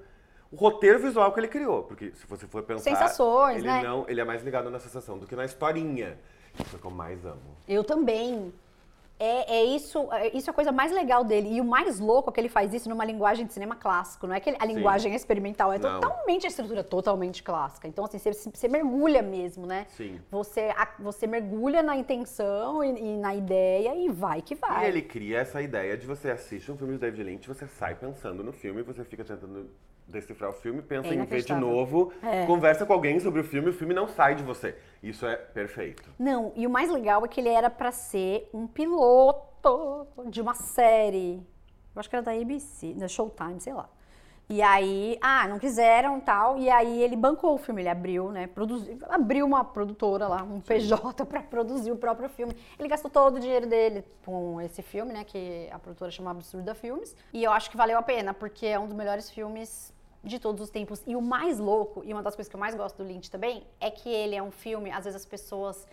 o 0.51 0.55
roteiro 0.57 0.99
visual 0.99 1.31
que 1.31 1.39
ele 1.39 1.47
criou. 1.47 1.83
Porque 1.83 2.11
se 2.13 2.27
você 2.27 2.45
for 2.45 2.61
pensar. 2.63 2.83
Sensações, 2.89 3.59
ele 3.59 3.67
né? 3.67 3.83
Não, 3.83 4.03
ele 4.09 4.19
é 4.19 4.25
mais 4.25 4.43
ligado 4.43 4.69
na 4.69 4.79
sensação 4.79 5.17
do 5.17 5.25
que 5.25 5.33
na 5.33 5.45
historinha. 5.45 6.17
Isso 6.59 6.75
é 6.75 6.77
o 6.77 6.79
que 6.81 6.85
eu 6.87 6.91
mais 6.91 7.23
amo. 7.25 7.39
Eu 7.65 7.85
também. 7.85 8.51
É, 9.23 9.57
é 9.57 9.63
isso, 9.65 10.11
é, 10.11 10.35
isso 10.35 10.49
é 10.49 10.51
a 10.51 10.53
coisa 10.53 10.71
mais 10.71 10.91
legal 10.91 11.23
dele. 11.23 11.49
E 11.53 11.61
o 11.61 11.63
mais 11.63 11.99
louco 11.99 12.31
é 12.31 12.33
que 12.33 12.39
ele 12.39 12.49
faz 12.49 12.73
isso 12.73 12.89
numa 12.89 13.05
linguagem 13.05 13.45
de 13.45 13.53
cinema 13.53 13.75
clássico. 13.75 14.25
Não 14.25 14.33
é 14.33 14.39
que 14.39 14.49
ele- 14.49 14.57
a 14.59 14.65
linguagem 14.65 15.13
é 15.13 15.15
experimental, 15.15 15.71
é 15.71 15.77
Não. 15.77 15.99
totalmente 15.99 16.47
a 16.47 16.49
estrutura 16.49 16.83
totalmente 16.83 17.43
clássica. 17.43 17.87
Então, 17.87 18.03
assim, 18.03 18.17
você, 18.17 18.31
você 18.33 18.67
mergulha 18.67 19.21
mesmo, 19.21 19.67
né? 19.67 19.85
Sim. 19.89 20.19
Você, 20.31 20.73
a- 20.75 20.95
você 20.97 21.27
mergulha 21.27 21.83
na 21.83 21.95
intenção 21.95 22.83
e, 22.83 22.99
e 22.99 23.17
na 23.17 23.35
ideia 23.35 23.93
e 23.95 24.09
vai 24.09 24.41
que 24.41 24.55
vai. 24.55 24.85
E 24.85 24.87
ele 24.87 25.03
cria 25.03 25.37
essa 25.39 25.61
ideia 25.61 25.95
de 25.95 26.07
você 26.07 26.31
assiste 26.31 26.71
um 26.71 26.77
filme 26.77 26.93
de 26.93 26.99
David 26.99 27.23
Lynch, 27.23 27.47
você 27.47 27.67
sai 27.67 27.93
pensando 27.93 28.43
no 28.43 28.51
filme, 28.51 28.81
você 28.81 29.03
fica 29.05 29.23
tentando 29.23 29.69
decifrar 30.11 30.49
o 30.49 30.53
filme, 30.53 30.81
pensa 30.81 31.09
É 31.09 31.13
em 31.15 31.25
ver 31.25 31.43
de 31.43 31.53
novo, 31.55 32.11
É. 32.21 32.45
conversa 32.45 32.85
com 32.85 32.93
alguém 32.93 33.19
sobre 33.19 33.41
o 33.41 33.43
filme, 33.43 33.69
o 33.69 33.73
filme 33.73 33.93
não 33.93 34.07
sai 34.07 34.35
de 34.35 34.43
você. 34.43 34.75
Isso 35.01 35.25
é 35.25 35.35
perfeito. 35.35 36.09
Não, 36.19 36.51
e 36.55 36.67
o 36.67 36.69
mais 36.69 36.89
legal 36.91 37.25
é 37.25 37.27
que 37.27 37.39
ele 37.39 37.49
era 37.49 37.69
pra 37.69 37.91
ser 37.91 38.49
um 38.53 38.67
piloto 38.67 40.07
de 40.27 40.41
uma 40.41 40.53
série. 40.53 41.35
Eu 41.95 41.99
acho 41.99 42.09
que 42.09 42.15
era 42.15 42.23
da 42.23 42.31
ABC, 42.31 42.93
da 42.93 43.07
Showtime, 43.07 43.59
sei 43.59 43.73
lá. 43.73 43.89
E 44.49 44.61
aí, 44.61 45.17
ah, 45.21 45.47
não 45.47 45.57
quiseram 45.59 46.19
tal. 46.19 46.57
E 46.57 46.69
aí 46.69 47.01
ele 47.01 47.15
bancou 47.15 47.53
o 47.53 47.57
filme, 47.57 47.81
ele 47.81 47.87
abriu, 47.87 48.31
né? 48.31 48.47
Produziu, 48.47 48.97
abriu 49.09 49.45
uma 49.45 49.63
produtora 49.63 50.27
lá, 50.27 50.43
um 50.43 50.59
PJ 50.59 51.23
pra 51.25 51.41
produzir 51.41 51.89
o 51.91 51.95
próprio 51.95 52.27
filme. 52.27 52.53
Ele 52.77 52.89
gastou 52.89 53.09
todo 53.09 53.37
o 53.37 53.39
dinheiro 53.39 53.65
dele 53.65 54.03
com 54.25 54.59
esse 54.59 54.81
filme, 54.81 55.13
né? 55.13 55.23
Que 55.23 55.69
a 55.71 55.79
produtora 55.79 56.11
chama 56.11 56.31
Absurda 56.31 56.75
Filmes. 56.75 57.15
E 57.31 57.41
eu 57.43 57.51
acho 57.51 57.71
que 57.71 57.77
valeu 57.77 57.97
a 57.97 58.01
pena, 58.01 58.33
porque 58.33 58.65
é 58.65 58.77
um 58.77 58.87
dos 58.87 58.95
melhores 58.95 59.29
filmes 59.31 59.93
de 60.23 60.39
todos 60.39 60.61
os 60.61 60.69
tempos. 60.69 61.01
E 61.07 61.15
o 61.15 61.21
mais 61.21 61.59
louco, 61.59 62.03
e 62.03 62.13
uma 62.13 62.21
das 62.21 62.35
coisas 62.35 62.49
que 62.49 62.55
eu 62.55 62.59
mais 62.59 62.75
gosto 62.75 62.97
do 62.97 63.03
Lynch 63.03 63.29
também, 63.29 63.65
é 63.79 63.89
que 63.89 64.09
ele 64.09 64.35
é 64.35 64.43
um 64.43 64.51
filme, 64.51 64.91
às 64.91 65.05
vezes 65.05 65.21
as 65.21 65.25
pessoas 65.25 65.87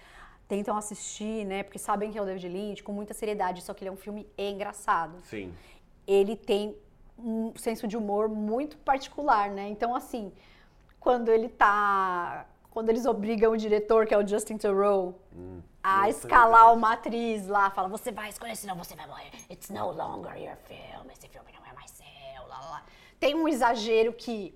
tentam 0.46 0.76
assistir, 0.76 1.44
né? 1.44 1.62
Porque 1.62 1.78
sabem 1.78 2.10
que 2.10 2.18
é 2.18 2.22
o 2.22 2.24
David 2.24 2.48
Lynch, 2.48 2.82
com 2.82 2.92
muita 2.92 3.14
seriedade, 3.14 3.62
só 3.62 3.74
que 3.74 3.84
ele 3.84 3.90
é 3.90 3.92
um 3.92 3.96
filme 3.96 4.26
engraçado 4.36 5.18
Sim. 5.24 5.54
ele 6.06 6.34
tem 6.34 6.74
um 7.18 7.52
senso 7.56 7.86
de 7.88 7.96
humor 7.96 8.28
muito 8.28 8.78
particular, 8.78 9.50
né? 9.50 9.68
Então, 9.68 9.94
assim, 9.94 10.32
quando 11.00 11.30
ele 11.30 11.48
tá. 11.48 12.46
Quando 12.70 12.90
eles 12.90 13.06
obrigam 13.06 13.52
o 13.52 13.56
diretor, 13.56 14.06
que 14.06 14.14
é 14.14 14.18
o 14.18 14.26
Justin 14.26 14.56
Theroux, 14.56 15.14
a 15.82 15.96
nossa, 15.96 16.10
escalar 16.10 16.72
uma 16.72 16.92
atriz 16.92 17.48
lá, 17.48 17.70
fala: 17.70 17.88
você 17.88 18.12
vai 18.12 18.28
escolher, 18.28 18.54
senão 18.56 18.76
você 18.76 18.94
vai 18.94 19.06
morrer. 19.06 19.30
It's 19.50 19.70
no 19.70 19.90
longer 19.90 20.36
your 20.36 20.56
film. 20.56 21.10
Esse 21.10 21.28
filme 21.28 21.50
não 21.52 21.66
é 21.66 21.72
mais 21.72 21.90
seu. 21.90 22.46
Lá, 22.46 22.60
lá, 22.60 22.70
lá. 22.70 22.82
Tem 23.18 23.34
um 23.34 23.48
exagero 23.48 24.12
que 24.12 24.54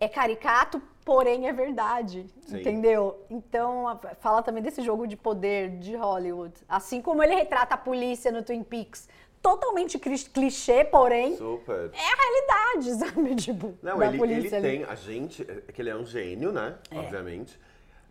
é 0.00 0.08
caricato, 0.08 0.80
porém 1.04 1.48
é 1.48 1.52
verdade. 1.52 2.26
Sim. 2.46 2.60
Entendeu? 2.60 3.24
Então, 3.30 3.98
fala 4.20 4.42
também 4.42 4.62
desse 4.62 4.82
jogo 4.82 5.06
de 5.06 5.16
poder 5.16 5.70
de 5.78 5.96
Hollywood. 5.96 6.54
Assim 6.68 7.00
como 7.00 7.22
ele 7.22 7.34
retrata 7.34 7.74
a 7.74 7.78
polícia 7.78 8.30
no 8.30 8.42
Twin 8.42 8.62
Peaks. 8.62 9.08
Totalmente 9.40 9.98
clichê, 9.98 10.84
porém 10.84 11.36
Super. 11.36 11.90
é 11.92 12.12
a 12.12 12.16
realidade, 12.16 12.98
sabe? 12.98 13.34
Tipo, 13.36 13.74
Não, 13.80 14.02
ele, 14.02 14.18
polícia 14.18 14.56
ele 14.56 14.68
tem. 14.68 14.84
A 14.84 14.96
gente. 14.96 15.46
É 15.48 15.72
que 15.72 15.80
ele 15.80 15.90
é 15.90 15.96
um 15.96 16.04
gênio, 16.04 16.50
né? 16.52 16.76
Obviamente. 16.92 17.58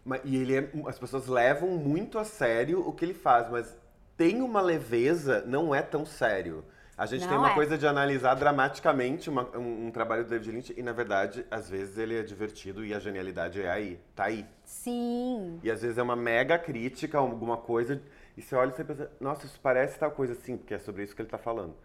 Mas, 0.05 0.21
e 0.23 0.37
ele 0.37 0.57
é. 0.57 0.69
As 0.87 0.97
pessoas 0.97 1.27
levam 1.27 1.69
muito 1.71 2.17
a 2.17 2.23
sério 2.23 2.87
o 2.87 2.93
que 2.93 3.03
ele 3.03 3.13
faz, 3.13 3.49
mas 3.51 3.75
tem 4.15 4.41
uma 4.41 4.61
leveza, 4.61 5.43
não 5.45 5.75
é 5.75 5.81
tão 5.81 6.05
sério. 6.05 6.63
A 6.97 7.05
gente 7.05 7.21
tem 7.21 7.29
Não 7.29 7.39
uma 7.43 7.51
é. 7.51 7.53
coisa 7.53 7.77
de 7.77 7.85
analisar 7.85 8.33
dramaticamente 8.33 9.29
uma- 9.29 9.47
um, 9.55 9.85
um 9.87 9.91
trabalho 9.91 10.23
do 10.23 10.29
David 10.31 10.51
Lynch 10.51 10.73
e, 10.75 10.81
na 10.81 10.91
verdade, 10.93 11.45
às 11.51 11.69
vezes 11.69 11.95
ele 11.97 12.17
é 12.17 12.23
divertido 12.23 12.83
e 12.83 12.91
a 12.91 12.97
genialidade 12.99 13.61
é 13.61 13.69
aí, 13.69 13.99
tá 14.15 14.23
aí. 14.25 14.43
Sim. 14.65 15.59
E 15.63 15.69
às 15.69 15.83
vezes 15.83 15.99
é 15.99 16.01
uma 16.01 16.15
mega 16.15 16.57
crítica 16.57 17.19
alguma 17.19 17.55
coisa, 17.55 18.01
e 18.35 18.41
você 18.41 18.55
olha 18.55 18.71
e 18.71 18.75
você 18.75 18.83
pensa, 18.83 19.11
nossa, 19.19 19.45
isso 19.45 19.59
parece 19.61 19.99
tal 19.99 20.09
coisa 20.09 20.33
assim, 20.33 20.57
porque 20.57 20.73
é 20.73 20.79
sobre 20.79 21.03
isso 21.03 21.15
que 21.15 21.21
ele 21.21 21.29
tá 21.29 21.37
falando. 21.37 21.75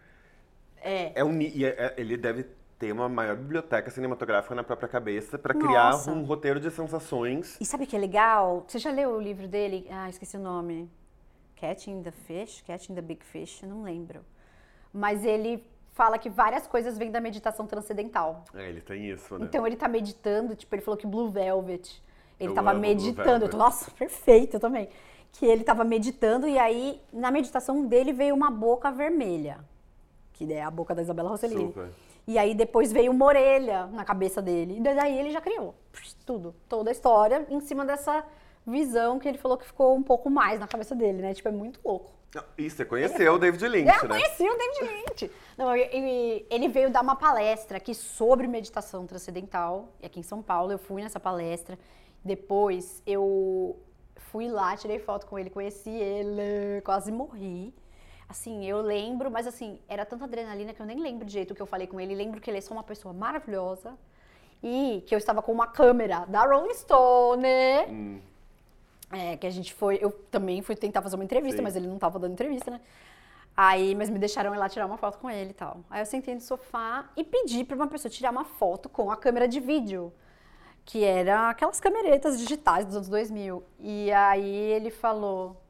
É. 0.81 1.11
É 1.19 1.23
um, 1.23 1.39
e 1.39 1.63
é- 1.63 1.69
é- 1.77 1.93
ele 1.95 2.17
deve 2.17 2.47
ter 2.79 2.91
uma 2.91 3.07
maior 3.07 3.35
biblioteca 3.35 3.91
cinematográfica 3.91 4.55
na 4.55 4.63
própria 4.63 4.89
cabeça 4.89 5.37
para 5.37 5.53
criar 5.53 5.91
Nossa. 5.91 6.11
um 6.11 6.23
roteiro 6.23 6.59
de 6.59 6.71
sensações. 6.71 7.55
E 7.61 7.65
sabe 7.65 7.83
o 7.83 7.87
que 7.87 7.95
é 7.95 7.99
legal? 7.99 8.65
Você 8.67 8.79
já 8.79 8.89
leu 8.91 9.11
o 9.11 9.21
livro 9.21 9.47
dele? 9.47 9.85
Ah, 9.91 10.09
esqueci 10.09 10.35
o 10.37 10.39
nome. 10.41 10.89
Catching 11.55 12.01
the 12.01 12.11
Fish? 12.11 12.63
Catching 12.65 12.95
the 12.95 13.01
Big 13.01 13.23
Fish? 13.23 13.61
Não 13.61 13.83
lembro. 13.83 14.25
Mas 14.93 15.25
ele 15.25 15.63
fala 15.91 16.17
que 16.17 16.29
várias 16.29 16.67
coisas 16.67 16.97
vêm 16.97 17.11
da 17.11 17.19
meditação 17.19 17.65
transcendental. 17.67 18.43
É, 18.53 18.69
ele 18.69 18.81
tem 18.81 19.09
isso, 19.09 19.37
né? 19.37 19.45
Então 19.45 19.65
ele 19.65 19.75
tá 19.75 19.87
meditando, 19.87 20.55
tipo, 20.55 20.73
ele 20.73 20.81
falou 20.81 20.97
que 20.97 21.07
Blue 21.07 21.29
Velvet. 21.29 22.01
Ele 22.39 22.49
Eu 22.49 22.55
tava 22.55 22.73
meditando. 22.73 23.45
Eu 23.45 23.49
tô, 23.49 23.57
nossa, 23.57 23.89
perfeito 23.97 24.55
eu 24.55 24.59
também. 24.59 24.89
Que 25.31 25.45
ele 25.45 25.63
tava 25.63 25.83
meditando 25.83 26.47
e 26.47 26.59
aí, 26.59 27.01
na 27.11 27.31
meditação 27.31 27.85
dele, 27.85 28.13
veio 28.13 28.35
uma 28.35 28.51
boca 28.51 28.91
vermelha. 28.91 29.59
Que 30.33 30.51
é 30.51 30.63
a 30.63 30.71
boca 30.71 30.93
da 30.93 31.01
Isabela 31.01 31.29
Rossellini. 31.29 31.67
Super. 31.67 31.89
E 32.25 32.37
aí 32.37 32.55
depois 32.55 32.91
veio 32.91 33.11
uma 33.11 33.25
orelha 33.25 33.87
na 33.87 34.05
cabeça 34.05 34.41
dele. 34.41 34.77
E 34.77 34.81
daí 34.81 35.17
ele 35.17 35.31
já 35.31 35.41
criou 35.41 35.75
tudo, 36.25 36.55
toda 36.69 36.89
a 36.89 36.93
história 36.93 37.45
em 37.49 37.59
cima 37.59 37.85
dessa 37.85 38.25
visão 38.65 39.19
que 39.19 39.27
ele 39.27 39.37
falou 39.37 39.57
que 39.57 39.65
ficou 39.65 39.95
um 39.95 40.03
pouco 40.03 40.29
mais 40.29 40.59
na 40.59 40.67
cabeça 40.67 40.95
dele, 40.95 41.21
né? 41.21 41.33
Tipo, 41.33 41.49
é 41.49 41.51
muito 41.51 41.79
louco. 41.83 42.11
E 42.57 42.69
você 42.69 42.83
conheceu 42.83 43.33
o 43.33 43.37
David 43.37 43.67
Lynch, 43.67 43.87
Eu 43.87 44.09
né? 44.09 44.15
conheci 44.19 44.43
o 44.43 44.57
David 44.57 44.93
Lynch. 45.09 45.31
Não, 45.57 45.75
e- 45.75 45.89
e- 45.93 46.45
ele 46.49 46.67
veio 46.67 46.89
dar 46.89 47.01
uma 47.01 47.15
palestra 47.15 47.77
aqui 47.77 47.93
sobre 47.93 48.47
meditação 48.47 49.05
transcendental, 49.05 49.89
e 50.01 50.05
aqui 50.05 50.19
em 50.19 50.23
São 50.23 50.41
Paulo. 50.41 50.71
Eu 50.71 50.77
fui 50.79 51.01
nessa 51.03 51.19
palestra. 51.19 51.77
Depois 52.25 53.03
eu 53.05 53.77
fui 54.15 54.47
lá, 54.47 54.75
tirei 54.77 54.97
foto 54.97 55.27
com 55.27 55.37
ele, 55.37 55.49
conheci 55.49 55.89
ele, 55.91 56.81
quase 56.81 57.11
morri. 57.11 57.73
Assim, 58.27 58.65
eu 58.65 58.81
lembro, 58.81 59.29
mas 59.29 59.45
assim, 59.45 59.79
era 59.87 60.05
tanta 60.05 60.23
adrenalina 60.23 60.73
que 60.73 60.81
eu 60.81 60.85
nem 60.85 60.99
lembro 60.99 61.25
de 61.25 61.33
jeito 61.33 61.51
o 61.51 61.55
que 61.55 61.61
eu 61.61 61.65
falei 61.67 61.85
com 61.85 61.99
ele. 61.99 62.15
Lembro 62.15 62.41
que 62.41 62.49
ele 62.49 62.57
é 62.57 62.61
só 62.61 62.73
uma 62.73 62.81
pessoa 62.83 63.13
maravilhosa 63.13 63.95
e 64.63 65.03
que 65.05 65.13
eu 65.13 65.19
estava 65.19 65.41
com 65.41 65.51
uma 65.51 65.67
câmera 65.67 66.25
da 66.27 66.45
Rolling 66.45 66.73
Stone. 66.73 67.45
Hum. 67.89 68.21
É, 69.13 69.37
que 69.37 69.45
a 69.45 69.49
gente 69.49 69.73
foi, 69.73 69.99
eu 70.01 70.11
também 70.11 70.61
fui 70.61 70.75
tentar 70.75 71.01
fazer 71.01 71.15
uma 71.15 71.23
entrevista, 71.23 71.57
Sim. 71.57 71.63
mas 71.63 71.75
ele 71.75 71.87
não 71.87 71.99
tava 71.99 72.17
dando 72.19 72.33
entrevista, 72.33 72.71
né? 72.71 72.81
Aí, 73.55 73.93
mas 73.93 74.09
me 74.09 74.17
deixaram 74.17 74.53
ir 74.55 74.57
lá 74.57 74.67
tirar 74.67 74.87
uma 74.87 74.97
foto 74.97 75.19
com 75.19 75.29
ele 75.29 75.51
e 75.51 75.53
tal. 75.53 75.81
Aí 75.89 76.01
eu 76.01 76.05
sentei 76.05 76.33
no 76.33 76.41
sofá 76.41 77.09
e 77.15 77.23
pedi 77.23 77.63
pra 77.63 77.75
uma 77.75 77.87
pessoa 77.87 78.11
tirar 78.11 78.31
uma 78.31 78.43
foto 78.43 78.89
com 78.89 79.11
a 79.11 79.15
câmera 79.15 79.47
de 79.47 79.59
vídeo, 79.59 80.11
que 80.83 81.03
era 81.03 81.51
aquelas 81.51 81.79
cameretas 81.79 82.39
digitais 82.39 82.85
dos 82.85 82.95
anos 82.95 83.09
2000. 83.09 83.63
E 83.79 84.11
aí 84.11 84.55
ele 84.71 84.89
falou, 84.89 85.61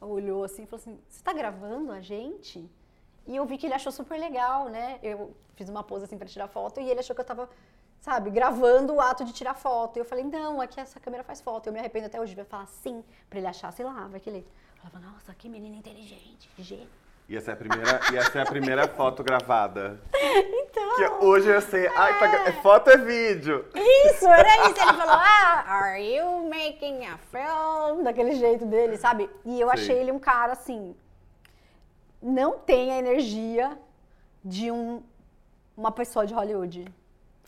olhou 0.00 0.44
assim 0.44 0.62
e 0.62 0.66
falou 0.66 0.80
assim: 0.80 0.98
Você 1.08 1.22
tá 1.22 1.32
gravando 1.32 1.92
a 1.92 2.00
gente? 2.00 2.70
E 3.26 3.36
eu 3.36 3.44
vi 3.46 3.56
que 3.56 3.66
ele 3.66 3.74
achou 3.74 3.90
super 3.90 4.18
legal, 4.18 4.68
né? 4.68 4.98
Eu 5.02 5.34
fiz 5.56 5.68
uma 5.68 5.82
pose 5.82 6.04
assim 6.04 6.18
pra 6.18 6.28
tirar 6.28 6.48
foto 6.48 6.80
e 6.80 6.88
ele 6.88 7.00
achou 7.00 7.14
que 7.14 7.20
eu 7.20 7.24
tava, 7.24 7.48
sabe, 8.04 8.28
gravando 8.28 8.92
o 8.92 9.00
ato 9.00 9.24
de 9.24 9.32
tirar 9.32 9.54
foto. 9.54 9.96
E 9.96 10.00
eu 10.00 10.04
falei: 10.04 10.24
Não, 10.24 10.60
aqui 10.60 10.78
essa 10.78 11.00
câmera 11.00 11.24
faz 11.24 11.40
foto. 11.40 11.68
Eu 11.68 11.72
me 11.72 11.78
arrependo 11.78 12.06
até 12.06 12.20
hoje 12.20 12.34
de 12.34 12.44
falar 12.44 12.66
sim, 12.66 13.02
pra 13.30 13.38
ele 13.38 13.48
achar, 13.48 13.72
sei 13.72 13.84
lá, 13.84 14.06
vai 14.08 14.20
que 14.20 14.28
ele. 14.28 14.46
Eu 14.76 14.90
falava: 14.90 15.10
Nossa, 15.10 15.34
que 15.34 15.48
menina 15.48 15.76
inteligente, 15.76 16.50
que 16.54 16.62
gênio. 16.62 16.88
E 17.26 17.34
essa 17.34 17.52
é 17.52 17.54
a 17.54 17.56
primeira, 17.56 18.00
e 18.12 18.16
essa 18.18 18.38
é 18.38 18.42
a 18.42 18.44
primeira 18.44 18.86
foto 18.94 19.24
gravada. 19.24 19.98
Então. 20.12 20.96
Que 20.96 21.24
hoje 21.24 21.48
eu 21.48 21.60
sei, 21.62 21.86
ai, 21.86 22.18
tá, 22.18 22.26
é 22.46 22.52
foto 22.60 22.90
é 22.90 22.98
vídeo. 22.98 23.64
Isso, 23.74 24.26
era 24.26 24.68
isso. 24.68 24.78
Ele 24.78 24.92
falou, 24.92 25.14
ah, 25.16 25.64
are 25.66 26.02
you 26.02 26.46
making 26.50 27.06
a 27.06 27.16
film? 27.16 28.02
Daquele 28.02 28.34
jeito 28.34 28.66
dele, 28.66 28.98
sabe? 28.98 29.30
E 29.42 29.58
eu 29.58 29.68
Sim. 29.68 29.72
achei 29.72 29.98
ele 29.98 30.12
um 30.12 30.18
cara, 30.18 30.52
assim, 30.52 30.94
não 32.20 32.58
tem 32.58 32.92
a 32.92 32.98
energia 32.98 33.78
de 34.44 34.70
um, 34.70 35.02
uma 35.74 35.90
pessoa 35.90 36.26
de 36.26 36.34
Hollywood 36.34 36.92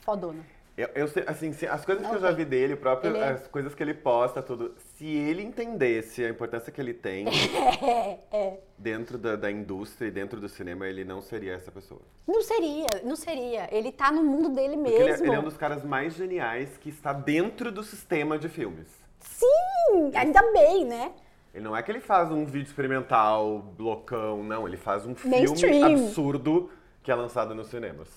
fodona. 0.07 0.43
Eu, 0.79 0.89
eu 0.95 1.09
sei, 1.09 1.25
assim, 1.27 1.49
as 1.71 1.87
coisas 1.87 2.03
que 2.05 2.09
Não 2.09 2.17
eu 2.17 2.21
já 2.21 2.31
vi 2.33 2.45
dele, 2.45 2.77
próprio, 2.77 3.11
Ele 3.11 3.19
é- 3.19 3.31
as 3.31 3.49
coisas 3.49 3.75
que 3.75 3.83
ele 3.83 3.95
posta, 3.95 4.43
tudo. 4.43 4.75
Se 4.95 5.07
ele 5.07 5.43
entendesse 5.43 6.23
a 6.23 6.29
importância 6.29 6.71
que 6.71 6.79
ele 6.79 6.93
tem 6.93 7.25
É, 7.83 8.19
é. 8.31 8.61
dentro 8.77 9.17
da, 9.17 9.37
da 9.37 9.51
indústria 9.51 10.09
e 10.09 10.11
dentro 10.11 10.39
do 10.39 10.51
cinema, 10.51 10.87
ele 10.87 11.03
não 11.03 11.23
seria 11.23 11.55
essa 11.55 11.73
pessoa. 11.73 12.03
Não 12.29 12.43
seria, 12.43 12.87
não 13.03 13.17
seria. 13.17 13.75
Ele 13.75 13.91
tá 13.91 14.13
no 14.13 14.23
mundo 14.23 14.51
dele 14.51 14.77
Porque 14.77 14.91
ele 14.93 15.03
é, 15.03 15.07
mesmo. 15.13 15.27
ele 15.27 15.35
é 15.35 15.39
um 15.39 15.45
dos 15.45 15.57
caras 15.57 15.83
mais 15.83 16.15
geniais 16.15 16.77
que 16.77 16.91
está 16.91 17.11
dentro 17.15 17.73
do 17.73 17.83
sistema 17.83 18.39
de 18.39 18.51
filmes. 18.51 18.87
Sim, 19.21 20.11
ainda 20.15 20.43
bem, 20.53 20.85
né? 20.85 21.13
Ele 21.55 21.65
não 21.65 21.75
é 21.75 21.83
que 21.83 21.91
ele 21.91 22.01
faz 22.01 22.31
um 22.31 22.45
vídeo 22.45 22.67
experimental, 22.67 23.73
loucão, 23.79 24.43
não. 24.45 24.69
Ele 24.69 24.77
faz 24.77 25.07
um 25.07 25.15
filme 25.15 25.39
Mainstream. 25.39 25.85
absurdo 25.87 26.71
que 27.03 27.11
é 27.11 27.15
lançado 27.15 27.55
nos 27.55 27.69
cinemas. 27.69 28.09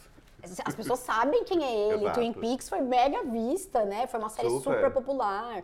As 0.66 0.76
pessoas 0.76 1.00
sabem 1.00 1.44
quem 1.44 1.64
é 1.64 1.90
ele. 1.90 2.04
Exato. 2.04 2.20
Twin 2.20 2.34
Peaks 2.34 2.70
foi 2.70 2.82
mega 2.82 3.24
vista, 3.24 3.84
né? 3.86 4.08
Foi 4.08 4.20
uma 4.20 4.30
série 4.30 4.50
super, 4.50 4.76
Super. 4.76 4.92
popular. 4.92 5.64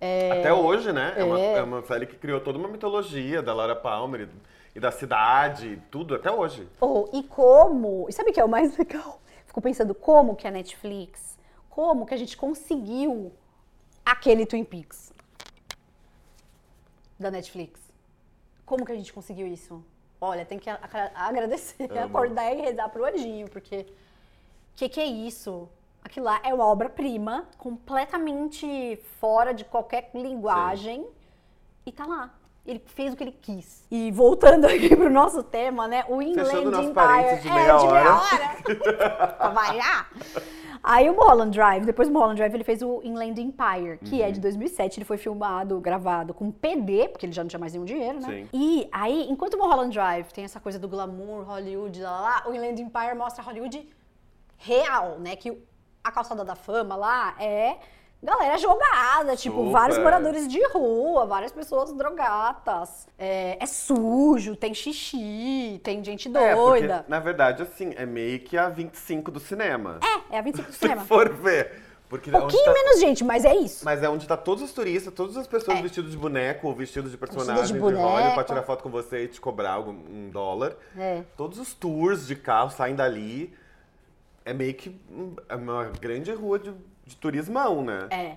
É, 0.00 0.40
Até 0.40 0.52
hoje, 0.52 0.92
né? 0.92 1.14
É. 1.16 1.24
Uma, 1.24 1.40
é. 1.40 1.54
é 1.54 1.62
uma 1.62 1.82
série 1.82 2.06
que 2.06 2.16
criou 2.16 2.40
toda 2.40 2.58
uma 2.58 2.68
mitologia 2.68 3.42
da 3.42 3.54
Laura 3.54 3.76
Palmer 3.76 4.28
e, 4.74 4.80
da 4.80 4.90
cidade, 4.90 5.82
tudo, 5.90 6.14
até 6.14 6.30
hoje. 6.30 6.68
Oh, 6.80 7.08
e 7.12 7.22
como? 7.22 8.06
E 8.08 8.12
sabe 8.12 8.30
o 8.30 8.32
que 8.32 8.40
é 8.40 8.44
o 8.44 8.48
mais 8.48 8.76
legal? 8.78 9.20
Fico 9.46 9.60
pensando 9.62 9.94
como 9.94 10.36
que 10.36 10.46
a 10.46 10.50
Netflix, 10.50 11.38
como 11.70 12.04
que 12.04 12.12
a 12.12 12.16
gente 12.18 12.36
conseguiu 12.36 13.32
aquele 14.04 14.44
Twin 14.44 14.64
Peaks 14.64 15.12
da 17.18 17.30
Netflix. 17.30 17.80
Como 18.64 18.84
que 18.84 18.92
a 18.92 18.94
gente 18.94 19.12
conseguiu 19.12 19.46
isso? 19.46 19.82
Olha, 20.20 20.44
tem 20.44 20.58
que 20.58 20.68
agradecer, 21.14 21.90
Amo. 21.90 22.00
acordar 22.00 22.52
e 22.52 22.60
rezar 22.60 22.88
pro 22.88 23.04
anjinho, 23.04 23.48
porque 23.48 23.86
que 24.76 24.88
que 24.88 25.00
é 25.00 25.06
isso? 25.06 25.68
Aquilo 26.04 26.26
lá 26.26 26.40
é 26.44 26.54
uma 26.54 26.66
obra-prima, 26.66 27.44
completamente 27.58 28.98
fora 29.20 29.52
de 29.52 29.64
qualquer 29.64 30.10
linguagem 30.14 31.04
e 31.84 31.90
tá 31.92 32.06
lá. 32.06 32.32
Ele 32.64 32.80
fez 32.84 33.12
o 33.12 33.16
que 33.16 33.24
ele 33.24 33.36
quis. 33.40 33.86
E 33.90 34.10
voltando 34.12 34.66
aqui 34.68 34.94
pro 34.94 35.08
nosso 35.10 35.42
tema, 35.42 35.86
né? 35.88 36.04
O 36.08 36.20
Inland 36.20 36.48
Fechando 36.50 36.82
Empire. 36.82 37.40
de 37.40 37.48
é, 37.48 37.52
meia 37.54 37.76
de 37.78 37.86
meia 37.86 38.14
hora. 38.16 39.34
pra 39.38 39.48
variar. 39.50 40.10
Aí 40.82 41.08
o 41.10 41.14
Mulholland 41.14 41.50
Drive, 41.56 41.84
depois 41.84 42.06
do 42.08 42.12
Mulholland 42.12 42.36
Drive, 42.38 42.54
ele 42.54 42.62
fez 42.64 42.82
o 42.82 43.00
Inland 43.02 43.40
Empire, 43.40 43.98
que 44.04 44.16
Uhum. 44.20 44.24
é 44.24 44.30
de 44.30 44.40
2007. 44.40 44.98
Ele 44.98 45.04
foi 45.04 45.16
filmado, 45.16 45.80
gravado 45.80 46.32
com 46.34 46.50
PD, 46.52 47.08
porque 47.08 47.26
ele 47.26 47.32
já 47.32 47.42
não 47.42 47.48
tinha 47.48 47.58
mais 47.58 47.72
nenhum 47.72 47.84
dinheiro, 47.84 48.20
né? 48.20 48.28
Sim. 48.28 48.48
E 48.52 48.88
aí, 48.92 49.26
enquanto 49.28 49.54
o 49.54 49.58
Mulholland 49.58 49.92
Drive 49.92 50.32
tem 50.32 50.44
essa 50.44 50.60
coisa 50.60 50.78
do 50.78 50.86
glamour, 50.88 51.44
Hollywood, 51.44 52.00
lá, 52.02 52.10
lá, 52.10 52.20
lá, 52.20 52.42
o 52.48 52.54
Inland 52.54 52.80
Empire 52.80 53.16
mostra 53.16 53.42
Hollywood 53.42 53.88
real, 54.58 55.18
né? 55.18 55.36
Que 55.36 55.56
a 56.02 56.10
calçada 56.12 56.44
da 56.44 56.54
fama 56.54 56.94
lá 56.96 57.34
é 57.40 57.76
galera 58.22 58.56
jogada, 58.58 59.36
tipo, 59.36 59.56
Super. 59.58 59.70
vários 59.72 59.98
moradores 59.98 60.48
de 60.48 60.60
rua, 60.68 61.26
várias 61.26 61.52
pessoas 61.52 61.92
drogatas. 61.92 63.06
É, 63.18 63.56
é 63.62 63.66
sujo, 63.66 64.56
tem 64.56 64.74
xixi, 64.74 65.80
tem 65.84 66.02
gente 66.02 66.28
É, 66.36 66.54
doida. 66.54 66.94
porque, 66.98 67.10
na 67.10 67.20
verdade, 67.20 67.62
assim, 67.62 67.92
é 67.96 68.04
meio 68.06 68.40
que 68.40 68.56
a 68.56 68.68
25 68.68 69.30
do 69.30 69.38
cinema. 69.40 70.00
É, 70.30 70.36
é, 70.36 70.38
a 70.38 70.42
25 70.42 70.68
do 70.68 70.72
Se 70.74 70.78
cinema. 70.80 71.04
for 71.04 71.28
ver. 71.32 71.82
Porque 72.08 72.30
Um 72.30 72.36
é 72.36 72.40
pouquinho 72.40 72.64
tá- 72.64 72.72
menos 72.72 73.00
gente, 73.00 73.24
mas 73.24 73.44
é 73.44 73.52
isso. 73.54 73.84
Mas 73.84 74.00
é 74.00 74.08
onde 74.08 74.28
tá 74.28 74.36
todos 74.36 74.62
os 74.62 74.72
turistas, 74.72 75.12
todas 75.12 75.36
as 75.36 75.46
pessoas 75.46 75.78
É. 75.78 75.82
vestidas 75.82 76.12
de 76.12 76.16
boneco 76.16 76.68
ou 76.68 76.74
vestidos 76.74 77.10
de 77.10 77.16
Vestidas 77.16 77.44
personagem 77.44 77.66
de 77.66 77.72
de, 77.72 77.78
Hollywood 77.80 78.34
pra 78.34 78.44
tirar 78.44 78.62
foto 78.62 78.82
com 78.84 78.90
você 78.90 79.24
e 79.24 79.28
te 79.28 79.40
cobrar 79.40 79.80
um 79.80 80.30
dólar. 80.30 80.76
É. 80.96 81.22
Todos 81.36 81.58
os 81.58 81.74
tours 81.74 82.26
de 82.28 82.36
carro 82.36 82.70
saem 82.70 82.94
dali. 82.94 83.52
É 84.46 84.54
meio 84.54 84.72
que 84.74 84.94
é 85.48 85.56
uma 85.56 85.84
grande 86.00 86.32
rua 86.32 86.58
de, 86.58 86.72
de 87.04 87.16
turismão, 87.16 87.82
né? 87.82 88.06
É. 88.10 88.36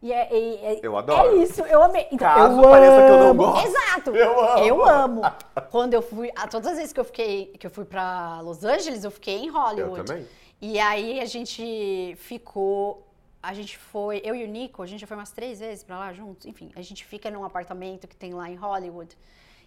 E 0.00 0.12
é, 0.12 0.28
e- 0.32 0.56
é- 0.64 0.80
Eu 0.82 0.96
adoro. 0.96 1.36
É 1.40 1.42
isso, 1.42 1.62
eu 1.62 1.82
amei. 1.82 2.06
Então, 2.12 2.28
Caso 2.32 2.60
eu 2.62 2.70
pareça 2.70 2.96
que 2.96 3.02
eu 3.12 3.18
não 3.18 3.28
amo. 3.30 3.42
gosto, 3.44 3.66
Exato. 3.68 4.10
eu 4.16 4.40
amo. 4.40 4.64
Eu 4.64 4.84
amo. 4.84 5.22
Quando 5.70 5.94
eu 5.94 6.00
fui, 6.02 6.30
todas 6.50 6.68
as 6.68 6.76
vezes 6.76 6.92
que 6.92 7.00
eu 7.00 7.04
fiquei, 7.04 7.46
que 7.58 7.66
eu 7.66 7.70
fui 7.70 7.84
pra 7.84 8.40
Los 8.40 8.62
Angeles, 8.64 9.02
eu 9.04 9.10
fiquei 9.10 9.36
em 9.38 9.48
Hollywood. 9.48 9.98
Eu 9.98 10.04
também. 10.04 10.26
E 10.62 10.78
aí 10.78 11.18
a 11.20 11.24
gente 11.24 12.14
ficou, 12.18 13.06
a 13.42 13.52
gente 13.52 13.76
foi, 13.76 14.20
eu 14.24 14.34
e 14.34 14.44
o 14.44 14.46
Nico, 14.46 14.80
a 14.82 14.86
gente 14.86 15.00
já 15.00 15.06
foi 15.08 15.16
umas 15.16 15.32
três 15.32 15.58
vezes 15.58 15.82
pra 15.82 15.98
lá 15.98 16.12
juntos. 16.12 16.46
Enfim, 16.46 16.70
a 16.76 16.82
gente 16.82 17.04
fica 17.04 17.30
num 17.30 17.44
apartamento 17.44 18.06
que 18.06 18.14
tem 18.16 18.32
lá 18.32 18.48
em 18.48 18.54
Hollywood, 18.54 19.16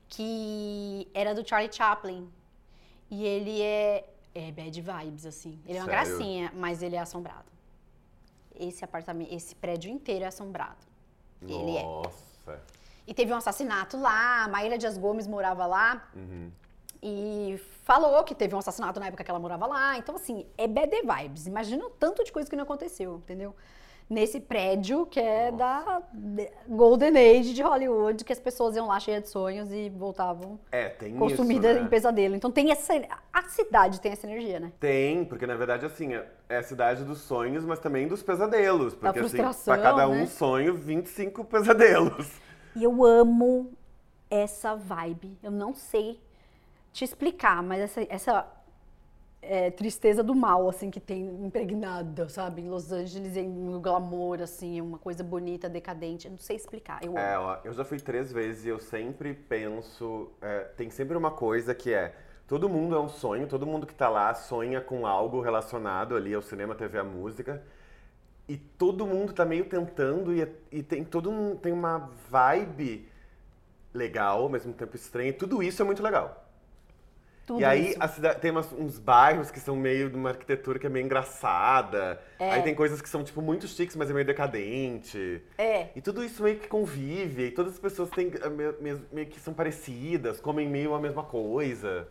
que 0.07 1.07
era 1.13 1.33
do 1.35 1.45
Charlie 1.47 1.71
Chaplin. 1.73 2.29
E 3.11 3.25
ele 3.25 3.61
é, 3.61 4.05
é 4.33 4.51
bad 4.51 4.81
vibes, 4.81 5.25
assim. 5.25 5.59
Ele 5.65 5.77
é 5.77 5.81
uma 5.81 5.89
Sério? 5.89 6.15
gracinha, 6.15 6.51
mas 6.55 6.81
ele 6.81 6.95
é 6.95 6.99
assombrado. 6.99 7.45
Esse 8.55 8.83
apartamento, 8.83 9.33
esse 9.33 9.55
prédio 9.55 9.91
inteiro 9.91 10.25
é 10.25 10.27
assombrado. 10.27 10.87
Ele 11.41 11.77
é. 11.77 11.83
Nossa. 11.83 12.61
E 13.07 13.13
teve 13.13 13.33
um 13.33 13.37
assassinato 13.37 13.97
lá, 13.97 14.43
a 14.43 14.47
Maíra 14.47 14.77
Dias 14.77 14.97
Gomes 14.97 15.25
morava 15.25 15.65
lá. 15.65 16.09
Uhum. 16.15 16.51
E 17.01 17.59
falou 17.83 18.23
que 18.23 18.35
teve 18.35 18.53
um 18.53 18.59
assassinato 18.59 18.99
na 18.99 19.07
época 19.07 19.23
que 19.23 19.31
ela 19.31 19.39
morava 19.39 19.65
lá. 19.65 19.97
Então, 19.97 20.15
assim, 20.15 20.45
é 20.57 20.67
bad 20.67 20.93
vibes. 21.01 21.47
Imagina 21.47 21.85
o 21.85 21.89
tanto 21.89 22.23
de 22.23 22.31
coisa 22.31 22.49
que 22.49 22.55
não 22.55 22.63
aconteceu, 22.63 23.15
entendeu? 23.15 23.55
Nesse 24.09 24.39
prédio 24.39 25.05
que 25.05 25.19
é 25.19 25.51
da 25.51 26.01
de- 26.11 26.49
Golden 26.67 27.15
Age 27.15 27.53
de 27.53 27.61
Hollywood, 27.61 28.23
que 28.25 28.33
as 28.33 28.39
pessoas 28.39 28.75
iam 28.75 28.87
lá 28.87 28.99
cheias 28.99 29.21
de 29.23 29.29
sonhos 29.29 29.71
e 29.71 29.87
voltavam 29.89 30.59
É, 30.71 30.89
consumidas 31.17 31.71
isso, 31.73 31.79
né? 31.81 31.85
em 31.85 31.87
pesadelo. 31.87 32.35
Então 32.35 32.49
tem 32.49 32.71
essa. 32.71 32.93
A 33.31 33.43
cidade 33.43 34.01
tem 34.01 34.11
essa 34.11 34.25
energia, 34.25 34.59
né? 34.59 34.71
Tem, 34.79 35.23
porque 35.25 35.45
na 35.45 35.55
verdade, 35.55 35.85
assim, 35.85 36.15
é 36.15 36.27
é 36.49 36.57
a 36.57 36.63
cidade 36.63 37.03
dos 37.03 37.19
sonhos, 37.19 37.63
mas 37.63 37.77
também 37.77 38.07
dos 38.07 38.23
pesadelos. 38.23 38.95
Porque, 38.95 39.19
assim, 39.19 39.19
frustração, 39.19 39.75
pra 39.75 39.83
cada 39.83 40.07
um 40.09 40.15
né? 40.21 40.25
sonho, 40.25 40.73
25 40.73 41.45
pesadelos. 41.45 42.27
E 42.75 42.83
eu 42.83 43.05
amo 43.05 43.71
essa 44.31 44.75
vibe. 44.75 45.37
Eu 45.43 45.51
não 45.51 45.75
sei 45.75 46.19
te 46.91 47.03
explicar, 47.05 47.61
mas 47.61 47.81
essa, 47.81 48.01
essa 48.09 48.47
é, 49.41 49.71
tristeza 49.71 50.21
do 50.21 50.35
mal, 50.35 50.67
assim, 50.67 50.91
que 50.91 50.99
tem 50.99 51.25
impregnada, 51.45 52.27
sabe? 52.27 52.61
Em 52.61 52.69
Los 52.69 52.91
Angeles, 52.91 53.37
em 53.37 53.47
no 53.47 53.79
glamour, 53.79 54.41
assim, 54.41 54.81
uma 54.81 54.97
coisa 54.97 55.23
bonita, 55.23 55.69
decadente. 55.69 56.27
Eu 56.27 56.31
não 56.31 56.37
sei 56.37 56.55
explicar. 56.55 57.03
Eu. 57.03 57.17
É, 57.17 57.37
ó, 57.37 57.57
eu 57.63 57.73
já 57.73 57.85
fui 57.85 57.99
três 57.99 58.31
vezes 58.31 58.65
e 58.65 58.69
eu 58.69 58.79
sempre 58.79 59.33
penso. 59.33 60.29
é, 60.41 60.59
tem 60.75 60.89
sempre 60.89 61.17
uma 61.17 61.31
coisa 61.31 61.73
que 61.73 61.93
é. 61.93 62.15
Todo 62.47 62.67
mundo 62.67 62.95
é 62.95 62.99
um 62.99 63.07
sonho, 63.07 63.47
todo 63.47 63.65
mundo 63.65 63.85
que 63.85 63.93
tá 63.93 64.09
lá 64.09 64.33
sonha 64.33 64.81
com 64.81 65.05
algo 65.05 65.39
relacionado 65.39 66.15
ali 66.15 66.33
ao 66.33 66.41
cinema, 66.41 66.73
TV, 66.75 66.97
a 66.97 67.03
música. 67.03 67.63
E 68.47 68.57
todo 68.57 69.05
mundo 69.05 69.31
tá 69.33 69.45
meio 69.45 69.65
tentando 69.65 70.33
e, 70.33 70.47
e 70.71 70.81
tem 70.81 71.03
todo 71.03 71.29
um, 71.29 71.55
tem 71.55 71.71
uma 71.71 72.09
vibe 72.29 73.07
legal, 73.93 74.41
ao 74.41 74.49
mesmo 74.49 74.73
tempo 74.73 74.95
estranha. 74.95 75.29
E 75.29 75.33
tudo 75.33 75.61
isso 75.61 75.81
é 75.81 75.85
muito 75.85 76.01
legal. 76.01 76.48
Tudo 77.49 77.61
e 77.61 77.65
aí 77.65 77.95
cidade, 78.07 78.39
tem 78.39 78.51
umas- 78.51 78.71
uns 78.73 78.99
bairros 78.99 79.49
que 79.49 79.59
são 79.59 79.75
meio 79.75 80.07
de 80.07 80.15
uma 80.15 80.29
arquitetura 80.29 80.77
que 80.77 80.85
é 80.85 80.89
meio 80.89 81.03
engraçada. 81.03 82.21
É. 82.37 82.51
Aí 82.51 82.61
tem 82.61 82.75
coisas 82.75 83.01
que 83.01 83.09
são 83.09 83.23
tipo 83.23 83.41
muito 83.41 83.67
chiques, 83.67 83.95
mas 83.95 84.07
é 84.07 84.13
meio 84.13 84.23
decadente. 84.23 85.41
É. 85.57 85.87
E 85.95 85.99
tudo 85.99 86.23
isso 86.23 86.43
meio 86.43 86.59
que 86.59 86.67
convive, 86.67 87.45
e 87.47 87.51
todas 87.51 87.73
as 87.73 87.79
pessoas 87.79 88.11
têm, 88.11 88.31
eh, 88.39 88.49
me- 88.49 88.71
me- 88.93 89.01
meio 89.11 89.25
que 89.25 89.39
são 89.39 89.51
parecidas, 89.51 90.39
comem 90.39 90.69
meio 90.69 90.93
a 90.93 90.99
mesma 90.99 91.23
coisa. 91.23 92.07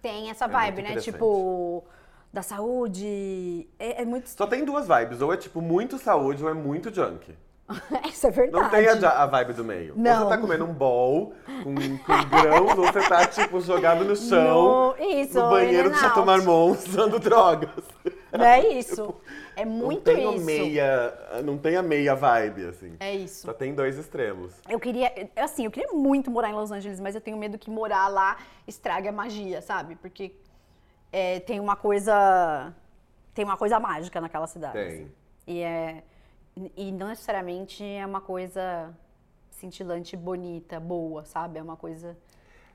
Tem 0.00 0.30
essa 0.30 0.46
É 0.46 0.48
vibe, 0.48 0.80
né? 0.80 0.96
Tipo, 0.96 1.84
da 2.32 2.40
saúde. 2.40 3.68
É, 3.78 4.00
é 4.00 4.04
muito. 4.06 4.30
Só 4.30 4.46
tem 4.46 4.64
duas 4.64 4.88
vibes, 4.88 5.20
ou 5.20 5.34
é 5.34 5.36
tipo 5.36 5.60
muito 5.60 5.98
saúde 5.98 6.42
ou 6.42 6.48
é 6.48 6.54
muito 6.54 6.90
junk. 6.94 7.36
Isso 8.08 8.26
é 8.26 8.30
verdade. 8.30 8.62
Não 8.62 8.70
tem 8.70 8.88
a, 8.88 9.22
a 9.22 9.26
vibe 9.26 9.52
do 9.52 9.64
meio. 9.64 9.92
Ou 9.94 10.00
Não. 10.00 10.22
você 10.24 10.28
tá 10.30 10.38
comendo 10.38 10.64
um 10.64 10.72
bowl 10.72 11.34
com, 11.62 11.74
com 11.74 12.28
grãos, 12.30 12.78
ou 12.78 12.86
você 12.86 13.06
tá 13.08 13.26
tipo 13.26 13.60
jogado 13.60 14.04
no 14.04 14.16
chão, 14.16 14.94
No- 14.98 15.04
isso, 15.04 15.38
no 15.38 15.50
banheiro 15.50 15.90
and 15.90 15.94
Chateau. 15.94 16.24
Marmont 16.24 16.78
usando 16.88 17.18
drogas. 17.18 17.70
Não 18.32 18.44
é 18.44 18.66
isso. 18.68 19.14
É 19.54 19.64
muito 19.64 20.10
não 20.10 20.16
tem 20.16 20.34
isso. 20.36 20.44
Meia, 20.44 21.14
não 21.44 21.58
tem 21.58 21.76
a 21.76 21.82
meia 21.82 22.14
vibe, 22.14 22.66
assim. 22.66 22.94
É 23.00 23.14
isso. 23.14 23.46
Só 23.46 23.52
tem 23.52 23.74
dois 23.74 23.98
extremos. 23.98 24.54
Eu 24.68 24.78
queria, 24.78 25.12
assim, 25.36 25.64
eu 25.64 25.70
queria 25.70 25.92
muito 25.92 26.30
morar 26.30 26.48
em 26.50 26.54
Los 26.54 26.70
Angeles, 26.70 27.00
mas 27.00 27.14
eu 27.14 27.20
tenho 27.20 27.36
medo 27.36 27.58
que 27.58 27.70
morar 27.70 28.08
lá 28.08 28.36
estrague 28.66 29.08
a 29.08 29.12
magia, 29.12 29.60
sabe? 29.60 29.96
Porque 29.96 30.32
é, 31.12 31.40
tem 31.40 31.58
uma 31.60 31.74
coisa, 31.76 32.72
tem 33.34 33.44
uma 33.44 33.56
coisa 33.56 33.80
mágica 33.80 34.20
naquela 34.20 34.46
cidade. 34.46 34.72
Tem. 34.74 34.86
assim. 34.88 35.10
E 35.46 35.60
é, 35.62 36.02
e 36.76 36.92
não 36.92 37.08
necessariamente 37.08 37.84
é 37.84 38.04
uma 38.06 38.20
coisa 38.20 38.94
cintilante, 39.50 40.16
bonita, 40.16 40.80
boa, 40.80 41.24
sabe? 41.24 41.58
É 41.58 41.62
uma 41.62 41.76
coisa 41.76 42.16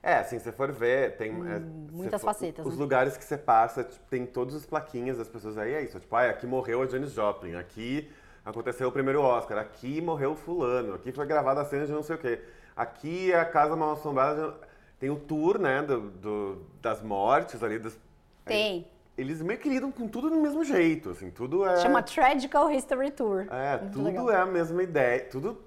É, 0.02 0.16
assim, 0.16 0.38
se 0.38 0.44
você 0.44 0.52
for 0.52 0.70
ver, 0.72 1.16
tem. 1.16 1.42
é, 1.46 1.60
Hum, 1.60 1.88
muitas 1.90 2.20
for- 2.20 2.24
facetas, 2.24 2.66
Os 2.66 2.76
né? 2.76 2.78
lugares 2.78 3.16
que 3.16 3.24
você 3.24 3.36
passa, 3.38 3.84
tipo, 3.84 4.04
tem 4.08 4.26
todas 4.26 4.54
as 4.54 4.66
plaquinhas 4.66 5.18
das 5.18 5.28
pessoas 5.28 5.56
aí, 5.58 5.72
é 5.74 5.82
isso. 5.82 5.98
Tipo, 6.00 6.14
ah, 6.16 6.30
aqui 6.30 6.46
morreu 6.46 6.82
a 6.82 6.86
Janis 6.86 7.12
Joplin, 7.12 7.54
aqui 7.56 8.10
aconteceu 8.44 8.88
o 8.88 8.92
primeiro 8.92 9.20
Oscar, 9.22 9.58
aqui 9.58 10.00
morreu 10.00 10.32
o 10.32 10.36
fulano, 10.36 10.94
aqui 10.94 11.12
foi 11.12 11.26
gravada 11.26 11.60
a 11.62 11.64
cena 11.64 11.86
de 11.86 11.92
não 11.92 12.02
sei 12.02 12.16
o 12.16 12.18
quê. 12.18 12.40
Aqui 12.76 13.32
é 13.32 13.38
a 13.40 13.44
casa 13.44 13.76
mal 13.76 13.92
assombrada. 13.92 14.54
Tem 14.98 15.10
o 15.10 15.16
tour, 15.16 15.58
né, 15.58 15.82
do, 15.82 16.10
do- 16.10 16.66
das 16.80 17.02
mortes 17.02 17.62
ali. 17.62 17.78
Das... 17.78 17.98
tem. 18.46 18.86
Eles 19.16 19.40
meio 19.40 19.58
que 19.60 19.68
lidam 19.68 19.92
com 19.92 20.08
tudo 20.08 20.28
do 20.28 20.36
mesmo 20.40 20.64
jeito, 20.64 21.10
assim, 21.10 21.30
tudo 21.30 21.64
é. 21.64 21.76
Chama 21.76 22.02
Tragical 22.02 22.70
History 22.70 23.10
Tour. 23.12 23.46
É, 23.50 23.78
Muito 23.78 23.92
tudo 23.92 24.04
legal. 24.04 24.30
é 24.30 24.36
a 24.36 24.46
mesma 24.46 24.82
ideia, 24.82 25.24
tudo, 25.30 25.62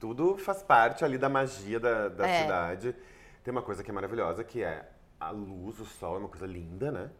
tudo 0.00 0.36
faz 0.38 0.62
parte 0.62 1.04
ali 1.04 1.18
da 1.18 1.28
magia 1.28 1.78
da, 1.78 2.08
da 2.08 2.26
É. 2.26 2.42
cidade. 2.42 2.96
Tem 3.44 3.52
uma 3.52 3.62
coisa 3.62 3.82
que 3.84 3.90
é 3.90 3.94
maravilhosa, 3.94 4.42
que 4.42 4.62
é 4.62 4.88
a 5.20 5.30
luz, 5.30 5.78
o 5.78 5.84
sol, 5.84 6.16
é 6.16 6.18
uma 6.18 6.28
coisa 6.28 6.46
linda, 6.46 6.90
né? 6.90 7.10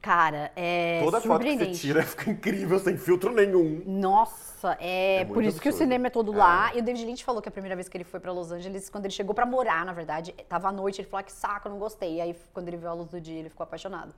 Cara, 0.00 0.52
é 0.54 1.00
Toda 1.02 1.20
foto 1.20 1.42
que 1.44 1.56
você 1.56 1.72
tira 1.72 2.02
fica 2.04 2.30
incrível, 2.30 2.78
sem 2.78 2.96
filtro 2.96 3.32
nenhum. 3.32 3.82
Nossa, 3.84 4.76
é, 4.80 5.22
É 5.22 5.24
por 5.24 5.42
isso 5.42 5.60
que 5.60 5.68
o 5.68 5.70
absurdo. 5.70 5.76
cinema 5.84 6.06
é 6.06 6.10
todo 6.10 6.32
lá. 6.32 6.72
E 6.74 6.78
o 6.78 6.82
David 6.82 7.04
Lynch 7.04 7.24
falou 7.24 7.42
que 7.42 7.48
a 7.48 7.52
primeira 7.52 7.74
vez 7.74 7.88
que 7.88 7.96
ele 7.96 8.04
foi 8.04 8.20
pra 8.20 8.30
Los 8.32 8.52
Angeles, 8.52 8.88
quando 8.88 9.06
ele 9.06 9.12
chegou 9.14 9.34
pra 9.34 9.44
morar, 9.44 9.84
na 9.84 9.92
verdade, 9.92 10.32
tava 10.48 10.68
à 10.68 10.72
noite, 10.72 11.00
ele 11.00 11.08
falou 11.08 11.20
"Ah, 11.20 11.24
que 11.24 11.32
saco, 11.32 11.68
não 11.68 11.78
gostei. 11.78 12.16
E 12.16 12.20
aí, 12.20 12.36
quando 12.52 12.68
ele 12.68 12.76
viu 12.76 12.88
a 12.88 12.92
luz 12.94 13.08
do 13.08 13.20
dia, 13.20 13.38
ele 13.40 13.48
ficou 13.48 13.64
apaixonado. 13.64 14.14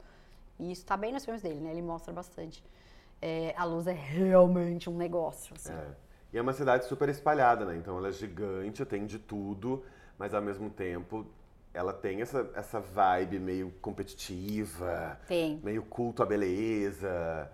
E 0.58 0.70
isso 0.70 0.84
tá 0.84 0.96
bem 0.96 1.12
nos 1.12 1.24
filmes 1.24 1.40
dele, 1.42 1.60
né? 1.60 1.70
Ele 1.70 1.82
mostra 1.82 2.12
bastante. 2.12 2.62
É, 3.22 3.54
a 3.56 3.64
luz 3.64 3.86
é 3.86 3.92
realmente 3.92 4.88
um 4.90 4.96
negócio, 4.96 5.54
assim. 5.56 5.72
É. 5.72 5.86
E 6.32 6.38
é 6.38 6.42
uma 6.42 6.52
cidade 6.52 6.84
super 6.84 7.08
espalhada, 7.08 7.64
né? 7.64 7.76
Então 7.76 7.96
ela 7.96 8.08
é 8.08 8.12
gigante, 8.12 8.84
tem 8.84 9.06
de 9.06 9.18
tudo, 9.18 9.82
mas 10.18 10.32
ao 10.34 10.42
mesmo 10.42 10.68
tempo 10.70 11.26
ela 11.72 11.92
tem 11.92 12.20
essa, 12.20 12.48
essa 12.54 12.80
vibe 12.80 13.38
meio 13.38 13.70
competitiva, 13.80 15.18
Tem. 15.26 15.60
meio 15.62 15.82
culto 15.82 16.22
à 16.22 16.26
beleza. 16.26 17.50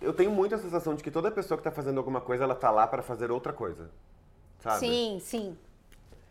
Eu 0.00 0.12
tenho 0.12 0.30
muito 0.30 0.54
a 0.54 0.58
sensação 0.58 0.94
de 0.94 1.02
que 1.02 1.10
toda 1.10 1.30
pessoa 1.30 1.56
que 1.58 1.64
tá 1.64 1.70
fazendo 1.70 1.98
alguma 1.98 2.20
coisa, 2.20 2.44
ela 2.44 2.54
tá 2.54 2.70
lá 2.70 2.86
para 2.86 3.02
fazer 3.02 3.30
outra 3.30 3.52
coisa. 3.52 3.90
Sabe? 4.60 4.78
Sim, 4.80 5.18
sim. 5.20 5.58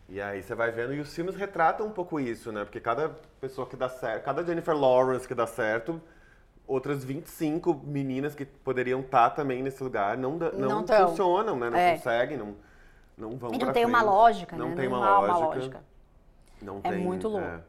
E 0.08 0.20
aí 0.20 0.42
você 0.42 0.54
vai 0.54 0.70
vendo, 0.70 0.94
e 0.94 1.00
os 1.00 1.12
filmes 1.12 1.34
retratam 1.34 1.86
um 1.86 1.90
pouco 1.90 2.20
isso, 2.20 2.52
né? 2.52 2.64
Porque 2.64 2.78
cada 2.80 3.08
pessoa 3.40 3.66
que 3.66 3.76
dá 3.76 3.88
certo, 3.88 4.24
cada 4.24 4.44
Jennifer 4.44 4.74
Lawrence 4.76 5.26
que 5.26 5.34
dá 5.34 5.48
certo, 5.48 6.00
outras 6.66 7.02
25 7.04 7.74
meninas 7.84 8.34
que 8.34 8.44
poderiam 8.44 9.00
estar 9.00 9.30
também 9.30 9.62
nesse 9.64 9.82
lugar 9.82 10.16
não, 10.16 10.36
não, 10.36 10.52
Não 10.52 10.82
tão. 10.84 11.08
funcionam, 11.08 11.58
né? 11.58 11.68
Não 11.70 11.76
É. 11.78 11.96
conseguem, 11.96 12.38
não, 12.38 12.54
não 13.18 13.36
vão 13.36 13.52
E 13.52 13.58
não 13.58 13.72
tem 13.72 13.84
uma 13.84 13.98
frente. 13.98 14.10
lógica, 14.10 14.56
não 14.56 14.68
né? 14.70 14.76
Tem 14.76 14.88
não 14.88 14.96
uma 14.96 15.06
há 15.06 15.18
lógica, 15.18 15.38
uma 15.38 15.46
lógica. 15.46 15.84
Não 16.62 16.80
É 16.82 16.90
tem, 16.90 16.98
muito 16.98 17.28
louco. 17.28 17.62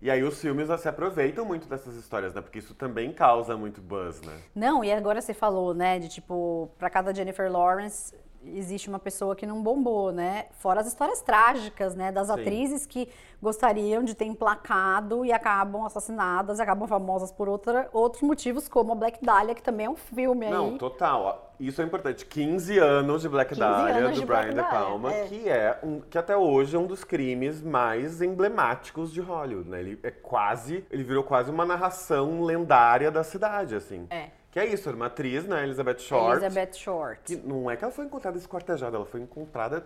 E 0.00 0.10
aí 0.10 0.22
os 0.22 0.38
filmes 0.40 0.68
se 0.80 0.88
aproveitam 0.88 1.44
muito 1.44 1.66
dessas 1.66 1.94
histórias, 1.96 2.34
né? 2.34 2.42
Porque 2.42 2.58
isso 2.58 2.74
também 2.74 3.12
causa 3.12 3.56
muito 3.56 3.80
buzz, 3.80 4.20
né? 4.20 4.38
Não, 4.54 4.84
e 4.84 4.92
agora 4.92 5.20
você 5.20 5.32
falou, 5.32 5.72
né, 5.72 5.98
de 5.98 6.08
tipo, 6.08 6.70
pra 6.78 6.90
cada 6.90 7.14
Jennifer 7.14 7.50
Lawrence 7.50 8.14
existe 8.54 8.88
uma 8.88 8.98
pessoa 8.98 9.34
que 9.34 9.46
não 9.46 9.62
bombou, 9.62 10.12
né? 10.12 10.46
Fora 10.52 10.80
as 10.80 10.86
histórias 10.86 11.20
trágicas, 11.22 11.94
né, 11.94 12.12
das 12.12 12.26
Sim. 12.28 12.32
atrizes 12.34 12.86
que 12.86 13.08
gostariam 13.40 14.02
de 14.02 14.14
ter 14.14 14.24
emplacado 14.24 15.24
e 15.24 15.32
acabam 15.32 15.84
assassinadas, 15.84 16.60
acabam 16.60 16.88
famosas 16.88 17.30
por 17.30 17.48
outra, 17.48 17.88
outros 17.92 18.22
motivos, 18.22 18.68
como 18.68 18.92
a 18.92 18.94
Black 18.94 19.24
Dahlia, 19.24 19.54
que 19.54 19.62
também 19.62 19.86
é 19.86 19.90
um 19.90 19.96
filme 19.96 20.48
Não, 20.48 20.70
aí. 20.70 20.78
total. 20.78 21.22
ó, 21.22 21.54
Isso 21.60 21.82
é 21.82 21.84
importante. 21.84 22.24
15 22.24 22.78
anos 22.78 23.22
de 23.22 23.28
Black 23.28 23.50
15 23.50 23.60
Dahlia, 23.60 24.08
do 24.08 24.12
de 24.12 24.24
Brian 24.24 24.52
Black 24.52 24.54
De 24.54 24.62
Palma, 24.62 25.12
é. 25.12 25.24
que 25.26 25.48
é 25.48 25.78
um, 25.82 26.00
que 26.00 26.16
até 26.16 26.36
hoje 26.36 26.74
é 26.74 26.78
um 26.78 26.86
dos 26.86 27.04
crimes 27.04 27.62
mais 27.62 28.22
emblemáticos 28.22 29.12
de 29.12 29.20
Hollywood, 29.20 29.68
né? 29.68 29.80
Ele 29.80 29.98
é 30.02 30.10
quase, 30.10 30.84
ele 30.90 31.02
virou 31.04 31.22
quase 31.22 31.50
uma 31.50 31.66
narração 31.66 32.42
lendária 32.42 33.10
da 33.10 33.22
cidade, 33.22 33.74
assim. 33.74 34.06
É. 34.10 34.30
Que 34.54 34.60
é 34.60 34.66
isso, 34.66 34.88
era 34.88 34.94
uma 34.96 35.06
atriz, 35.06 35.44
né, 35.46 35.64
Elizabeth 35.64 35.98
Short, 35.98 36.30
Elizabeth 36.44 36.74
Short. 36.74 37.20
que 37.24 37.34
não 37.36 37.68
é 37.68 37.76
que 37.76 37.82
ela 37.84 37.92
foi 37.92 38.04
encontrada 38.04 38.38
esquartejada, 38.38 38.96
ela 38.96 39.04
foi 39.04 39.20
encontrada, 39.20 39.84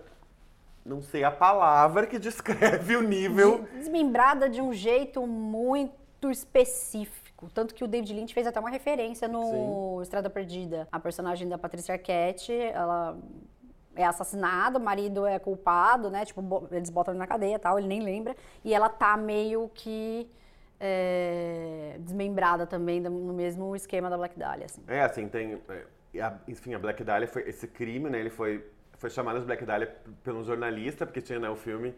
não 0.85 1.01
sei 1.03 1.25
a 1.25 1.31
palavra 1.31 2.07
que 2.07 2.19
descreve 2.19 2.95
o 2.95 3.01
nível. 3.03 3.63
De- 3.65 3.79
Desmembrada 3.79 4.47
de 4.47 4.61
um 4.61 4.73
jeito 4.75 5.27
muito 5.27 6.31
específico. 6.31 7.49
Tanto 7.55 7.75
que 7.75 7.83
o 7.83 7.89
David 7.89 8.13
Lynch 8.13 8.35
fez 8.35 8.47
até 8.47 8.61
uma 8.61 8.69
referência 8.69 9.27
no 9.27 10.01
Estrada 10.03 10.29
Perdida. 10.29 10.87
A 10.93 11.01
personagem 11.01 11.49
da 11.49 11.57
Patrícia 11.57 11.95
Arquette, 11.95 12.53
ela 12.53 13.17
é 13.97 14.05
assassinada, 14.05 14.79
o 14.79 14.83
marido 14.83 15.25
é 15.25 15.39
culpado, 15.39 16.11
né? 16.11 16.25
Tipo, 16.27 16.69
eles 16.71 16.91
botam 16.91 17.13
ele 17.15 17.19
na 17.19 17.27
cadeia 17.27 17.55
e 17.55 17.59
tal, 17.59 17.79
ele 17.79 17.89
nem 17.89 18.03
lembra. 18.03 18.37
E 18.65 18.75
ela 18.75 18.89
tá 18.91 19.17
meio 19.17 19.71
que 19.73 20.29
é, 20.81 21.97
desmembrada 22.01 22.67
também 22.67 23.01
no 23.01 23.33
mesmo 23.33 23.75
esquema 23.75 24.09
da 24.11 24.17
Black 24.17 24.38
Dahlia, 24.38 24.67
assim. 24.67 24.83
É, 24.87 25.01
assim, 25.03 25.29
tem. 25.29 25.61
é, 26.14 26.21
a- 26.21 26.38
enfim, 26.47 26.75
a 26.75 26.79
Black 26.79 27.03
Dahlia 27.05 27.29
foi. 27.29 27.49
Esse 27.49 27.67
crime, 27.67 28.09
né? 28.11 28.21
Ele 28.21 28.31
foi, 28.31 28.64
foi 28.99 29.11
chamado 29.11 29.41
de 29.41 29.47
Black 29.47 29.64
Dahlia 29.64 29.87
p- 29.88 30.11
pelo 30.25 30.43
jornalista, 30.45 31.05
porque 31.07 31.21
tinha 31.21 31.38
né, 31.38 31.49
o 31.51 31.57
filme 31.57 31.95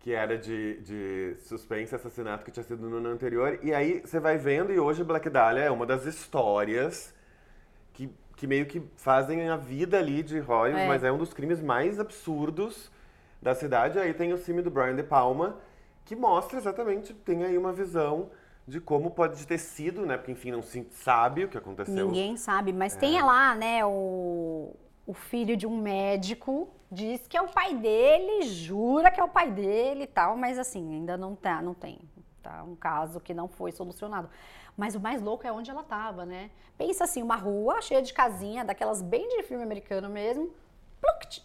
que 0.00 0.12
era 0.12 0.36
de, 0.36 0.80
de 0.80 1.36
suspense 1.40 1.94
assassinato 1.94 2.44
que 2.44 2.50
tinha 2.50 2.64
sido 2.64 2.88
no 2.88 2.96
ano 2.96 3.10
anterior. 3.10 3.58
E 3.62 3.72
aí 3.72 4.00
você 4.00 4.18
vai 4.18 4.36
vendo, 4.36 4.72
e 4.72 4.78
hoje 4.78 5.04
Black 5.04 5.30
Dahlia 5.30 5.62
é 5.62 5.70
uma 5.70 5.86
das 5.86 6.04
histórias 6.06 7.14
que, 7.92 8.10
que 8.36 8.46
meio 8.46 8.66
que 8.66 8.82
fazem 8.96 9.48
a 9.48 9.56
vida 9.56 9.98
ali 9.98 10.22
de 10.24 10.40
Hollywood, 10.40 10.82
É. 10.82 10.88
mas 10.88 11.04
é 11.04 11.12
um 11.12 11.18
dos 11.18 11.32
crimes 11.32 11.60
mais 11.62 12.00
absurdos 12.00 12.90
da 13.40 13.54
cidade. 13.54 13.98
Aí 13.98 14.12
tem 14.12 14.32
o 14.32 14.38
filme 14.38 14.60
do 14.62 14.70
Brian 14.70 14.96
De 14.96 15.02
Palma, 15.04 15.56
que 16.04 16.16
mostra 16.16 16.58
exatamente, 16.58 17.12
tem 17.14 17.44
aí 17.44 17.56
uma 17.56 17.72
visão 17.72 18.30
de 18.66 18.80
como 18.80 19.10
pode 19.10 19.46
ter 19.46 19.58
sido, 19.58 20.06
né? 20.06 20.16
Porque, 20.16 20.32
enfim, 20.32 20.50
não 20.52 20.62
se 20.62 20.86
sabe 20.90 21.44
o 21.44 21.48
que 21.48 21.58
aconteceu. 21.58 22.06
Ninguém 22.06 22.36
sabe, 22.36 22.70
É. 22.70 22.74
mas 22.74 22.94
tem 22.94 23.20
lá, 23.22 23.54
né, 23.54 23.84
o, 23.84 24.74
o 25.06 25.12
filho 25.14 25.56
de 25.56 25.66
um 25.66 25.76
médico 25.80 26.68
diz 26.90 27.26
que 27.26 27.36
é 27.36 27.42
o 27.42 27.48
pai 27.48 27.74
dele, 27.74 28.42
jura 28.42 29.10
que 29.10 29.20
é 29.20 29.24
o 29.24 29.28
pai 29.28 29.50
dele 29.50 30.04
e 30.04 30.06
tal, 30.06 30.36
mas 30.36 30.58
assim, 30.58 30.94
ainda 30.94 31.16
não 31.16 31.34
tá, 31.34 31.60
não 31.62 31.74
tem. 31.74 31.98
Tá 32.42 32.62
um 32.64 32.74
caso 32.74 33.20
que 33.20 33.32
não 33.32 33.48
foi 33.48 33.72
solucionado. 33.72 34.28
Mas 34.76 34.94
o 34.94 35.00
mais 35.00 35.22
louco 35.22 35.46
é 35.46 35.52
onde 35.52 35.70
ela 35.70 35.82
tava, 35.84 36.24
né? 36.24 36.50
Pensa 36.76 37.04
assim, 37.04 37.22
uma 37.22 37.36
rua 37.36 37.80
cheia 37.80 38.02
de 38.02 38.12
casinha, 38.12 38.64
daquelas 38.64 39.00
bem 39.02 39.28
de 39.28 39.42
filme 39.44 39.62
americano 39.62 40.08
mesmo. 40.08 40.50
Pluct! 41.00 41.44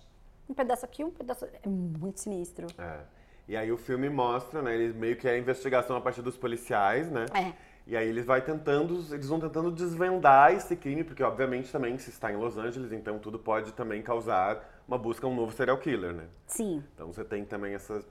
Um 0.49 0.53
pedaço 0.53 0.85
aqui, 0.85 1.03
um 1.03 1.11
pedaço. 1.11 1.45
É 1.45 1.67
muito 1.67 2.19
sinistro. 2.19 2.67
É. 2.77 2.99
E 3.47 3.55
aí 3.55 3.71
o 3.71 3.77
filme 3.77 4.09
mostra, 4.09 4.61
né? 4.61 4.75
Eles 4.75 4.93
meio 4.93 5.15
que 5.15 5.27
é 5.27 5.31
a 5.31 5.37
investigação 5.37 5.95
a 5.95 6.01
partir 6.01 6.21
dos 6.21 6.37
policiais, 6.37 7.09
né? 7.09 7.25
É. 7.33 7.53
E 7.87 7.95
aí 7.95 8.07
eles 8.07 8.25
vai 8.25 8.41
tentando, 8.41 9.01
eles 9.13 9.29
vão 9.29 9.39
tentando 9.39 9.71
desvendar 9.71 10.51
esse 10.51 10.75
crime, 10.75 11.05
porque 11.05 11.23
obviamente 11.23 11.71
também 11.71 11.97
se 11.97 12.09
está 12.09 12.29
em 12.29 12.35
Los 12.35 12.57
Angeles, 12.57 12.91
então 12.91 13.17
tudo 13.17 13.39
pode 13.39 13.71
também 13.71 14.01
causar 14.01 14.81
uma 14.85 14.97
busca 14.97 15.25
a 15.25 15.29
um 15.29 15.35
novo 15.35 15.53
serial 15.53 15.77
killer, 15.77 16.13
né? 16.13 16.25
Sim. 16.45 16.83
Então 16.93 17.07
você 17.07 17.23
tem 17.23 17.45
também 17.45 17.73
essa 17.73 18.03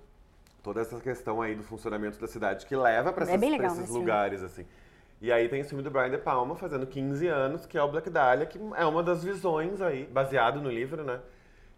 toda 0.63 0.81
essa 0.81 0.99
questão 0.99 1.43
aí 1.43 1.55
do 1.55 1.63
funcionamento 1.63 2.19
da 2.19 2.27
cidade 2.27 2.67
que 2.67 2.75
leva 2.75 3.13
para 3.13 3.31
É 3.31 3.37
bem 3.37 3.51
legal 3.51 3.67
esses 3.67 3.79
nesse 3.81 3.93
filme. 3.93 4.05
lugares 4.05 4.43
assim. 4.43 4.65
E 5.21 5.31
aí 5.31 5.49
tem 5.49 5.61
esse 5.61 5.69
filme 5.69 5.85
do 5.85 5.91
Brian 5.91 6.11
De 6.11 6.19
Palma 6.19 6.57
fazendo 6.57 6.87
15 6.87 7.27
anos, 7.29 7.67
que 7.67 7.77
é 7.79 7.83
o 7.83 7.89
Black 7.89 8.09
Dahlia, 8.11 8.47
que 8.47 8.59
é 8.77 8.85
uma 8.85 9.03
das 9.03 9.23
visões 9.23 9.81
aí, 9.81 10.07
baseado 10.07 10.61
no 10.61 10.71
livro, 10.71 11.05
né? 11.05 11.21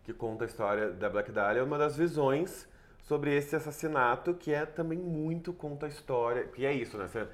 Que 0.04 0.12
conta 0.12 0.44
a 0.44 0.46
história 0.46 0.90
da 0.90 1.10
Black 1.10 1.30
Dahlia, 1.32 1.60
é 1.60 1.64
uma 1.64 1.76
das 1.76 1.96
visões 1.96 2.66
sobre 3.08 3.34
esse 3.34 3.56
assassinato, 3.56 4.34
que 4.34 4.52
é 4.52 4.66
também 4.66 4.98
muito 4.98 5.52
conta 5.52 5.86
a 5.86 5.88
história. 5.88 6.44
Que 6.44 6.66
é 6.66 6.72
isso, 6.72 6.98
né? 6.98 7.08
Você 7.08 7.26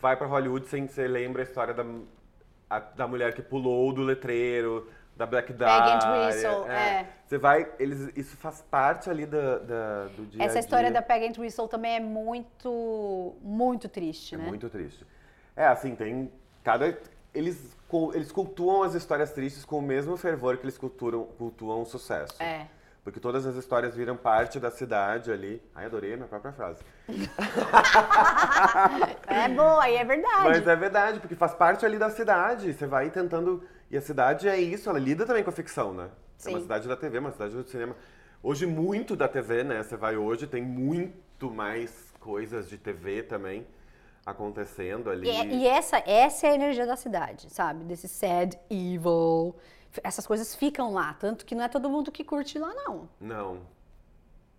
vai 0.00 0.16
para 0.16 0.26
Hollywood, 0.26 0.66
você, 0.66 0.80
você 0.86 1.06
lembra 1.06 1.42
a 1.42 1.44
história 1.44 1.72
da, 1.72 1.84
a- 2.68 2.80
da 2.80 3.06
mulher 3.06 3.32
que 3.32 3.40
pulou 3.40 3.92
do 3.92 4.02
letreiro, 4.02 4.90
da 5.16 5.26
Black 5.26 5.52
Dahlia. 5.52 5.98
and 6.02 6.26
Whistle, 6.26 6.66
é. 6.68 7.06
Você 7.26 7.38
vai, 7.38 7.70
eles, 7.78 8.10
isso 8.16 8.36
faz 8.38 8.60
parte 8.62 9.08
ali 9.08 9.24
da, 9.24 9.58
da- 9.58 10.04
do 10.16 10.26
dia 10.26 10.42
Essa 10.42 10.58
história 10.58 10.90
dia. 10.90 11.00
da 11.00 11.02
Peg 11.06 11.26
and 11.28 11.40
Whistle 11.40 11.68
também 11.68 11.94
é 11.96 12.00
muito, 12.00 13.34
muito 13.40 13.88
triste, 13.88 14.34
É 14.34 14.38
né? 14.38 14.48
muito 14.48 14.68
triste. 14.68 15.06
É, 15.54 15.66
assim, 15.66 15.94
tem 15.94 16.30
cada... 16.64 16.98
Eles, 17.32 17.76
eles 18.14 18.32
cultuam 18.32 18.82
as 18.82 18.94
histórias 18.94 19.30
tristes 19.32 19.64
com 19.64 19.78
o 19.78 19.82
mesmo 19.82 20.16
fervor 20.16 20.56
que 20.56 20.64
eles 20.64 20.76
culturam, 20.76 21.24
cultuam 21.38 21.82
o 21.82 21.86
sucesso. 21.86 22.42
É. 22.42 22.66
Porque 23.10 23.18
todas 23.18 23.44
as 23.44 23.56
histórias 23.56 23.96
viram 23.96 24.16
parte 24.16 24.60
da 24.60 24.70
cidade 24.70 25.32
ali. 25.32 25.60
Ai, 25.74 25.86
adorei 25.86 26.12
a 26.14 26.16
minha 26.16 26.28
própria 26.28 26.52
frase. 26.52 26.80
É 29.26 29.48
boa, 29.48 29.88
e 29.88 29.96
é 29.96 30.04
verdade. 30.04 30.44
Mas 30.44 30.66
é 30.66 30.76
verdade, 30.76 31.18
porque 31.20 31.34
faz 31.34 31.54
parte 31.54 31.84
ali 31.84 31.98
da 31.98 32.10
cidade. 32.10 32.72
Você 32.72 32.86
vai 32.86 33.10
tentando. 33.10 33.64
E 33.90 33.96
a 33.96 34.00
cidade 34.00 34.48
é 34.48 34.60
isso, 34.60 34.88
ela 34.88 34.98
lida 34.98 35.26
também 35.26 35.42
com 35.42 35.50
a 35.50 35.52
ficção, 35.52 35.92
né? 35.92 36.08
É 36.44 36.48
uma 36.48 36.58
Sim. 36.58 36.62
cidade 36.62 36.86
da 36.88 36.96
TV, 36.96 37.18
uma 37.18 37.32
cidade 37.32 37.54
do 37.54 37.64
cinema. 37.68 37.96
Hoje, 38.42 38.66
muito 38.66 39.16
da 39.16 39.26
TV, 39.26 39.64
né? 39.64 39.82
Você 39.82 39.96
vai 39.96 40.16
hoje, 40.16 40.46
tem 40.46 40.62
muito 40.62 41.50
mais 41.50 42.12
coisas 42.20 42.68
de 42.68 42.78
TV 42.78 43.22
também 43.24 43.66
acontecendo 44.24 45.10
ali. 45.10 45.26
E, 45.28 45.30
é- 45.30 45.46
e 45.46 45.66
essa, 45.66 45.98
essa 46.06 46.46
é 46.46 46.50
a 46.50 46.54
energia 46.54 46.86
da 46.86 46.96
cidade, 46.96 47.50
sabe? 47.50 47.84
Desse 47.84 48.06
sad, 48.08 48.56
evil. 48.68 49.56
Essas 50.04 50.26
coisas 50.26 50.54
ficam 50.54 50.92
lá. 50.92 51.14
Tanto 51.14 51.44
que 51.44 51.54
não 51.54 51.64
é 51.64 51.68
todo 51.68 51.88
mundo 51.90 52.12
que 52.12 52.22
curte 52.24 52.58
lá, 52.58 52.72
não. 52.74 53.08
Não. 53.20 53.58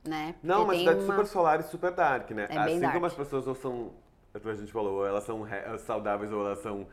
Né? 0.03 0.35
Não, 0.41 0.65
Porque 0.65 0.71
tem 0.77 0.79
cidade 0.87 0.99
uma- 1.05 1.13
super 1.13 1.27
solar 1.27 1.59
e 1.59 1.63
super 1.63 1.91
dark, 1.91 2.31
né? 2.31 2.47
É 2.49 2.57
assim 2.57 2.79
dark. 2.79 2.93
como 2.93 3.05
as 3.05 3.13
pessoas 3.13 3.47
ou 3.47 3.53
são, 3.55 3.91
é 4.33 4.49
a 4.49 4.55
gente 4.55 4.71
falou, 4.71 4.95
ou 4.95 5.05
elas 5.07 5.23
são 5.23 5.45
saudáveis 5.79 6.31
ou 6.31 6.45
elas 6.45 6.59
são 6.59 6.87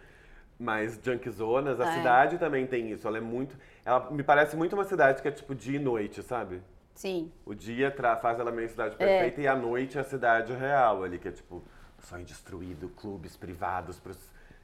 mais 0.59 0.99
junkzonas, 1.03 1.81
a 1.81 1.87
É. 1.91 1.97
cidade 1.97 2.37
também 2.39 2.67
tem 2.67 2.91
isso. 2.91 3.07
Ela 3.09 3.19
é 3.19 3.21
muito. 3.21 3.57
Ela 3.85 4.11
me 4.11 4.23
parece 4.23 4.57
muito 4.57 4.75
uma 4.75 4.85
cidade 4.85 5.23
que 5.23 5.29
é 5.29 5.31
tipo 5.31 5.55
dia 5.55 5.77
e 5.77 5.83
noite, 5.83 6.23
sabe? 6.23 6.61
Sim. 6.95 7.33
O 7.47 7.55
dia 7.55 7.95
faz 8.21 8.39
ela 8.41 8.51
meio 8.51 8.69
cidade 8.69 8.95
É. 8.97 8.99
perfeita 8.99 9.41
e 9.41 9.47
a 9.47 9.55
noite 9.57 9.97
é 9.97 10.01
a 10.01 10.05
cidade 10.05 10.53
real 10.53 11.03
ali, 11.05 11.19
que 11.19 11.29
é 11.29 11.33
tipo 11.33 11.63
sonho 12.01 12.25
destruído, 12.25 12.89
clubes 12.91 13.37
privados 13.37 13.99
pros 13.99 14.19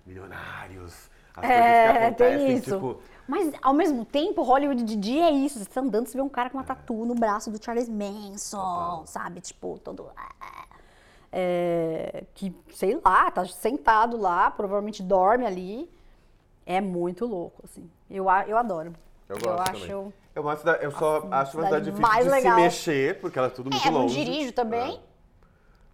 milionários. 0.05 1.09
As 1.37 1.45
É, 1.45 1.49
coisas 1.49 1.93
que 1.99 2.05
acontecem, 2.05 2.47
tem 2.47 2.57
isso. 2.57 2.75
tipo. 2.75 3.03
Mas, 3.27 3.53
ao 3.63 3.73
mesmo 3.73 4.05
tempo, 4.05 4.43
Hollywood 4.43 4.83
de 4.83 4.97
dia 4.97 5.25
é 5.29 5.31
isso. 5.33 5.59
Você 5.59 5.65
tá 5.65 5.81
andando, 5.81 6.07
você 6.07 6.17
vê 6.17 6.23
um 6.23 6.29
cara 6.29 6.51
com 6.51 6.59
uma 6.59 6.65
tatu 6.65 7.07
no 7.07 7.15
braço 7.15 7.51
do 7.51 7.63
Charles 7.63 7.89
Manson, 7.89 9.05
sabe? 9.07 9.41
Tipo, 9.41 9.79
todo... 9.83 10.11
é, 11.33 12.25
que, 12.35 12.55
sei 12.75 13.01
lá, 13.05 13.31
tá 13.31 13.45
sentado 13.47 14.17
lá, 14.17 14.51
provavelmente 14.51 15.03
dorme 15.03 15.47
ali. 15.47 15.91
É 16.67 16.81
muito 16.81 17.27
louco, 17.27 17.63
assim. 17.65 17.91
Eu, 18.11 18.27
eu 18.47 18.57
adoro. 18.57 18.93
Eu 19.29 19.39
gosto 19.39 19.71
acho. 19.71 19.87
também. 19.87 20.13
Eu, 20.35 20.43
gosto 20.43 20.65
da- 20.65 20.77
eu 20.77 20.91
só 20.91 21.17
acho 21.31 21.57
uma 21.59 21.67
cidade 21.67 21.67
cidade 21.67 21.85
difícil 21.85 22.03
mais 22.09 22.25
de 22.25 22.31
legal. 22.31 22.57
se 22.57 22.63
mexer, 22.63 23.21
porque 23.21 23.39
ela 23.39 23.49
é 23.49 23.51
tudo 23.51 23.71
muito 23.71 23.87
É, 23.87 23.91
longe. 23.91 24.15
dirijo 24.25 24.53
também. 24.53 24.97
É. 24.97 25.01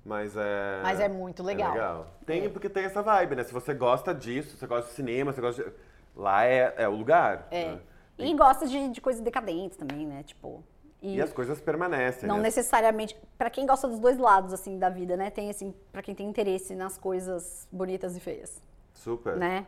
Mas 0.05 0.35
é. 0.37 0.81
Mas 0.83 0.99
é 1.01 1.09
muito 1.09 1.43
legal. 1.43 2.07
Tem, 2.25 2.49
porque 2.51 2.69
tem 2.69 2.85
essa 2.85 3.03
vibe, 3.03 3.37
né? 3.37 3.45
Se 3.45 3.53
você 3.53 3.75
gosta 3.75 4.15
disso, 4.15 4.57
você 4.57 4.67
gosta 4.67 4.89
de 4.89 4.95
cinema, 4.95 5.33
você 5.33 5.41
gosta 5.41 5.63
de. 5.63 5.71
Lá 6.15 6.45
é, 6.45 6.75
é 6.77 6.89
o 6.89 6.93
lugar. 6.97 7.47
É. 7.51 7.73
né? 7.73 7.81
E 8.19 8.35
gosta 8.35 8.67
de, 8.67 8.91
de 8.91 9.01
coisas 9.01 9.23
decadentes 9.23 9.77
também, 9.77 10.07
né? 10.07 10.23
Tipo. 10.23 10.63
E, 11.03 11.17
E 11.17 11.23
as 11.23 11.33
coisas 11.33 11.61
permanecem. 11.61 12.29
não 12.29 12.37
né? 12.37 12.43
necessariamente. 12.45 13.17
Pra 13.39 13.49
quem 13.49 13.65
gosta 13.67 13.89
dos 13.89 13.99
dois 13.99 14.19
lados, 14.19 14.53
assim, 14.53 14.79
da 14.79 14.91
vida, 14.91 15.17
né? 15.17 15.31
Tem, 15.31 15.49
assim, 15.49 15.75
pra 15.91 16.03
quem 16.03 16.15
tem 16.15 16.29
interesse 16.29 16.75
nas 16.75 16.99
coisas 16.99 17.67
bonitas 17.73 18.17
e 18.17 18.21
feias, 18.21 18.63
Super. 18.93 19.37
né? 19.37 19.67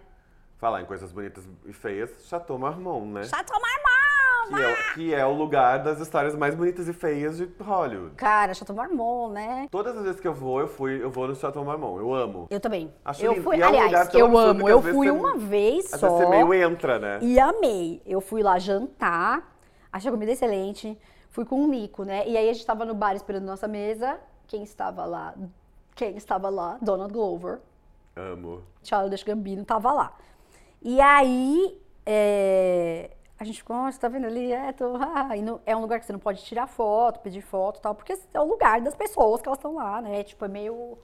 Falar 0.59 0.83
em 0.83 0.85
coisas 0.85 1.11
bonitas 1.11 1.48
e 1.64 1.72
feias, 1.72 2.11
Chateau 2.28 2.59
Marmont, 2.59 3.07
né? 3.07 3.22
Chateau 3.24 3.59
Marmont! 3.61 4.12
Que 4.48 4.62
é, 4.62 4.76
que 4.94 5.14
é 5.14 5.24
o 5.26 5.33
lugar 5.33 5.83
das 5.83 6.00
histórias 6.00 6.35
mais 6.35 6.55
bonitas 6.55 6.88
e 6.88 6.92
feias 6.92 7.37
de 7.37 7.48
Hollywood. 7.61 8.14
Cara, 8.16 8.52
Chateau 8.55 8.74
Marmont, 8.76 9.33
né? 9.35 9.66
Todas 9.70 9.96
as 9.96 10.02
vezes 10.02 10.20
que 10.20 10.28
eu 10.28 10.35
vou, 10.35 10.61
eu 10.61 10.68
fui, 10.68 11.02
eu 11.02 11.11
vou 11.11 11.28
no 11.28 11.35
Chateau 11.35 11.64
Marmont. 11.64 11.98
Eu 11.98 12.12
amo. 12.14 12.46
Eu 12.50 12.61
também. 12.61 12.92
Acho 13.05 13.24
eu 13.24 13.33
lindo. 13.33 13.44
fui, 13.44 13.57
E 13.57 13.62
é 13.62 13.66
um 13.66 13.70
lugar 13.70 13.85
aliás, 13.87 14.14
eu 14.14 14.37
amo. 14.38 14.64
que 14.64 14.70
Eu 14.70 14.83
fui 14.83 15.07
você- 15.07 15.11
uma 15.11 15.37
vez 15.37 15.92
Às 15.94 16.00
só. 16.00 16.09
vezes 16.09 16.24
você 16.24 16.31
meio 16.31 16.55
entra, 16.55 16.98
né? 16.98 17.18
E 17.22 17.38
amei. 17.40 18.02
Eu 18.05 18.20
fui 18.20 18.42
lá 18.42 18.59
jantar, 18.59 19.57
achei 19.92 20.09
a 20.09 20.12
comida 20.12 20.33
excelente. 20.33 20.98
Fui 21.31 21.44
com 21.44 21.64
o 21.64 21.66
Nico, 21.66 22.05
né? 22.05 22.28
E 22.28 22.37
aí 22.37 22.48
a 22.50 22.52
gente 22.52 22.66
tava 22.66 22.85
no 22.85 22.94
bar 22.94 23.14
esperando 23.14 23.44
nossa 23.44 23.66
mesa. 23.66 24.18
Quem 24.46 24.62
estava 24.62 25.05
lá? 25.07 25.35
Quem 25.94 26.16
estava 26.16 26.50
lá? 26.50 26.76
Donald 26.83 27.12
Glover. 27.12 27.59
Amo. 28.14 28.62
Childish 28.83 29.22
Gambino 29.22 29.64
tava 29.64 29.92
lá. 29.92 30.12
E 30.83 31.00
aí, 31.00 31.78
é, 32.05 33.11
a 33.42 33.44
gente 33.44 33.59
ficou, 33.59 33.76
"Oh, 33.76 33.90
você 33.90 33.98
tá 33.98 34.09
vendo 34.09 34.26
ali? 34.26 34.52
É, 34.52 34.72
tô, 34.72 34.94
ah", 34.96 35.28
não- 35.42 35.61
é 35.66 35.74
um 35.76 35.81
lugar 35.81 35.98
que 36.00 36.07
você 36.07 36.12
não 36.12 36.20
pode 36.20 36.42
tirar 36.44 36.66
foto, 36.66 37.20
pedir 37.20 37.42
foto 37.42 37.78
e 37.78 37.83
tal, 37.83 37.94
porque 37.94 38.12
é 38.33 38.40
o 38.40 38.44
lugar 38.44 38.81
das 38.81 38.94
pessoas 38.94 39.42
que 39.42 39.48
elas 39.48 39.59
estão 39.59 39.74
lá, 39.74 40.00
né? 40.00 40.22
Tipo, 40.22 40.44
é 40.44 40.48
meio... 40.48 40.98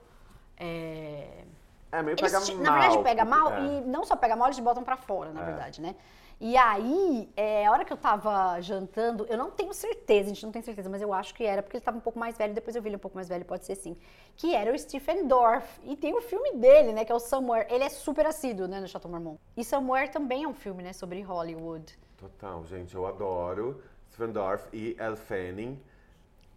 é, 0.57 1.43
É 1.91 2.01
meio 2.03 2.15
eles 2.17 2.31
pega 2.31 2.43
ti- 2.45 2.53
mal. 2.55 2.63
Na 2.63 2.71
verdade, 2.79 3.03
pega 3.03 3.25
mal 3.25 3.53
é. 3.53 3.59
e 3.61 3.81
não 3.81 4.03
só 4.03 4.15
pega 4.15 4.35
mal, 4.35 4.47
eles 4.47 4.59
botam 4.59 4.83
pra 4.83 4.97
fora, 4.97 5.31
na 5.31 5.41
É. 5.41 5.45
verdade, 5.45 5.81
né? 5.81 5.95
E 6.41 6.55
aí, 6.55 7.29
é, 7.35 7.65
a 7.65 7.71
hora 7.71 7.83
que 7.83 7.91
eu 7.91 7.97
tava 7.97 8.61
jantando, 8.61 9.25
eu 9.29 9.37
não 9.37 9.51
tenho 9.51 9.73
certeza, 9.73 10.31
a 10.31 10.33
gente 10.33 10.45
não 10.45 10.53
tem 10.53 10.61
certeza, 10.61 10.89
mas 10.89 11.01
eu 11.01 11.13
acho 11.13 11.33
que 11.35 11.43
era, 11.43 11.61
porque 11.61 11.75
ele 11.75 11.83
tava 11.83 11.97
um 11.97 11.99
pouco 11.99 12.17
mais 12.17 12.37
velho, 12.37 12.53
depois 12.53 12.77
eu 12.77 12.81
vi 12.81 12.87
ele 12.87 12.95
um 12.95 12.99
pouco 12.99 13.17
mais 13.17 13.27
velho, 13.27 13.43
pode 13.43 13.65
ser 13.65 13.75
sim. 13.75 13.97
Que 14.37 14.55
era 14.55 14.73
o 14.73 14.79
Stephen 14.79 15.27
Dorff. 15.27 15.67
E 15.83 15.97
tem 15.97 16.13
o 16.15 16.21
filme 16.21 16.53
dele, 16.53 16.93
né, 16.93 17.03
que 17.03 17.11
é 17.11 17.15
o 17.15 17.19
Somewhere. 17.19 17.67
Ele 17.69 17.83
é 17.83 17.89
super 17.89 18.25
assíduo, 18.25 18.69
né, 18.69 18.79
no 18.79 18.87
Chateau 18.87 19.11
Marmont. 19.11 19.37
E 19.57 19.65
Somewhere 19.65 20.09
também 20.11 20.45
é 20.45 20.47
um 20.47 20.53
filme, 20.53 20.81
né, 20.81 20.93
sobre 20.93 21.21
Hollywood. 21.21 21.99
Total, 22.19 22.63
gente, 22.65 22.93
eu 22.95 23.05
adoro 23.07 23.81
Stephen 24.11 24.31
Dorff 24.33 24.65
e 24.73 24.95
Elle 24.99 25.15
Fanning. 25.15 25.79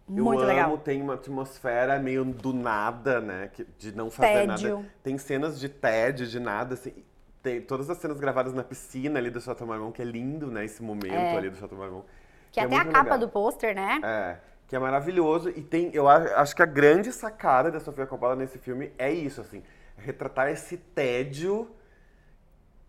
Muito 0.07 0.41
eu 0.41 0.47
legal. 0.47 0.69
amo, 0.71 0.77
tem 0.77 1.01
uma 1.01 1.13
atmosfera 1.13 1.97
meio 1.99 2.25
do 2.25 2.51
nada, 2.51 3.21
né? 3.21 3.49
que- 3.53 3.65
De 3.77 3.95
não 3.95 4.11
fazer 4.11 4.47
Tédio. 4.47 4.75
nada. 4.77 4.89
Tem 5.01 5.17
cenas 5.17 5.57
de 5.59 5.69
tédio, 5.69 6.27
de 6.27 6.39
nada, 6.39 6.73
assim. 6.73 6.93
Tem 7.41 7.61
todas 7.61 7.89
as 7.89 7.97
cenas 7.97 8.19
gravadas 8.19 8.53
na 8.53 8.63
piscina 8.63 9.17
ali 9.19 9.29
do 9.29 9.39
Chateau 9.39 9.65
Marmont, 9.67 9.93
que 9.95 10.01
é 10.01 10.05
lindo, 10.05 10.47
né? 10.51 10.65
Esse 10.65 10.83
momento 10.83 11.13
É. 11.13 11.37
ali 11.37 11.49
do 11.49 11.55
Chateau 11.57 11.77
Marmont. 11.77 12.05
Que 12.51 12.59
é 12.59 12.63
é 12.63 12.65
até 12.65 12.75
a 12.75 12.85
capa 12.85 12.99
legal. 13.03 13.19
do 13.19 13.29
pôster, 13.29 13.73
né? 13.73 13.99
É, 14.03 14.37
que 14.67 14.75
é 14.75 14.79
maravilhoso. 14.79 15.49
E 15.49 15.61
tem, 15.61 15.89
eu 15.93 16.07
a- 16.09 16.41
acho 16.41 16.53
que 16.55 16.61
a 16.61 16.65
grande 16.65 17.11
sacada 17.13 17.71
da 17.71 17.79
Sofia 17.79 18.05
Coppola 18.05 18.35
nesse 18.35 18.57
filme 18.59 18.91
é 18.97 19.11
isso, 19.11 19.39
assim. 19.41 19.63
Retratar 19.97 20.49
esse 20.49 20.75
tédio 20.77 21.69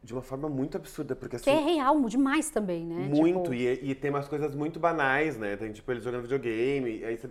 de 0.05 0.13
uma 0.13 0.21
forma 0.21 0.51
muito 0.51 0.77
absurda, 0.77 1.17
porque 1.17 1.37
assim... 1.37 1.45
Que 1.45 1.51
é 1.51 1.59
real 1.59 1.99
demais 2.03 2.51
também, 2.51 2.85
né? 2.85 3.09
Muito, 3.09 3.51
Tipo, 3.51 3.55
e, 3.55 3.91
e 3.91 3.95
tem 3.95 4.11
umas 4.11 4.29
coisas 4.29 4.55
muito 4.55 4.79
banais, 4.79 5.39
né? 5.39 5.57
Tem 5.57 5.73
tipo 5.73 5.91
eles 5.91 6.05
jogando 6.05 6.21
videogame, 6.23 7.03
aí 7.03 7.17
você, 7.17 7.31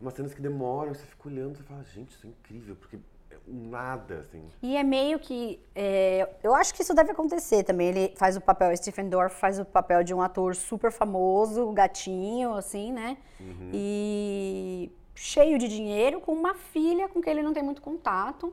umas 0.00 0.14
cenas 0.14 0.32
que 0.32 0.40
demoram, 0.40 0.94
você 0.94 1.04
fica 1.04 1.28
olhando 1.28 1.60
e 1.60 1.62
fala, 1.62 1.84
gente, 1.84 2.12
isso 2.12 2.26
é 2.26 2.30
incrível, 2.30 2.76
porque 2.76 2.96
é 3.30 3.36
nada, 3.46 4.20
assim. 4.20 4.42
E 4.62 4.74
é 4.74 4.82
meio 4.82 5.18
que. 5.18 5.60
é, 5.74 6.26
eu 6.42 6.54
acho 6.54 6.72
que 6.72 6.80
isso 6.80 6.94
deve 6.94 7.10
acontecer 7.10 7.62
também. 7.62 7.88
Ele 7.88 8.14
faz 8.16 8.38
o 8.38 8.40
papel, 8.40 8.74
Stephen 8.74 9.10
Dorff 9.10 9.36
faz 9.38 9.58
o 9.58 9.64
papel 9.64 10.02
de 10.02 10.14
um 10.14 10.22
ator 10.22 10.56
super 10.56 10.90
famoso, 10.90 11.70
gatinho, 11.72 12.54
assim, 12.54 12.90
né? 12.90 13.18
Uhum. 13.38 13.70
E 13.70 14.90
cheio 15.14 15.58
de 15.58 15.68
dinheiro, 15.68 16.22
com 16.22 16.32
uma 16.32 16.54
filha 16.54 17.06
com 17.06 17.20
quem 17.20 17.34
ele 17.34 17.42
não 17.42 17.52
tem 17.52 17.62
muito 17.62 17.82
contato. 17.82 18.50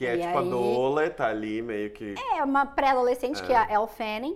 Que 0.00 0.06
é 0.06 0.16
E 0.16 0.20
tipo 0.22 0.38
a 0.38 0.40
aí- 0.40 0.48
Dola, 0.48 1.10
tá 1.10 1.26
ali 1.28 1.60
meio 1.60 1.90
que. 1.90 2.14
É 2.34 2.42
uma 2.42 2.64
pré-adolescente 2.64 3.42
que 3.42 3.52
é 3.52 3.56
a 3.58 3.70
Elle 3.70 3.86
Fanning. 3.86 4.34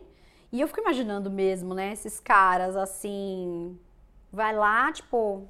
E 0.53 0.61
eu 0.61 0.68
fico 0.68 0.83
imaginando 0.83 1.31
mesmo, 1.31 1.72
né? 1.72 1.90
Esses 1.90 2.20
caras 2.20 2.77
assim. 2.77 3.74
Vai 4.31 4.55
lá, 4.55 4.92
tipo. 4.92 5.48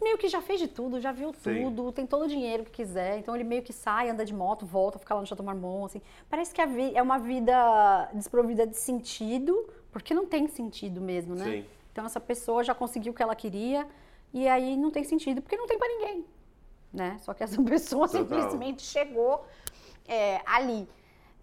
Meio 0.00 0.16
que 0.16 0.28
já 0.28 0.40
fez 0.40 0.58
de 0.58 0.66
tudo, 0.66 0.98
já 0.98 1.12
viu 1.12 1.30
Sim. 1.34 1.64
tudo, 1.64 1.92
tem 1.92 2.06
todo 2.06 2.22
o 2.24 2.26
dinheiro 2.26 2.64
que 2.64 2.70
quiser. 2.70 3.18
Então 3.18 3.34
ele 3.34 3.44
meio 3.44 3.62
que 3.62 3.70
sai, 3.70 4.08
anda 4.08 4.24
de 4.24 4.32
moto, 4.32 4.64
volta, 4.64 4.98
fica 4.98 5.12
lá 5.14 5.20
no 5.20 5.26
Chateau 5.26 5.44
Marmont, 5.44 5.84
assim. 5.84 6.00
Parece 6.30 6.54
que 6.54 6.62
a 6.62 6.66
é 6.94 7.02
uma 7.02 7.18
vida 7.18 8.08
desprovida 8.14 8.66
de 8.66 8.78
sentido, 8.78 9.68
porque 9.92 10.14
não 10.14 10.24
tem 10.24 10.48
sentido 10.48 11.02
mesmo, 11.02 11.34
né? 11.34 11.44
Sim. 11.44 11.64
Então 11.92 12.06
essa 12.06 12.18
pessoa 12.18 12.64
já 12.64 12.74
conseguiu 12.74 13.12
o 13.12 13.14
que 13.14 13.22
ela 13.22 13.34
queria 13.36 13.86
e 14.32 14.48
aí 14.48 14.74
não 14.74 14.90
tem 14.90 15.04
sentido, 15.04 15.42
porque 15.42 15.54
não 15.58 15.66
tem 15.66 15.78
pra 15.78 15.86
ninguém, 15.86 16.24
né? 16.92 17.16
Só 17.20 17.32
que 17.34 17.42
essa 17.42 17.60
pessoa 17.62 18.08
Total. 18.08 18.22
simplesmente 18.24 18.82
chegou 18.82 19.44
é, 20.08 20.40
ali, 20.46 20.88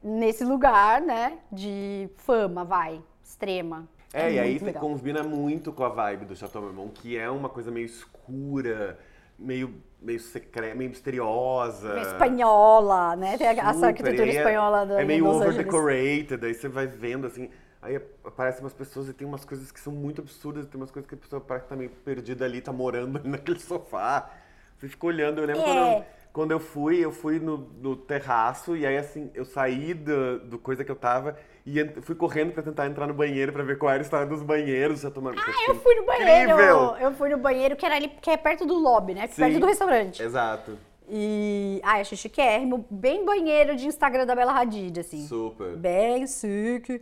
nesse 0.04 0.44
lugar, 0.44 1.02
né, 1.02 1.40
de 1.52 2.10
fama, 2.18 2.64
vai, 2.64 3.02
extrema. 3.24 3.88
É, 4.14 4.32
e 4.34 4.40
aí 4.40 4.58
legal. 4.60 4.82
combina 4.82 5.22
muito 5.22 5.72
com 5.74 5.84
a 5.84 5.90
vibe 5.90 6.26
do 6.26 6.36
Chateau 6.36 6.62
Marmont, 6.62 6.92
que 7.00 7.18
é 7.18 7.30
uma 7.30 7.50
coisa 7.50 7.70
meio 7.70 7.86
escura, 7.86 8.98
meio, 9.38 9.76
meio 10.02 10.20
secreta, 10.20 10.74
meio 10.76 10.90
misteriosa. 10.90 11.94
Meio 11.94 12.08
espanhola, 12.08 13.16
né? 13.16 13.38
Tem 13.38 13.48
essa 13.48 13.88
arquitetura 13.88 14.28
é- 14.28 14.36
espanhola 14.38 14.86
da 14.86 15.02
É 15.02 15.06
meio 15.06 15.26
Los 15.26 15.36
over 15.36 15.50
Angeles. 15.50 15.66
decorated, 15.66 16.46
aí 16.46 16.54
você 16.54 16.68
vai 16.70 16.88
vendo 16.88 17.28
assim. 17.28 17.50
Aí 17.82 17.96
aparecem 18.24 18.62
umas 18.64 18.74
pessoas 18.74 19.08
e 19.10 19.14
tem 19.14 19.28
umas 19.28 19.46
coisas 19.46 19.72
que 19.72 19.80
são 19.80 19.94
muito 19.94 20.22
absurdas, 20.22 20.66
tem 20.66 20.80
umas 20.80 20.90
coisas 20.90 21.08
que 21.08 21.14
a 21.16 21.18
pessoa 21.18 21.40
parece 21.42 21.66
que 21.66 21.70
tá 21.70 21.76
meio 21.76 21.90
perdida 21.90 22.46
ali, 22.46 22.60
tá 22.62 22.72
morando 22.74 23.18
ali 23.18 23.28
naquele 23.30 23.60
sofá. 23.60 24.30
Você 24.78 24.88
fica 24.88 25.06
olhando, 25.06 25.40
eu 25.42 25.46
lembro 25.48 25.62
É. 25.62 25.66
quando, 25.66 25.78
eu, 25.78 26.06
quando 26.34 26.52
eu 26.52 26.60
fui, 26.60 27.04
eu 27.04 27.12
fui 27.12 27.40
no, 27.40 27.58
no 27.82 27.96
terraço 27.96 28.76
e 28.76 28.86
aí 28.86 28.98
assim, 28.98 29.32
eu 29.34 29.44
saí 29.44 29.94
do, 29.94 30.40
do 30.40 30.60
coisa 30.60 30.84
que 30.84 30.92
eu 30.92 30.96
tava 30.96 31.36
e 31.66 31.84
fui 32.02 32.16
correndo 32.16 32.54
pra 32.54 32.64
tentar 32.64 32.86
entrar 32.88 33.08
no 33.08 33.14
banheiro 33.14 33.52
pra 33.52 33.64
ver 33.64 33.78
qual 33.78 33.92
era 33.92 34.00
o 34.00 34.06
estado 34.06 34.30
dos 34.30 34.42
banheiros. 34.42 35.02
Já 35.02 35.12
tomando, 35.12 35.38
Ah, 35.40 35.66
eu 35.68 35.76
fui 35.76 35.96
no 35.96 36.06
banheiro. 36.06 36.52
Incrível! 36.52 36.96
Eu 37.00 37.12
fui 37.14 37.30
no 37.30 37.38
banheiro 37.38 37.76
que 37.76 37.86
era 37.86 37.96
ali, 37.96 38.08
que 38.22 38.30
é 38.30 38.38
perto 38.38 38.66
do 38.66 38.76
lobby, 38.76 39.14
né? 39.14 39.28
Sim. 39.28 39.42
Perto 39.42 39.60
do 39.60 39.66
restaurante. 39.66 40.24
Exato. 40.24 40.78
E. 41.10 41.82
Ah, 41.84 42.00
achei 42.00 42.18
chiquérrimo. 42.18 42.86
Bem 42.90 43.26
banheiro 43.26 43.76
de 43.76 43.88
Instagram 43.88 44.26
da 44.26 44.36
Bela 44.36 44.54
Hadid, 44.58 45.00
assim. 45.00 45.26
Super. 45.26 45.76
Bem 45.76 46.28
chique. 46.28 47.02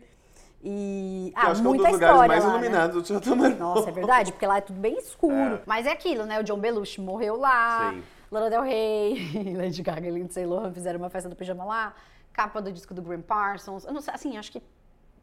E. 0.68 1.32
Ah, 1.36 1.52
acho 1.52 1.62
que 1.62 1.68
é 1.68 1.70
um 1.70 1.74
muita 1.74 1.84
dos 1.84 1.94
lugares 1.94 2.16
história 2.16 2.28
mais 2.28 2.44
lá, 2.44 2.50
né? 2.50 2.58
iluminados 2.58 3.04
do 3.04 3.08
Chateau. 3.08 3.36
Nossa, 3.36 3.90
é 3.90 3.92
verdade, 3.92 4.32
porque 4.32 4.48
lá 4.48 4.58
é 4.58 4.62
tudo 4.62 4.80
bem 4.80 4.98
escuro. 4.98 5.36
É. 5.36 5.62
Mas 5.64 5.86
é 5.86 5.92
aquilo, 5.92 6.26
né? 6.26 6.40
O 6.40 6.44
John 6.44 6.58
Belushi 6.58 7.00
morreu 7.00 7.38
lá. 7.38 7.92
Sim. 7.94 8.04
Lana 8.32 8.50
Del 8.50 8.64
Rey, 8.64 9.54
Lady 9.56 9.84
Gaga 9.84 10.08
e 10.08 10.12
Lindsay 10.12 10.44
Lohan 10.44 10.74
fizeram 10.74 11.00
uma 11.00 11.10
festa 11.10 11.30
do 11.30 11.36
pijama 11.36 11.64
lá. 11.64 11.94
Capa 12.34 12.60
do 12.60 12.72
disco 12.72 12.96
do 12.96 13.02
Graham 13.02 13.22
Parsons. 13.22 13.86
Eu 13.86 13.94
não 13.94 14.02
sei, 14.02 14.14
assim, 14.14 14.38
acho 14.38 14.52
que 14.52 14.62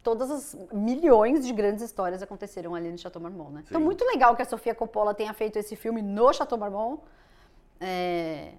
todas 0.00 0.30
as 0.30 0.56
milhões 0.72 1.44
de 1.44 1.52
grandes 1.52 1.82
histórias 1.82 2.22
aconteceram 2.22 2.74
ali 2.74 2.90
no 2.90 2.96
Chateau 2.96 3.20
Marmont, 3.20 3.52
né? 3.52 3.64
Então, 3.66 3.80
Sim. 3.80 3.84
muito 3.84 4.04
legal 4.04 4.36
que 4.36 4.42
a 4.42 4.44
Sofia 4.44 4.74
Coppola 4.76 5.12
tenha 5.12 5.34
feito 5.34 5.58
esse 5.58 5.74
filme 5.74 6.00
no 6.00 6.32
Chateau 6.32 6.56
Marmont. 6.56 7.02
É, 7.80 8.52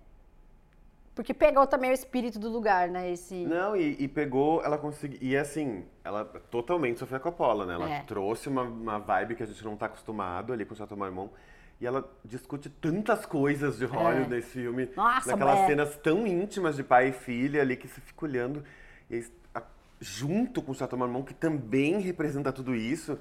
Porque 1.16 1.34
pegou 1.34 1.68
também 1.68 1.92
o 1.92 1.94
espírito 1.94 2.40
do 2.40 2.50
lugar, 2.50 2.90
né? 2.90 3.12
Esse... 3.12 3.36
Não, 3.46 3.76
e, 3.76 3.96
e 4.00 4.08
pegou, 4.08 4.64
ela 4.64 4.78
conseguiu. 4.80 5.20
E 5.22 5.38
assim, 5.38 5.86
ela 6.04 6.26
totalmente 6.50 6.98
Sofia 7.00 7.20
Coppola, 7.20 7.66
né? 7.68 7.76
Ela 7.76 7.90
É. 7.90 8.00
trouxe 8.02 8.50
uma, 8.50 8.64
uma 8.64 8.98
vibe 9.00 9.36
que 9.36 9.44
a 9.44 9.46
gente 9.46 9.64
não 9.64 9.76
tá 9.78 9.86
acostumado 9.86 10.52
ali 10.52 10.66
com 10.66 10.74
o 10.74 10.78
Chateau 10.78 10.98
Marmont. 10.98 11.32
E 11.80 11.86
ela 11.86 12.10
discute 12.26 12.70
tantas 12.70 13.26
coisas 13.26 13.78
de 13.78 13.86
Hollywood 13.86 14.30
nesse 14.30 14.50
filme. 14.50 14.84
É. 14.84 14.90
Nossa, 14.96 15.32
naquelas 15.32 15.60
é. 15.60 15.68
cenas 15.68 15.96
tão 15.98 16.26
íntimas 16.26 16.76
de 16.78 16.84
pai 16.84 17.10
e 17.10 17.12
filha 17.12 17.62
ali 17.62 17.76
que 17.78 17.88
você 17.88 18.02
fica 18.02 18.26
olhando. 18.26 18.64
E 19.12 19.24
a- 19.54 19.62
junto 20.00 20.62
com 20.64 20.72
o 20.72 20.76
Chateau 20.76 20.98
Marmont, 20.98 21.28
que 21.28 21.34
também 21.36 22.00
representa 22.00 22.52
tudo 22.52 22.74
isso. 22.74 23.20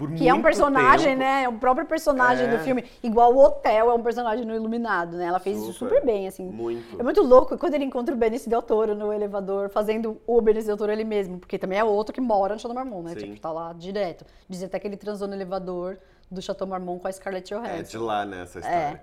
Por 0.00 0.14
Que 0.14 0.26
é 0.28 0.32
um 0.32 0.40
personagem, 0.40 1.08
tempo. 1.10 1.18
né? 1.20 1.42
É 1.44 1.48
o 1.48 1.52
próprio 1.52 1.86
personagem 1.86 2.46
É. 2.46 2.48
do 2.48 2.58
filme. 2.64 2.84
Igual 3.02 3.34
o 3.34 3.38
Hotel 3.38 3.90
é 3.90 3.94
um 3.94 4.02
personagem 4.02 4.46
no 4.46 4.54
Iluminado, 4.54 5.18
né? 5.18 5.26
Ela 5.26 5.38
fez 5.38 5.58
isso 5.58 5.74
Super. 5.74 5.96
super 5.96 6.06
bem, 6.06 6.26
assim. 6.26 6.46
Muito. 6.48 6.98
É 6.98 7.02
muito 7.02 7.22
louco 7.22 7.58
quando 7.58 7.74
ele 7.74 7.84
encontra 7.84 8.14
o 8.14 8.18
Benicio 8.18 8.48
Del 8.48 8.62
Toro 8.62 8.94
no 8.94 9.12
elevador, 9.12 9.68
fazendo 9.68 10.18
o 10.26 10.40
Benicio 10.40 10.68
Del 10.68 10.76
Toro 10.78 10.90
ele 10.90 11.04
mesmo. 11.04 11.38
Porque 11.38 11.58
também 11.58 11.78
é 11.78 11.84
outro 11.84 12.14
que 12.14 12.20
mora 12.20 12.54
no 12.54 12.58
Chateau 12.60 12.74
Marmont, 12.74 13.04
né? 13.04 13.10
Sim. 13.20 13.26
Tipo, 13.26 13.40
tá 13.40 13.52
lá 13.52 13.74
direto. 13.74 14.24
Diz 14.48 14.62
até 14.62 14.78
que 14.80 14.86
ele 14.88 14.96
transou 14.96 15.28
no 15.28 15.34
elevador 15.34 15.98
do 16.30 16.40
Chateau 16.40 16.66
Marmont 16.66 17.00
com 17.02 17.06
a 17.06 17.12
Scarlett 17.12 17.52
É 17.52 17.56
Johansson. 17.58 17.82
de 17.90 17.98
lá, 17.98 18.24
né, 18.24 18.42
essa 18.42 18.58
É. 18.58 18.62
história. 18.62 19.02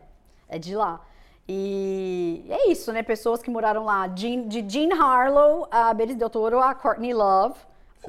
É 0.49 0.57
de 0.57 0.75
lá. 0.75 0.99
E 1.47 2.45
é 2.49 2.69
isso, 2.69 2.91
né? 2.91 3.01
Pessoas 3.03 3.41
que 3.41 3.49
moraram 3.49 3.85
lá. 3.85 4.07
Jean- 4.15 4.47
de 4.47 4.65
Jean 4.67 4.93
Harlow, 4.99 5.67
a 5.71 5.93
Beatriz 5.93 6.17
Del 6.17 6.29
Toro, 6.29 6.59
a 6.59 6.75
Courtney 6.75 7.13
Love. 7.13 7.55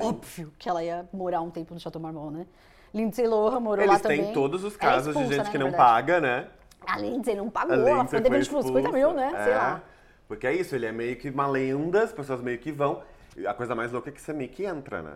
Óbvio 0.01 0.53
que 0.59 0.69
ela 0.69 0.83
ia 0.83 1.09
morar 1.13 1.41
um 1.41 1.51
tempo 1.51 1.73
no 1.75 1.81
Chateau 1.81 2.01
Marmont, 2.01 2.37
né? 2.37 2.47
Lindsay 2.95 3.27
Lohan 3.27 3.61
morou 3.61 3.85
lá 3.87 3.93
Eles 3.93 4.03
também. 4.03 4.25
têm 4.25 4.33
todos 4.33 4.65
os 4.65 4.75
é 4.75 4.79
casos 4.79 5.05
de 5.05 5.11
expulsa, 5.11 5.35
gente 5.35 5.45
né, 5.47 5.51
que 5.53 5.59
não 5.59 5.73
paga, 5.73 6.21
né? 6.21 6.47
A 6.87 6.99
Lindsay 6.99 7.35
não 7.35 7.51
pagou, 7.51 7.75
A 7.87 7.91
ela 7.91 8.07
foi 8.07 8.21
devendo 8.21 8.43
tipo 8.45 8.63
50 8.63 8.91
mil, 8.93 9.13
né? 9.13 9.27
expulsa. 9.27 9.45
Sei 9.45 9.53
É, 9.53 9.57
lá. 9.57 9.83
Porque 10.27 10.47
é 10.47 10.53
isso, 10.55 10.75
ele 10.75 10.87
é 10.87 10.93
meio 10.93 11.17
que 11.17 11.29
uma 11.31 11.47
lenda, 11.47 12.03
as 12.03 12.13
pessoas 12.13 12.41
meio 12.41 12.59
que 12.59 12.71
vão. 12.73 13.03
A 13.47 13.55
coisa 13.55 13.75
mais 13.75 13.93
louca 13.93 14.09
é 14.11 14.13
que 14.13 14.21
você 14.21 14.33
meio 14.33 14.51
que 14.51 14.65
entra, 14.65 15.03
né? 15.03 15.13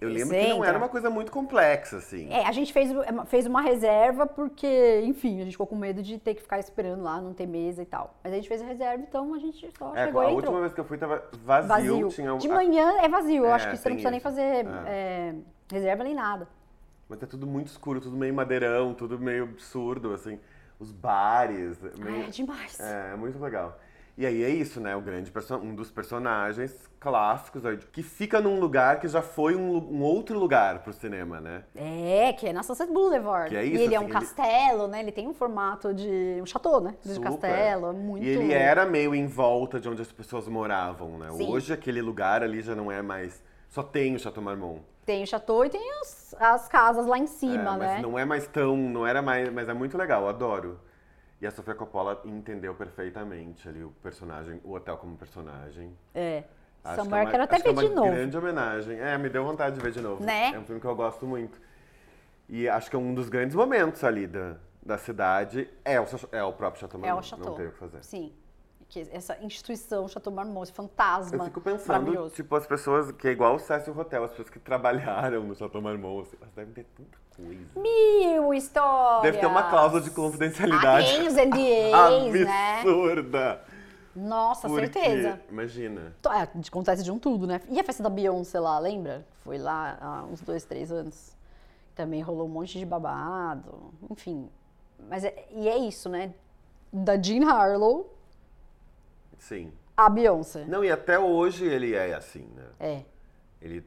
Eu 0.00 0.08
lembro 0.08 0.36
que 0.36 0.48
não 0.48 0.64
era 0.64 0.76
uma 0.76 0.88
coisa 0.88 1.08
muito 1.08 1.30
complexa, 1.32 1.96
assim. 1.96 2.28
É, 2.30 2.46
a 2.46 2.52
gente 2.52 2.72
fez, 2.72 2.90
fez 3.26 3.46
uma 3.46 3.62
reserva 3.62 4.26
porque, 4.26 5.00
enfim, 5.04 5.40
a 5.40 5.44
gente 5.44 5.52
ficou 5.52 5.66
com 5.66 5.76
medo 5.76 6.02
de 6.02 6.18
ter 6.18 6.34
que 6.34 6.42
ficar 6.42 6.58
esperando 6.58 7.02
lá, 7.02 7.20
não 7.20 7.32
ter 7.32 7.46
mesa 7.46 7.80
e 7.82 7.86
tal. 7.86 8.14
Mas 8.22 8.32
a 8.32 8.36
gente 8.36 8.48
fez 8.48 8.60
a 8.60 8.66
reserva, 8.66 9.02
então 9.02 9.32
a 9.32 9.38
gente 9.38 9.70
só 9.78 9.94
É, 9.96 10.04
chegou 10.06 10.20
a 10.20 10.24
e 10.24 10.26
entrou. 10.26 10.36
última 10.36 10.60
vez 10.60 10.74
que 10.74 10.80
eu 10.80 10.84
fui 10.84 10.98
tava 10.98 11.22
vazio. 11.44 11.68
Vazio. 11.68 12.08
Tinha 12.08 12.34
um- 12.34 12.38
De 12.38 12.50
a- 12.50 12.54
manhã 12.54 13.00
é 13.00 13.08
vazio, 13.08 13.44
eu 13.44 13.50
É, 13.50 13.52
acho 13.52 13.70
que 13.70 13.76
você 13.76 13.88
não 13.88 13.94
precisa 13.96 14.10
nem 14.10 14.18
isso. 14.18 14.24
fazer 14.28 14.66
é, 14.86 15.34
reserva 15.72 16.04
nem 16.04 16.14
nada. 16.14 16.48
Mas 17.08 17.22
é 17.22 17.26
tudo 17.26 17.46
muito 17.46 17.68
escuro, 17.68 18.00
tudo 18.00 18.16
meio 18.16 18.34
madeirão, 18.34 18.94
tudo 18.94 19.18
meio 19.18 19.44
absurdo, 19.44 20.12
assim. 20.12 20.38
Os 20.78 20.90
bares. 20.90 21.78
Meio... 21.98 22.16
Ai, 22.16 22.26
é 22.26 22.30
demais. 22.30 22.80
É, 22.80 23.12
é 23.12 23.16
muito 23.16 23.38
legal. 23.38 23.78
E 24.16 24.24
aí 24.24 24.44
é 24.44 24.48
isso, 24.48 24.80
né? 24.80 24.94
O 24.94 25.00
grande 25.00 25.32
um 25.60 25.74
dos 25.74 25.90
personagens 25.90 26.88
clássicos 27.00 27.62
que 27.90 28.00
fica 28.00 28.40
num 28.40 28.60
lugar 28.60 29.00
que 29.00 29.08
já 29.08 29.20
foi 29.20 29.56
um, 29.56 29.76
um 29.76 30.02
outro 30.02 30.38
lugar 30.38 30.84
pro 30.84 30.92
cinema, 30.92 31.40
né? 31.40 31.64
É, 31.74 32.32
que 32.32 32.46
é 32.46 32.52
na 32.52 32.62
Sunset 32.62 32.92
Boulevard. 32.92 33.50
Que 33.50 33.56
é 33.56 33.66
e 33.66 33.74
isso, 33.74 33.82
ele 33.82 33.94
é 33.94 33.98
um 33.98 34.04
assim, 34.04 34.12
ele- 34.12 34.20
castelo, 34.20 34.86
né? 34.86 35.00
Ele 35.00 35.10
tem 35.10 35.26
um 35.26 35.34
formato 35.34 35.92
de 35.92 36.38
um 36.40 36.46
chateau, 36.46 36.80
né? 36.80 36.94
De 37.02 37.14
Super. 37.14 37.28
castelo, 37.28 37.88
é 37.88 37.92
muito... 37.92 38.24
E 38.24 38.28
ele 38.28 38.52
era 38.52 38.86
meio 38.86 39.16
em 39.16 39.26
volta 39.26 39.80
de 39.80 39.88
onde 39.88 40.00
as 40.00 40.12
pessoas 40.12 40.46
moravam, 40.46 41.18
né? 41.18 41.32
Sim. 41.32 41.50
Hoje 41.50 41.72
aquele 41.72 42.00
lugar 42.00 42.40
ali 42.44 42.62
já 42.62 42.76
não 42.76 42.92
é 42.92 43.02
mais. 43.02 43.42
Só 43.74 43.82
tem 43.82 44.14
o 44.14 44.18
Chateau 44.20 44.40
Marmont. 44.40 44.80
Tem 45.04 45.24
o 45.24 45.26
chateau 45.26 45.64
e 45.64 45.68
tem 45.68 45.82
as, 46.00 46.32
as 46.38 46.68
casas 46.68 47.06
lá 47.06 47.18
em 47.18 47.24
É, 47.24 47.26
cima, 47.26 47.72
mas 47.76 47.78
né? 47.80 48.00
não 48.00 48.16
é 48.16 48.24
mais 48.24 48.46
tão. 48.46 48.76
Não 48.76 49.04
era 49.04 49.20
mais. 49.20 49.52
Mas 49.52 49.68
é 49.68 49.74
muito 49.74 49.98
legal, 49.98 50.28
adoro. 50.28 50.78
E 51.40 51.46
a 51.46 51.50
Sofia 51.50 51.74
Coppola 51.74 52.22
entendeu 52.24 52.72
perfeitamente 52.76 53.68
ali 53.68 53.82
o 53.82 53.90
personagem, 54.00 54.60
o 54.62 54.74
hotel 54.74 54.96
como 54.96 55.16
personagem. 55.16 55.92
É. 56.14 56.44
Acho 56.84 57.02
Somewhere, 57.02 57.08
que 57.10 57.14
é 57.14 57.18
uma, 57.24 57.30
quero 57.32 57.42
até 57.42 57.56
que 57.56 57.62
ver 57.64 57.70
é 57.70 57.72
de 57.72 57.86
uma 57.92 58.00
novo. 58.00 58.12
grande 58.16 58.36
homenagem. 58.38 59.00
É, 59.00 59.18
me 59.18 59.28
deu 59.28 59.44
vontade 59.44 59.74
de 59.74 59.82
ver 59.82 59.90
de 59.90 60.00
novo. 60.00 60.22
Né? 60.24 60.52
É 60.54 60.58
um 60.58 60.64
filme 60.64 60.80
que 60.80 60.86
eu 60.86 60.94
gosto 60.94 61.26
muito. 61.26 61.60
E 62.48 62.68
acho 62.68 62.88
que 62.88 62.94
é 62.94 62.98
um 62.98 63.12
dos 63.12 63.28
grandes 63.28 63.56
momentos 63.56 64.04
ali 64.04 64.28
da, 64.28 64.54
da 64.80 64.96
cidade 64.98 65.68
é 65.84 66.00
o, 66.00 66.06
é 66.30 66.44
o 66.44 66.52
próprio 66.52 66.80
Chateau 66.80 67.00
É 67.00 67.06
Marmont. 67.08 67.26
o 67.26 67.28
chateau. 67.28 67.46
Não 67.50 67.54
tem 67.56 67.66
o 67.66 67.72
que 67.72 67.78
fazer. 67.78 68.04
Sim. 68.04 68.32
Que 68.94 69.08
essa 69.10 69.36
instituição, 69.42 70.06
Chateau 70.06 70.32
Marmont, 70.32 70.62
esse 70.62 70.72
fantasma. 70.72 71.38
Eu 71.38 71.44
fico 71.46 71.60
pensando, 71.60 72.30
tipo, 72.30 72.54
as 72.54 72.64
pessoas, 72.64 73.10
que 73.10 73.26
é 73.26 73.32
igual 73.32 73.56
o 73.56 73.58
Cecil 73.58 73.98
Hotel, 73.98 74.22
as 74.22 74.30
pessoas 74.30 74.48
que 74.48 74.60
trabalharam 74.60 75.42
no 75.42 75.56
Chateau 75.56 75.82
Marmont, 75.82 76.28
assim, 76.28 76.36
elas 76.40 76.54
devem 76.54 76.72
ter 76.72 76.86
tanta 76.96 77.18
coisa. 77.34 77.66
Mil 77.74 78.54
histórias. 78.54 79.22
Deve 79.22 79.38
ter 79.38 79.46
uma 79.46 79.64
cláusula 79.64 80.00
de 80.00 80.12
confidencialidade. 80.12 81.08
Tem 81.08 81.26
os 81.26 81.34
NDAs, 81.34 82.44
né? 82.46 82.78
Absurda! 82.82 83.64
Nossa, 84.14 84.68
Porque, 84.68 84.92
certeza. 84.92 85.40
Imagina. 85.50 86.14
É, 86.26 86.42
acontece 86.68 87.02
de 87.02 87.10
um 87.10 87.18
tudo, 87.18 87.48
né? 87.48 87.62
E 87.68 87.80
a 87.80 87.82
festa 87.82 88.00
da 88.00 88.08
Beyoncé 88.08 88.60
lá, 88.60 88.78
lembra? 88.78 89.26
Foi 89.42 89.58
lá 89.58 89.98
há 90.00 90.22
uns 90.22 90.40
dois, 90.40 90.64
três 90.64 90.92
anos. 90.92 91.36
Também 91.96 92.22
rolou 92.22 92.46
um 92.46 92.50
monte 92.50 92.78
de 92.78 92.86
babado, 92.86 93.92
enfim. 94.08 94.48
Mas 95.10 95.24
é, 95.24 95.34
e 95.50 95.68
é 95.68 95.78
isso, 95.78 96.08
né? 96.08 96.32
Da 96.92 97.20
Jean 97.20 97.44
Harlow 97.50 98.13
Sim. 99.48 99.72
a 99.96 100.08
Beyoncé. 100.08 100.64
Não, 100.66 100.82
e 100.84 100.90
até 100.90 101.18
hoje 101.18 101.66
ele 101.66 101.94
é 101.94 102.14
assim, 102.14 102.48
né? 102.56 102.64
É. 102.80 103.02
Ele 103.60 103.84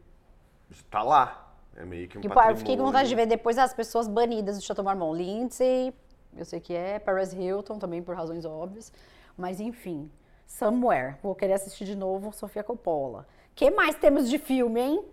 tá 0.90 1.02
lá. 1.02 1.44
É 1.76 1.84
meio 1.86 2.08
que 2.08 2.18
um 2.18 2.22
Tipo, 2.22 2.34
patrimônio. 2.34 2.56
eu 2.56 2.60
fiquei 2.60 2.78
com 2.78 2.84
vontade 2.86 3.10
de 3.10 3.16
ver 3.16 3.26
depois 3.28 3.58
as 3.58 3.74
pessoas 3.74 4.08
banidas 4.08 4.58
do 4.58 4.64
Chateau 4.64 4.84
Marmont. 4.86 5.18
Lindsay, 5.18 5.94
eu 6.36 6.46
sei 6.46 6.60
que 6.60 6.74
é, 6.74 6.98
Paris 7.00 7.34
Hilton 7.34 7.78
também 7.80 8.02
por 8.02 8.16
razões 8.16 8.46
óbvias. 8.46 8.92
Mas 9.38 9.60
enfim, 9.60 10.10
Somewhere. 10.46 11.16
Vou 11.22 11.36
querer 11.36 11.54
assistir 11.54 11.86
de 11.86 11.96
novo 11.96 12.32
Sofia 12.32 12.64
Coppola. 12.64 13.28
que 13.56 13.70
mais 13.72 13.96
temos 13.96 14.30
de 14.30 14.38
filme, 14.40 14.80
hein? 14.80 15.06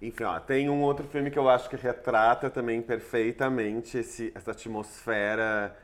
Enfim, 0.00 0.24
ó, 0.24 0.38
tem 0.38 0.68
um 0.70 0.82
outro 0.82 1.06
filme 1.08 1.30
que 1.30 1.38
eu 1.38 1.48
acho 1.48 1.68
que 1.68 1.74
retrata 1.76 2.48
também 2.48 2.80
perfeitamente 2.80 3.98
esse, 3.98 4.32
essa 4.34 4.52
atmosfera. 4.52 5.76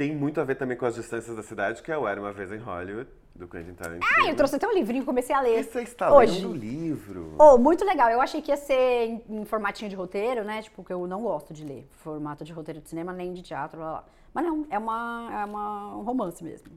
Tem 0.00 0.16
muito 0.16 0.40
a 0.40 0.44
ver 0.44 0.54
também 0.54 0.78
com 0.78 0.86
as 0.86 0.94
distâncias 0.94 1.36
da 1.36 1.42
cidade, 1.42 1.82
que 1.82 1.92
é 1.92 1.98
o 1.98 2.08
Era 2.08 2.18
Uma 2.18 2.32
Vez 2.32 2.50
em 2.50 2.56
Hollywood, 2.56 3.06
do 3.34 3.46
Quentin 3.46 3.74
Tarantino. 3.74 4.10
Ah, 4.16 4.30
eu 4.30 4.34
trouxe 4.34 4.56
até 4.56 4.66
um 4.66 4.72
livrinho, 4.72 5.04
comecei 5.04 5.36
a 5.36 5.42
ler. 5.42 5.60
E 5.60 5.62
você 5.62 5.82
está 5.82 6.10
hoje. 6.10 6.36
lendo 6.36 6.52
o 6.52 6.56
livro. 6.56 7.34
Oh, 7.38 7.58
muito 7.58 7.84
legal. 7.84 8.08
Eu 8.08 8.18
achei 8.18 8.40
que 8.40 8.50
ia 8.50 8.56
ser 8.56 8.74
em, 8.74 9.22
em 9.28 9.44
formatinho 9.44 9.90
de 9.90 9.94
roteiro, 9.94 10.42
né? 10.42 10.62
Tipo, 10.62 10.82
que 10.82 10.90
eu 10.90 11.06
não 11.06 11.20
gosto 11.20 11.52
de 11.52 11.66
ler 11.66 11.86
formato 11.98 12.42
de 12.44 12.50
roteiro 12.50 12.80
de 12.80 12.88
cinema 12.88 13.12
nem 13.12 13.34
de 13.34 13.42
teatro, 13.42 13.78
blá, 13.78 13.90
blá. 13.90 14.04
Mas 14.32 14.46
não, 14.46 14.66
é, 14.70 14.78
uma, 14.78 15.28
é 15.34 15.44
uma, 15.44 15.96
um 15.98 16.02
romance 16.02 16.42
mesmo. 16.42 16.70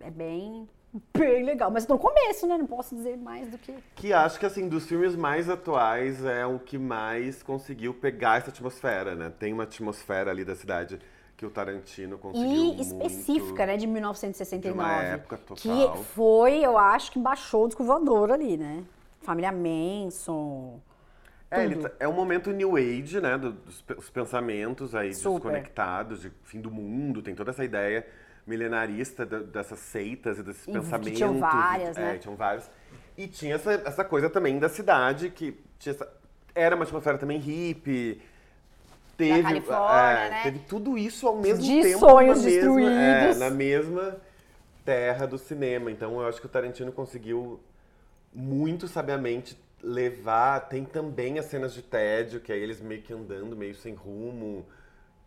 É 0.00 0.10
bem, 0.10 0.68
bem 1.16 1.44
legal. 1.44 1.70
Mas 1.70 1.86
no 1.86 1.96
começo, 1.96 2.44
né? 2.44 2.58
Não 2.58 2.66
posso 2.66 2.96
dizer 2.96 3.16
mais 3.16 3.48
do 3.48 3.56
que... 3.56 3.72
Que 3.94 4.12
acho 4.12 4.36
que, 4.36 4.46
assim, 4.46 4.68
dos 4.68 4.84
filmes 4.84 5.14
mais 5.14 5.48
atuais 5.48 6.24
é 6.24 6.44
o 6.44 6.58
que 6.58 6.76
mais 6.76 7.40
conseguiu 7.40 7.94
pegar 7.94 8.38
essa 8.38 8.50
atmosfera, 8.50 9.14
né? 9.14 9.32
Tem 9.38 9.52
uma 9.52 9.62
atmosfera 9.62 10.32
ali 10.32 10.44
da 10.44 10.56
cidade 10.56 10.98
que 11.36 11.44
o 11.44 11.50
Tarantino 11.50 12.16
conseguiu 12.18 12.74
E 12.74 12.80
específica, 12.80 13.66
né? 13.66 13.76
De 13.76 13.86
1969. 13.86 14.72
De 14.72 14.84
uma 14.84 15.02
época 15.02 15.36
total. 15.38 15.56
Que 15.96 16.04
foi, 16.04 16.58
eu 16.64 16.78
acho, 16.78 17.10
que 17.12 17.18
baixou 17.18 17.64
o 17.64 17.66
disco 17.66 17.82
voador 17.84 18.30
ali, 18.30 18.56
né? 18.56 18.84
Família 19.22 19.50
Manson... 19.52 20.80
É, 21.50 21.64
ele 21.64 21.76
tá- 21.76 21.90
é 22.00 22.08
um 22.08 22.12
momento 22.12 22.50
new 22.50 22.76
age, 22.76 23.20
né? 23.20 23.38
do- 23.38 23.52
dos 23.52 23.80
pe- 23.82 23.94
os 23.94 24.10
pensamentos 24.10 24.92
aí 24.94 25.14
Super. 25.14 25.34
desconectados, 25.34 26.22
de 26.22 26.32
fim 26.42 26.60
do 26.60 26.68
mundo, 26.70 27.22
tem 27.22 27.32
toda 27.34 27.50
essa 27.52 27.64
ideia 27.64 28.04
milenarista 28.46 29.24
da- 29.24 29.38
dessas 29.40 29.78
seitas 29.78 30.38
e 30.38 30.42
desses 30.42 30.62
E 30.62 30.66
que 30.66 30.72
pensamentos. 30.72 31.12
tinham 31.16 31.38
várias, 31.38 31.96
é, 31.96 32.00
né? 32.00 32.18
tinham 32.18 32.34
vários. 32.36 32.68
E 33.16 33.28
tinha 33.28 33.54
essa, 33.54 33.72
essa 33.86 34.04
coisa 34.04 34.28
também 34.28 34.58
da 34.58 34.68
cidade, 34.68 35.30
que 35.30 35.56
tinha 35.78 35.94
essa- 35.94 36.08
era 36.54 36.74
uma 36.74 36.84
atmosfera 36.84 37.18
também 37.18 37.38
hippie. 37.38 38.20
Teve, 39.16 39.42
Califórnia, 39.42 40.24
é, 40.26 40.30
né? 40.30 40.42
teve 40.42 40.58
tudo 40.60 40.98
isso 40.98 41.26
ao 41.28 41.36
mesmo 41.36 41.62
De 41.62 41.82
tempo 41.82 41.98
sonhos 42.00 42.38
na 42.38 42.44
mesma, 42.44 42.50
é, 42.50 43.24
destruídos. 43.24 43.38
na 43.38 43.50
mesma 43.50 44.16
terra 44.84 45.26
do 45.26 45.38
cinema. 45.38 45.90
Então 45.90 46.20
eu 46.20 46.26
acho 46.26 46.40
que 46.40 46.46
o 46.46 46.48
Tarantino 46.48 46.90
conseguiu 46.92 47.60
muito 48.32 48.88
sabiamente 48.88 49.56
levar. 49.82 50.60
Tem 50.68 50.84
também 50.84 51.38
as 51.38 51.46
cenas 51.46 51.72
de 51.74 51.82
tédio, 51.82 52.40
que 52.40 52.52
é 52.52 52.56
eles 52.56 52.80
meio 52.80 53.02
que 53.02 53.12
andando, 53.12 53.56
meio 53.56 53.74
sem 53.74 53.94
rumo, 53.94 54.66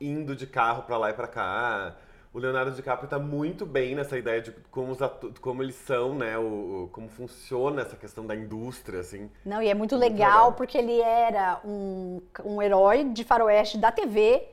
indo 0.01 0.35
de 0.35 0.45
carro 0.45 0.83
pra 0.83 0.97
lá 0.97 1.09
e 1.09 1.13
pra 1.13 1.27
cá. 1.27 1.95
O 2.33 2.39
Leonardo 2.39 2.71
DiCaprio 2.71 3.09
tá 3.09 3.17
muito 3.17 3.65
bem 3.65 3.95
nessa 3.95 4.17
ideia 4.17 4.41
de 4.41 4.51
como, 4.69 4.91
os 4.91 4.99
como 5.39 5.63
eles 5.63 5.75
são, 5.75 6.13
né? 6.13 6.37
O, 6.37 6.83
o- 6.85 6.89
como 6.91 7.07
funciona 7.09 7.81
essa 7.81 7.95
questão 7.95 8.25
da 8.25 8.35
indústria, 8.35 8.99
assim. 8.99 9.29
Não, 9.45 9.61
e 9.61 9.67
é 9.69 9.73
muito, 9.73 9.95
Muito 9.97 10.01
legal, 10.11 10.29
legal. 10.29 10.53
porque 10.53 10.77
ele 10.77 10.99
era 11.01 11.59
um, 11.65 12.21
um 12.45 12.61
herói 12.61 13.05
de 13.05 13.23
faroeste 13.23 13.77
da 13.77 13.91
TV 13.91 14.43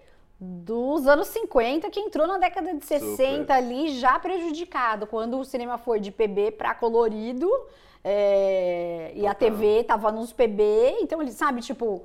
dos 0.40 1.06
anos 1.06 1.28
50, 1.28 1.88
que 1.90 2.00
entrou 2.00 2.26
na 2.26 2.38
década 2.38 2.74
de 2.74 2.84
60 2.84 3.40
Super. 3.40 3.52
ali 3.52 3.98
já 3.98 4.18
prejudicado, 4.18 5.06
quando 5.06 5.38
o 5.38 5.44
cinema 5.44 5.76
foi 5.78 6.00
de 6.00 6.10
PB 6.10 6.52
para 6.52 6.74
colorido, 6.74 7.48
é, 8.02 9.12
e 9.14 9.26
a 9.26 9.34
Total. 9.34 9.50
TV 9.50 9.84
tava 9.84 10.12
nos 10.12 10.32
PB, 10.32 10.96
então 11.00 11.20
ele 11.22 11.32
sabe, 11.32 11.60
tipo, 11.62 12.04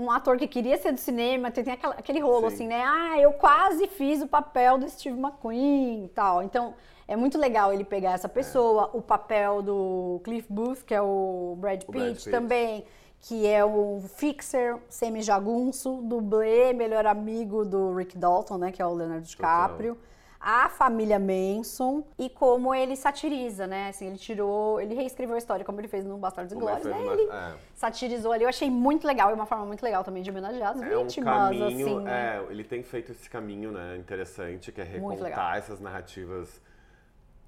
um 0.00 0.10
ator 0.10 0.36
que 0.38 0.46
queria 0.48 0.76
ser 0.78 0.92
do 0.92 0.98
cinema, 1.00 1.50
tem, 1.50 1.62
tem 1.62 1.74
aquela- 1.74 1.94
aquele 1.94 2.20
rolo 2.20 2.48
Sim. 2.48 2.54
assim, 2.54 2.66
né? 2.68 2.82
Ah, 2.84 3.18
eu 3.20 3.32
quase 3.34 3.86
fiz 3.86 4.22
o 4.22 4.26
papel 4.26 4.78
do 4.78 4.88
Steve 4.88 5.18
McQueen 5.18 6.04
e 6.04 6.08
tal. 6.08 6.42
Então, 6.42 6.74
é 7.06 7.14
muito 7.16 7.36
legal 7.36 7.72
ele 7.72 7.84
pegar 7.84 8.12
essa 8.12 8.28
pessoa, 8.28 8.88
o 8.94 9.02
papel 9.02 9.60
do 9.62 10.20
Cliff 10.24 10.46
Booth, 10.50 10.84
que 10.86 10.94
é 10.94 11.02
o 11.02 11.54
Brad 11.58 11.82
O 11.82 11.86
Pitt, 11.86 11.98
Brad 11.98 12.14
Pitt. 12.16 12.30
também, 12.30 12.84
que 13.20 13.46
é 13.46 13.62
o 13.62 14.00
fixer 14.16 14.78
semi-jagunço, 14.88 16.00
dublê, 16.02 16.72
melhor 16.72 17.04
amigo 17.06 17.64
do 17.66 17.94
Rick 17.94 18.16
Dalton, 18.16 18.56
né, 18.56 18.72
que 18.72 18.80
é 18.80 18.86
o 18.86 18.94
Leonardo 18.94 19.26
DiCaprio. 19.26 19.98
A 20.40 20.70
família 20.70 21.18
Manson 21.18 22.02
e 22.18 22.30
como 22.30 22.74
ele 22.74 22.96
satiriza, 22.96 23.66
né? 23.66 23.90
Assim, 23.90 24.06
ele 24.06 24.16
tirou, 24.16 24.80
ele 24.80 24.94
reescreveu 24.94 25.34
a 25.34 25.38
história 25.38 25.66
como 25.66 25.78
ele 25.80 25.88
fez 25.88 26.06
no 26.06 26.16
Bastardos 26.16 26.54
Inglórios, 26.54 26.86
né? 26.86 26.98
Ele 26.98 27.30
é. 27.30 27.54
satirizou 27.74 28.32
ali. 28.32 28.44
Eu 28.44 28.48
achei 28.48 28.70
muito 28.70 29.06
legal, 29.06 29.30
é 29.30 29.34
uma 29.34 29.44
forma 29.44 29.66
muito 29.66 29.82
legal 29.82 30.02
também 30.02 30.22
de 30.22 30.30
homenagear 30.30 30.70
as 30.70 30.80
É 30.80 30.96
um 30.96 31.04
vítimas, 31.04 31.34
caminho, 31.34 31.66
assim, 31.66 32.00
né? 32.00 32.38
é, 32.38 32.50
ele 32.52 32.64
tem 32.64 32.82
feito 32.82 33.12
esse 33.12 33.28
caminho, 33.28 33.70
né, 33.70 33.98
interessante, 33.98 34.72
que 34.72 34.80
é 34.80 34.84
recontar 34.84 35.58
essas 35.58 35.78
narrativas 35.78 36.60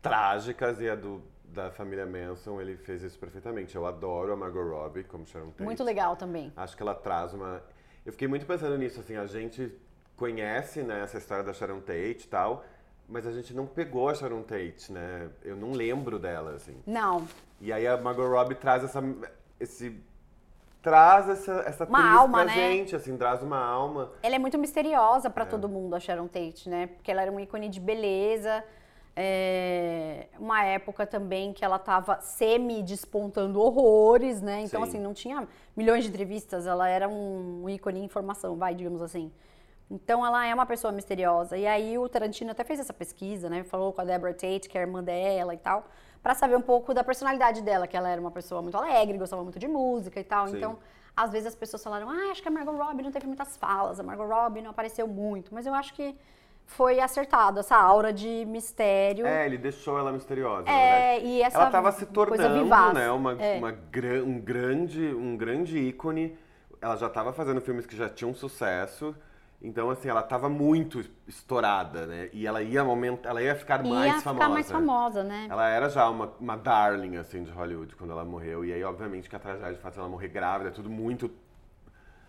trágicas 0.03 0.79
e 0.81 0.91
a 0.91 0.95
do, 0.95 1.23
da 1.45 1.71
família 1.71 2.05
Manson, 2.05 2.61
ele 2.61 2.77
fez 2.77 3.03
isso 3.03 3.19
perfeitamente. 3.19 3.75
Eu 3.75 3.87
adoro 3.87 4.35
a 4.35 4.37
Margot 4.37 4.69
Robbie 4.69 5.05
como 5.05 5.25
Sharon 5.27 5.51
Tate. 5.53 5.63
Muito 5.63 5.83
legal 5.83 6.15
também. 6.15 6.53
Acho 6.55 6.77
que 6.77 6.83
ela 6.83 6.95
traz 6.95 7.33
uma... 7.33 7.63
Eu 8.05 8.13
fiquei 8.13 8.29
muito 8.29 8.45
pensando 8.45 8.77
nisso, 8.77 9.01
assim, 9.01 9.17
a 9.17 9.27
gente 9.27 9.73
conhece, 10.17 10.83
né, 10.83 11.01
essa 11.03 11.19
história 11.19 11.43
da 11.43 11.53
Sharon 11.53 11.81
Tate 11.81 12.25
e 12.25 12.29
tal, 12.29 12.65
mas 13.13 13.27
a 13.27 13.33
gente 13.33 13.53
não 13.55 13.67
pegou 13.67 14.09
a 14.09 14.15
Sharon 14.15 14.43
Tate, 14.43 14.91
né? 14.91 15.29
Eu 15.45 15.55
não 15.55 15.73
lembro 15.73 16.19
dela, 16.19 16.53
assim. 16.53 16.75
Não. 16.87 17.29
E 17.61 17.71
aí 17.73 17.87
a 17.87 17.97
Margot 17.99 18.27
Robbie 18.27 18.55
traz 18.55 18.83
essa, 18.83 19.03
esse 19.61 20.01
traz 20.81 21.29
essa, 21.29 21.53
essa 21.67 21.85
Uma 21.85 22.11
alma, 22.19 22.39
pra 22.39 22.47
né? 22.47 22.55
gente, 22.55 22.97
assim, 22.97 23.17
traz 23.17 23.43
uma 23.43 23.63
alma. 23.63 24.11
Ela 24.23 24.35
é 24.35 24.39
muito 24.39 24.59
misteriosa 24.59 25.29
É. 25.29 25.31
pra 25.31 25.45
todo 25.45 25.69
mundo, 25.69 25.95
a 25.95 26.01
Sharon 26.01 26.27
Tate, 26.27 26.69
né? 26.69 26.87
Porque 26.89 27.11
ela 27.11 27.23
era 27.23 27.31
um 27.31 27.39
ícone 27.39 27.69
de 27.69 27.79
beleza. 27.79 28.65
É, 29.15 30.27
uma 30.39 30.65
época 30.65 31.07
também 31.07 31.53
que 31.53 31.63
ela 31.63 31.79
tava 31.79 32.19
semi-despontando 32.23 33.61
horrores, 33.61 34.41
né? 34.41 34.63
Então, 34.63 34.83
Sim. 34.83 34.89
assim, 34.89 34.99
não 35.01 35.13
tinha 35.13 35.47
milhões 35.77 36.03
de 36.05 36.09
entrevistas, 36.11 36.67
ela 36.67 36.89
era 36.89 37.09
um 37.09 37.69
ícone 37.69 38.01
em 38.01 38.05
informação, 38.05 38.57
vai, 38.57 38.75
digamos 38.75 39.03
assim. 39.03 39.31
Então, 39.93 40.25
ela 40.25 40.47
é 40.47 40.55
uma 40.55 40.65
pessoa 40.65 40.91
misteriosa. 40.91 41.57
E 41.57 41.67
aí, 41.67 41.99
o 41.99 42.09
Tarantino 42.09 42.51
até 42.51 42.65
fez 42.65 42.81
essa 42.81 42.95
pesquisa, 42.95 43.51
né? 43.51 43.63
Falou 43.63 43.93
com 43.93 44.01
a 44.01 44.05
Deborah 44.05 44.33
Tate, 44.33 44.67
que 44.69 44.79
é 44.79 44.81
a 44.81 44.85
irmã 44.85 45.05
dela 45.05 45.53
e 45.53 45.59
tal, 45.59 45.87
pra 46.23 46.35
saber 46.35 46.57
um 46.57 46.63
pouco 46.63 46.95
da 46.95 47.05
personalidade 47.05 47.61
dela, 47.63 47.87
que 47.87 47.95
ela 47.97 48.09
era 48.09 48.19
uma 48.21 48.31
pessoa 48.31 48.63
muito 48.63 48.77
alegre, 48.77 49.19
gostava 49.19 49.43
muito 49.43 49.59
de 49.59 49.69
música 49.69 50.19
e 50.19 50.25
tal. 50.25 50.49
Sim. 50.49 50.57
Então, 50.57 50.79
às 51.15 51.31
vezes 51.31 51.49
as 51.49 51.55
pessoas 51.55 51.85
falaram, 51.85 52.09
ah, 52.09 52.31
acho 52.31 52.41
que 52.41 52.49
a 52.49 52.51
Margot 52.51 52.73
Robbie 52.73 53.03
não 53.03 53.13
teve 53.13 53.27
muitas 53.27 53.55
falas, 53.59 54.01
a 54.01 54.03
Margot 54.03 54.27
Robbie 54.27 54.63
não 54.63 54.71
apareceu 54.71 55.07
muito. 55.07 55.53
Mas 55.55 55.67
eu 55.67 55.75
acho 55.75 55.93
que 55.93 56.17
foi 56.65 56.99
acertado, 57.01 57.61
essa 57.61 57.77
aura 57.77 58.15
de 58.15 58.47
mistério. 58.47 59.27
É, 59.27 59.45
ele 59.45 59.59
deixou 59.59 59.99
ela 59.99 60.11
misteriosa, 60.11 60.71
É, 60.71 61.21
e 61.21 61.43
essa 61.43 61.59
ela 61.59 61.67
estava 61.67 61.93
se 61.93 62.07
tornando, 62.07 62.63
vivaz. 62.65 62.95
né, 62.95 63.11
uma, 63.11 63.33
É. 63.43 63.59
uma 63.59 63.69
um 64.25 64.41
grande, 64.41 65.15
um 65.15 65.37
grande 65.37 65.77
ícone. 65.79 66.39
Ela 66.81 66.97
já 66.97 67.09
estava 67.09 67.31
fazendo 67.33 67.61
filmes 67.61 67.85
que 67.85 67.95
já 67.95 68.09
tinham 68.09 68.33
sucesso. 68.33 69.15
Então, 69.65 69.91
assim, 69.91 70.09
ela 70.09 70.21
estava 70.23 70.49
muito 70.49 71.05
estourada, 71.27 72.05
né? 72.07 72.29
E 72.33 72.47
ela 72.47 72.61
ia, 72.63 72.83
momento, 72.83 73.29
ela 73.29 73.41
ia 73.41 73.55
ficar 73.55 73.81
mais 73.83 74.17
Ia 74.17 74.21
famosa. 74.21 74.33
ficar 74.45 74.49
mais 74.49 74.71
famosa, 74.71 75.23
né? 75.23 75.47
Ela 75.49 75.69
era 75.69 75.89
já 75.89 76.09
uma, 76.11 76.33
uma 76.41 76.57
darling, 76.57 77.17
assim, 77.17 77.45
de 77.45 77.51
Hollywood 77.53 77.95
quando 77.95 78.11
ela 78.11 78.25
morreu. 78.25 78.65
E 78.65 78.73
aí, 78.73 78.83
obviamente, 78.83 79.31
que 79.31 79.37
a 79.37 79.39
tragédia 79.39 79.75
de 79.75 79.79
fato 79.81 80.01
ela 80.01 80.09
morrer 80.09 80.29
grávida 80.29 80.71
é 80.71 80.73
tudo 80.73 80.91
muito 80.91 81.31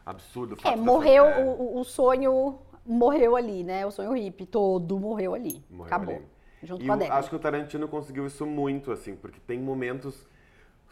absurdo. 0.06 0.58
É, 0.64 0.76
morreu, 0.76 1.26
o, 1.26 1.80
o 1.80 1.84
sonho 1.84 2.60
morreu 2.86 3.36
ali, 3.36 3.64
né? 3.64 3.86
O 3.86 3.92
sonho 3.92 4.12
hippie 4.14 4.46
todo 4.46 5.00
morreu 5.00 5.34
ali. 5.34 5.64
morreu 5.70 5.88
Acabou. 5.88 6.16
ali. 6.16 6.26
Junto 6.62 6.84
E 6.84 6.86
com 6.86 6.92
a 6.92 6.96
eu 6.96 7.00
década. 7.00 7.20
acho 7.20 7.30
que 7.30 7.36
o 7.36 7.40
Tarantino 7.40 7.88
conseguiu 7.88 8.26
isso 8.28 8.46
muito, 8.46 8.92
assim, 8.92 9.16
porque 9.16 9.40
tem 9.46 9.60
momentos 9.60 10.28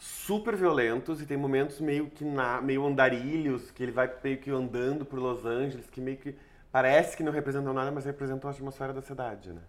super 0.02 0.56
violentos 0.56 1.22
e 1.22 1.28
tem 1.28 1.38
momentos 1.38 1.80
meio 1.80 2.10
que 2.10 2.26
na, 2.26 2.60
meio 2.60 2.84
andarilhos, 2.84 3.70
que 3.70 3.84
ele 3.84 3.91
vai 3.91 4.12
meio 4.24 4.39
que 4.39 4.49
andando 4.49 5.06
por 5.06 5.20
Los 5.20 5.45
Angeles, 5.45 5.88
que 5.91 6.02
meio 6.02 6.18
que 6.18 6.36
parece 6.72 7.16
que 7.16 7.22
não 7.22 7.32
representam 7.32 7.72
nada, 7.72 7.91
mas 7.91 8.04
representam 8.04 8.49
a 8.49 8.52
atmosfera 8.54 8.91
da 8.93 9.02
cidade, 9.04 9.54
né? 9.54 9.62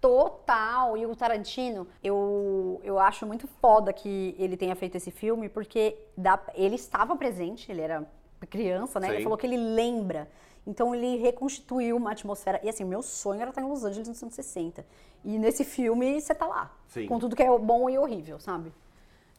Total. 0.00 0.96
E 0.96 1.04
o 1.04 1.14
Tarantino, 1.14 1.86
eu, 2.02 2.80
eu 2.84 2.98
acho 2.98 3.26
muito 3.26 3.46
foda 3.60 3.92
que 3.92 4.34
ele 4.38 4.56
tenha 4.56 4.74
feito 4.74 4.96
esse 4.96 5.10
filme, 5.10 5.46
porque 5.46 5.94
dá- 6.16 6.40
ele 6.54 6.76
estava 6.76 7.14
presente, 7.14 7.70
ele 7.70 7.82
era 7.82 8.02
criança, 8.48 8.98
né? 8.98 9.08
Ele 9.08 9.16
Sim. 9.18 9.22
falou 9.24 9.36
que 9.36 9.46
ele 9.46 9.58
lembra. 9.58 10.26
Então 10.66 10.94
ele 10.94 11.18
reconstituiu 11.18 11.98
uma 11.98 12.12
atmosfera. 12.12 12.60
E 12.62 12.68
assim, 12.70 12.84
meu 12.84 13.02
sonho 13.02 13.42
era 13.42 13.50
estar 13.50 13.60
em 13.60 13.68
Los 13.68 13.84
Angeles 13.84 14.08
nos 14.08 14.22
anos 14.22 14.34
60. 14.34 14.86
E 15.22 15.38
nesse 15.38 15.64
filme 15.64 16.18
você 16.18 16.34
tá 16.34 16.46
lá. 16.46 16.74
Sim. 16.88 17.06
Com 17.06 17.18
tudo 17.18 17.36
que 17.36 17.42
é 17.42 17.58
bom 17.58 17.90
e 17.90 17.98
horrível, 17.98 18.40
sabe? 18.40 18.72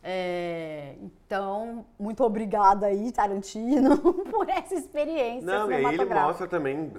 É, 0.03 0.95
então, 1.01 1.85
muito 1.99 2.23
obrigada 2.23 2.85
aí, 2.85 3.11
Tarantino, 3.11 3.97
por 4.31 4.47
essa 4.47 4.75
experiência 4.75 5.45
Não, 5.45 5.69
e 5.69 5.75
aí 5.75 5.85
ele 5.85 6.05
mostra 6.05 6.47
também, 6.47 6.91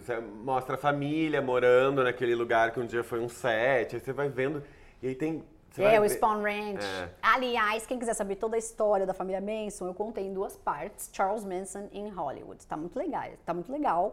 mostra 0.44 0.74
a 0.74 0.78
família 0.78 1.40
morando 1.40 2.04
naquele 2.04 2.34
lugar 2.34 2.70
que 2.72 2.80
um 2.80 2.86
dia 2.86 3.02
foi 3.02 3.20
um 3.20 3.28
set, 3.28 3.94
aí 3.94 4.00
você 4.00 4.12
vai 4.12 4.28
vendo, 4.28 4.62
e 5.02 5.08
aí 5.08 5.14
tem... 5.14 5.42
É, 5.78 5.98
o 5.98 6.02
ver- 6.02 6.10
Spawn 6.10 6.42
Ranch. 6.42 6.84
É. 6.84 7.08
Aliás, 7.22 7.86
quem 7.86 7.98
quiser 7.98 8.14
saber 8.14 8.34
toda 8.36 8.56
a 8.56 8.58
história 8.58 9.06
da 9.06 9.14
família 9.14 9.40
Manson, 9.40 9.86
eu 9.86 9.94
contei 9.94 10.26
em 10.26 10.34
duas 10.34 10.56
partes. 10.56 11.08
Charles 11.12 11.44
Manson 11.44 11.88
em 11.92 12.08
Hollywood. 12.08 12.66
Tá 12.66 12.76
muito 12.76 12.98
legal. 12.98 13.28
Tá 13.46 13.54
muito 13.54 13.70
legal. 13.70 14.12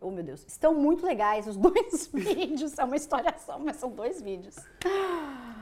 Oh, 0.00 0.12
meu 0.12 0.22
Deus. 0.22 0.44
Estão 0.46 0.72
muito 0.74 1.04
legais 1.04 1.46
os 1.48 1.56
dois 1.58 2.06
vídeos. 2.12 2.78
É 2.78 2.84
uma 2.84 2.96
história 2.96 3.34
só, 3.38 3.58
mas 3.58 3.76
são 3.76 3.90
dois 3.90 4.22
vídeos. 4.22 4.56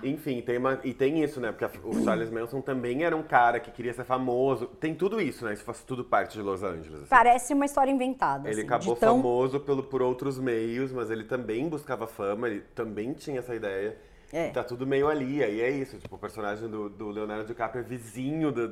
Enfim, 0.02 0.42
tem 0.42 0.58
uma, 0.58 0.78
e 0.84 0.92
tem 0.92 1.22
isso, 1.24 1.40
né? 1.40 1.52
Porque 1.52 1.78
o 1.82 2.04
Charles 2.04 2.30
Manson 2.30 2.60
também 2.60 3.02
era 3.02 3.16
um 3.16 3.22
cara 3.22 3.58
que 3.58 3.70
queria 3.70 3.94
ser 3.94 4.04
famoso. 4.04 4.66
Tem 4.66 4.94
tudo 4.94 5.20
isso, 5.20 5.44
né? 5.44 5.54
Isso 5.54 5.64
faz 5.64 5.82
tudo 5.82 6.04
parte 6.04 6.34
de 6.34 6.42
Los 6.42 6.62
Angeles. 6.62 7.00
assim. 7.00 7.08
Parece 7.08 7.54
uma 7.54 7.64
história 7.64 7.90
inventada. 7.90 8.48
Ele 8.48 8.60
assim, 8.60 8.66
acabou 8.66 8.94
tão... 8.94 9.16
famoso 9.16 9.60
pelo, 9.60 9.82
por 9.82 10.02
outros 10.02 10.38
meios, 10.38 10.92
mas 10.92 11.10
ele 11.10 11.24
também 11.24 11.66
buscava 11.68 12.06
fama, 12.06 12.48
ele 12.48 12.60
também 12.74 13.14
tinha 13.14 13.38
essa 13.38 13.54
ideia. 13.54 13.96
É. 14.32 14.50
Tá 14.50 14.62
tudo 14.62 14.86
meio 14.86 15.08
ali, 15.08 15.42
aí 15.42 15.62
é 15.62 15.70
isso. 15.70 15.96
Tipo, 15.98 16.16
o 16.16 16.18
personagem 16.18 16.68
do, 16.68 16.90
do 16.90 17.08
Leonardo 17.08 17.46
DiCaprio 17.46 17.80
é 17.80 17.84
vizinho 17.84 18.52
da, 18.52 18.68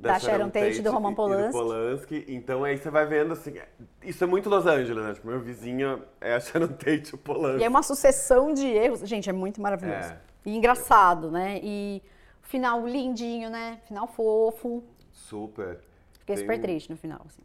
Da 0.00 0.18
Sharon 0.18 0.48
Tate 0.50 0.78
e 0.78 0.82
do 0.82 0.92
Roman 0.92 1.08
e- 1.08 1.12
e 1.12 1.16
Polanski. 1.16 1.52
Polanski. 1.52 2.24
Então 2.28 2.62
aí 2.64 2.78
você 2.78 2.88
vai 2.90 3.04
vendo 3.06 3.32
assim, 3.32 3.54
isso 4.02 4.22
é 4.22 4.26
muito 4.26 4.48
Los 4.48 4.64
Angeles, 4.66 5.04
né? 5.04 5.14
Tipo, 5.14 5.26
meu 5.26 5.40
vizinho 5.40 6.02
é 6.20 6.34
a 6.34 6.40
Sharon 6.40 6.68
Tate 6.68 7.10
e 7.10 7.14
o 7.14 7.18
Polanski. 7.18 7.60
E 7.60 7.64
é 7.64 7.68
uma 7.68 7.82
sucessão 7.82 8.52
de 8.54 8.66
erros. 8.66 9.00
Gente, 9.00 9.28
é 9.28 9.32
muito 9.32 9.60
maravilhoso. 9.60 10.10
É. 10.12 10.18
E 10.46 10.56
engraçado, 10.56 11.30
né? 11.30 11.58
E 11.62 12.00
final 12.42 12.86
lindinho, 12.86 13.50
né? 13.50 13.80
Final 13.88 14.06
fofo. 14.06 14.84
Super. 15.10 15.80
Fiquei 16.20 16.36
Tem- 16.36 16.44
super 16.44 16.60
triste 16.60 16.90
no 16.90 16.96
final. 16.96 17.20
assim. 17.26 17.42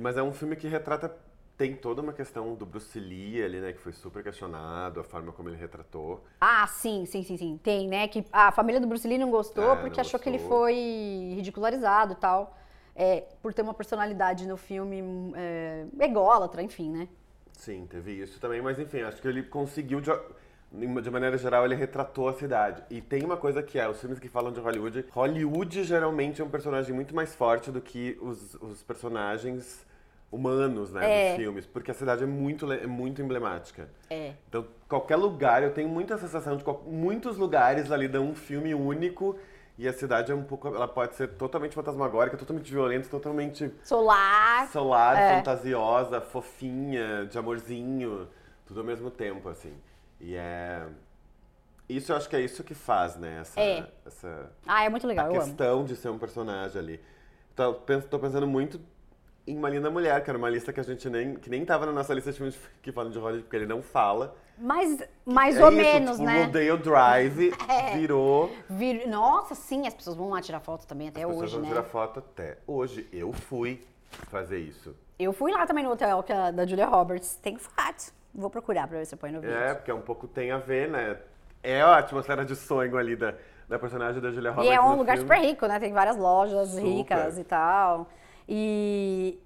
Mas 0.00 0.16
é 0.18 0.22
um 0.22 0.32
filme 0.32 0.56
que 0.56 0.68
retrata. 0.68 1.14
Tem 1.56 1.76
toda 1.76 2.02
uma 2.02 2.12
questão 2.12 2.54
do 2.54 2.66
Bruce 2.66 2.98
Lee 2.98 3.42
ali, 3.42 3.60
né? 3.60 3.72
Que 3.72 3.78
foi 3.78 3.92
super 3.92 4.22
questionado, 4.24 4.98
a 4.98 5.04
forma 5.04 5.30
como 5.32 5.48
ele 5.48 5.56
retratou. 5.56 6.24
Ah, 6.40 6.66
sim, 6.66 7.06
sim, 7.06 7.22
sim, 7.22 7.36
sim. 7.36 7.60
Tem, 7.62 7.86
né? 7.88 8.08
Que 8.08 8.24
a 8.32 8.50
família 8.50 8.80
do 8.80 8.86
Bruce 8.88 9.06
Lee 9.06 9.18
não 9.18 9.30
gostou 9.30 9.72
É, 9.72 9.76
porque 9.76 9.96
não 9.96 10.00
achou 10.00 10.18
que 10.18 10.28
ele 10.28 10.38
gostou. 10.38 10.58
foi 10.58 10.74
ridicularizado 11.36 12.14
e 12.14 12.16
tal. 12.16 12.58
É, 12.96 13.24
por 13.42 13.54
ter 13.54 13.62
uma 13.62 13.74
personalidade 13.74 14.46
no 14.46 14.56
filme 14.56 15.02
é, 15.36 15.86
ególatra, 16.00 16.60
enfim, 16.62 16.90
né? 16.90 17.08
Sim, 17.52 17.86
teve 17.88 18.12
isso 18.12 18.40
também, 18.40 18.60
mas 18.60 18.78
enfim, 18.78 19.02
acho 19.02 19.22
que 19.22 19.28
ele 19.28 19.42
conseguiu, 19.44 20.00
de, 20.00 20.10
de 20.72 21.10
maneira 21.10 21.38
geral, 21.38 21.64
ele 21.64 21.76
retratou 21.76 22.28
a 22.28 22.32
cidade. 22.32 22.82
E 22.90 23.00
tem 23.00 23.22
uma 23.24 23.36
coisa 23.36 23.62
que 23.62 23.78
é, 23.78 23.88
os 23.88 24.00
filmes 24.00 24.18
que 24.18 24.28
falam 24.28 24.52
de 24.52 24.58
Hollywood, 24.60 25.06
Hollywood 25.12 25.84
geralmente 25.84 26.42
é 26.42 26.44
um 26.44 26.50
personagem 26.50 26.92
muito 26.92 27.14
mais 27.14 27.32
forte 27.34 27.70
do 27.70 27.80
que 27.80 28.18
os, 28.20 28.54
os 28.56 28.82
personagens 28.82 29.86
humanos, 30.34 30.90
né, 30.92 31.04
É. 31.04 31.28
dos 31.28 31.36
filmes, 31.36 31.66
porque 31.66 31.90
a 31.90 31.94
cidade 31.94 32.24
é 32.24 32.26
muito, 32.26 32.70
é 32.72 32.86
muito 32.86 33.22
emblemática. 33.22 33.88
É. 34.10 34.32
Então, 34.48 34.66
qualquer 34.88 35.16
lugar, 35.16 35.62
eu 35.62 35.72
tenho 35.72 35.88
muita 35.88 36.18
sensação 36.18 36.56
de 36.56 36.64
muitos 36.86 37.36
lugares 37.36 37.92
ali 37.92 38.08
dão 38.08 38.26
um 38.28 38.34
filme 38.34 38.74
único 38.74 39.36
e 39.78 39.86
a 39.88 39.92
cidade 39.92 40.32
é 40.32 40.34
um 40.34 40.42
pouco, 40.42 40.68
ela 40.68 40.88
pode 40.88 41.14
ser 41.14 41.28
totalmente 41.28 41.74
fantasmagórica, 41.74 42.36
totalmente 42.36 42.70
violenta, 42.70 43.08
totalmente 43.08 43.72
Solar. 43.84 44.68
solar, 44.68 45.16
É. 45.16 45.36
fantasiosa, 45.36 46.20
fofinha, 46.20 47.26
de 47.26 47.38
amorzinho, 47.38 48.28
tudo 48.66 48.80
ao 48.80 48.86
mesmo 48.86 49.10
tempo, 49.10 49.48
assim. 49.48 49.72
E 50.20 50.34
é. 50.34 50.86
Isso 51.88 52.12
eu 52.12 52.16
acho 52.16 52.28
que 52.30 52.34
é 52.36 52.40
isso 52.40 52.64
que 52.64 52.72
faz, 52.74 53.14
né? 53.16 53.38
Essa, 53.42 53.60
É. 53.60 53.86
essa 54.06 54.50
Ah, 54.66 54.84
é 54.84 54.88
muito 54.88 55.06
legal, 55.06 55.26
a 55.26 55.28
eu 55.28 55.34
amo. 55.34 55.44
questão 55.44 55.84
de 55.84 55.94
ser 55.96 56.08
um 56.08 56.18
personagem 56.18 56.80
ali. 56.80 57.00
Tô, 57.54 57.74
penso- 57.74 58.08
tô 58.08 58.18
pensando 58.18 58.46
muito 58.46 58.80
em 59.46 59.56
Uma 59.56 59.68
Linda 59.68 59.90
Mulher, 59.90 60.22
que 60.24 60.30
era 60.30 60.38
uma 60.38 60.48
lista 60.48 60.72
que 60.72 60.80
a 60.80 60.82
gente 60.82 61.08
nem. 61.10 61.34
que 61.34 61.50
nem 61.50 61.64
tava 61.64 61.84
na 61.86 61.92
nossa 61.92 62.14
lista 62.14 62.30
de 62.32 62.36
filmes 62.38 62.58
que 62.82 62.90
falam 62.92 63.10
de 63.10 63.18
Hollywood, 63.18 63.42
porque 63.44 63.56
ele 63.56 63.66
não 63.66 63.82
fala. 63.82 64.36
Mas 64.56 65.02
mais 65.26 65.56
É 65.56 65.64
ou 65.64 65.68
isso, 65.72 65.76
menos, 65.82 66.12
tipo, 66.12 66.24
né? 66.24 66.44
Rodeo 66.44 66.76
Drive 66.78 67.52
É. 67.68 67.96
virou. 67.98 68.50
Vir- 68.70 69.06
Nossa, 69.08 69.54
sim, 69.54 69.86
as 69.86 69.92
pessoas 69.94 70.16
vão 70.16 70.30
lá 70.30 70.40
tirar 70.40 70.60
foto 70.60 70.86
também 70.86 71.08
até 71.08 71.22
As 71.22 71.26
pessoas 71.26 71.42
hoje, 71.44 71.52
vão 71.54 71.62
né? 71.62 71.68
tirar 71.68 71.82
foto 71.82 72.18
até 72.20 72.58
hoje. 72.66 73.08
Eu 73.12 73.32
fui 73.32 73.84
fazer 74.30 74.58
isso. 74.58 74.94
Eu 75.18 75.32
fui 75.32 75.50
lá 75.52 75.66
também 75.66 75.82
no 75.84 75.90
hotel 75.90 76.22
que 76.22 76.32
é 76.32 76.52
da 76.52 76.64
Julia 76.66 76.86
Roberts. 76.86 77.34
Tem 77.36 77.56
foto. 77.58 78.12
Vou 78.34 78.48
procurar 78.50 78.86
pra 78.88 78.98
ver 78.98 79.06
se 79.06 79.14
eu 79.14 79.18
põe 79.18 79.30
no 79.32 79.40
vídeo. 79.40 79.54
É, 79.56 79.74
porque 79.74 79.90
é 79.90 79.94
um 79.94 80.00
pouco 80.00 80.26
tem 80.28 80.50
a 80.52 80.58
ver, 80.58 80.88
né? 80.88 81.18
É 81.62 81.80
a 81.82 81.98
atmosfera 81.98 82.44
de 82.44 82.54
sonho 82.56 82.96
ali 82.96 83.16
da, 83.16 83.34
da 83.68 83.78
personagem 83.78 84.20
da 84.20 84.30
Julia 84.30 84.50
E 84.50 84.54
Roberts. 84.54 84.76
é 84.76 84.80
um 84.80 84.96
lugar 84.96 85.16
filme. 85.16 85.34
super 85.34 85.44
rico, 85.46 85.66
né? 85.66 85.78
Tem 85.80 85.92
várias 85.92 86.16
lojas 86.16 86.68
Super. 86.70 86.82
ricas 86.84 87.38
e 87.38 87.44
tal. 87.44 88.08
E, 88.48 89.38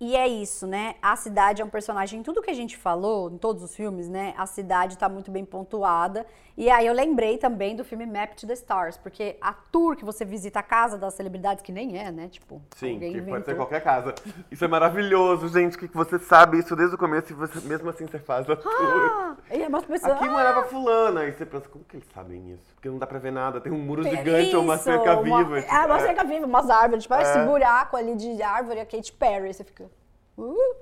e 0.00 0.16
é 0.16 0.26
isso, 0.28 0.66
né? 0.66 0.96
A 1.00 1.16
cidade 1.16 1.62
é 1.62 1.64
um 1.64 1.68
personagem. 1.70 2.20
Em 2.20 2.22
tudo 2.22 2.42
que 2.42 2.50
a 2.50 2.54
gente 2.54 2.76
falou, 2.76 3.30
em 3.30 3.38
todos 3.38 3.62
os 3.62 3.74
filmes, 3.74 4.08
né? 4.08 4.34
A 4.36 4.44
cidade 4.46 4.98
tá 4.98 5.08
muito 5.08 5.30
bem 5.30 5.44
pontuada. 5.44 6.26
E 6.56 6.70
aí 6.70 6.86
eu 6.86 6.92
lembrei 6.94 7.36
também 7.36 7.74
do 7.74 7.84
filme 7.84 8.06
Map 8.06 8.34
to 8.34 8.46
the 8.46 8.52
Stars, 8.52 8.96
porque 8.96 9.36
a 9.40 9.52
tour 9.52 9.96
que 9.96 10.04
você 10.04 10.24
visita 10.24 10.60
a 10.60 10.62
casa 10.62 10.96
das 10.96 11.14
celebridades, 11.14 11.62
que 11.64 11.72
nem 11.72 11.98
é, 11.98 12.12
né? 12.12 12.28
Tipo, 12.28 12.62
Sim, 12.76 12.98
que 13.00 13.06
pode 13.06 13.12
ser 13.12 13.18
inventou. 13.18 13.54
qualquer 13.56 13.82
casa. 13.82 14.14
Isso 14.52 14.64
é 14.64 14.68
maravilhoso, 14.68 15.48
gente, 15.48 15.76
que 15.76 15.88
você 15.88 16.16
sabe 16.18 16.58
isso 16.60 16.76
desde 16.76 16.94
o 16.94 16.98
começo 16.98 17.32
e 17.32 17.34
você, 17.34 17.58
mesmo 17.66 17.90
assim 17.90 18.06
você 18.06 18.20
faz 18.20 18.48
a 18.48 18.54
tour. 18.54 18.70
Ah, 18.72 19.34
e 19.52 19.62
é 19.62 19.66
umas 19.68 19.84
pessoas. 19.84 20.12
Aqui 20.12 20.28
morava 20.28 20.62
fulana, 20.66 21.22
aí 21.22 21.32
você 21.32 21.44
pensa, 21.44 21.68
como 21.68 21.84
que 21.84 21.96
eles 21.96 22.06
sabem 22.14 22.52
isso? 22.52 22.72
Porque 22.76 22.88
não 22.88 22.98
dá 22.98 23.06
pra 23.06 23.18
ver 23.18 23.32
nada, 23.32 23.60
tem 23.60 23.72
um 23.72 23.78
muro 23.78 24.04
gigante 24.04 24.54
ou 24.54 24.62
uma 24.62 24.76
Isso, 24.76 24.84
cerca 24.84 25.18
uma- 25.18 25.42
viva. 25.42 25.60
tipo, 25.60 25.74
É, 25.74 25.86
uma 25.86 25.96
é. 25.96 26.00
cerca 26.06 26.22
viva, 26.24 26.46
umas 26.46 26.70
árvores. 26.70 27.02
Tipo, 27.02 27.14
É. 27.16 27.22
esse 27.22 27.38
buraco 27.46 27.96
ali 27.96 28.14
de 28.14 28.40
árvore, 28.42 28.78
a 28.78 28.86
Katy 28.86 29.12
Perry. 29.12 29.52
Você 29.52 29.64
fica. 29.64 29.90
Uh. 30.38 30.74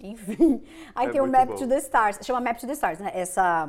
Enfim. 0.00 0.62
Aí 0.94 1.08
É 1.08 1.10
tem 1.10 1.20
o 1.20 1.26
Map 1.26 1.48
bom. 1.48 1.54
to 1.54 1.66
the 1.66 1.78
Stars. 1.78 2.18
Chama 2.22 2.40
Map 2.40 2.58
to 2.58 2.66
the 2.66 2.72
Stars, 2.74 2.98
né? 2.98 3.10
Essa, 3.14 3.68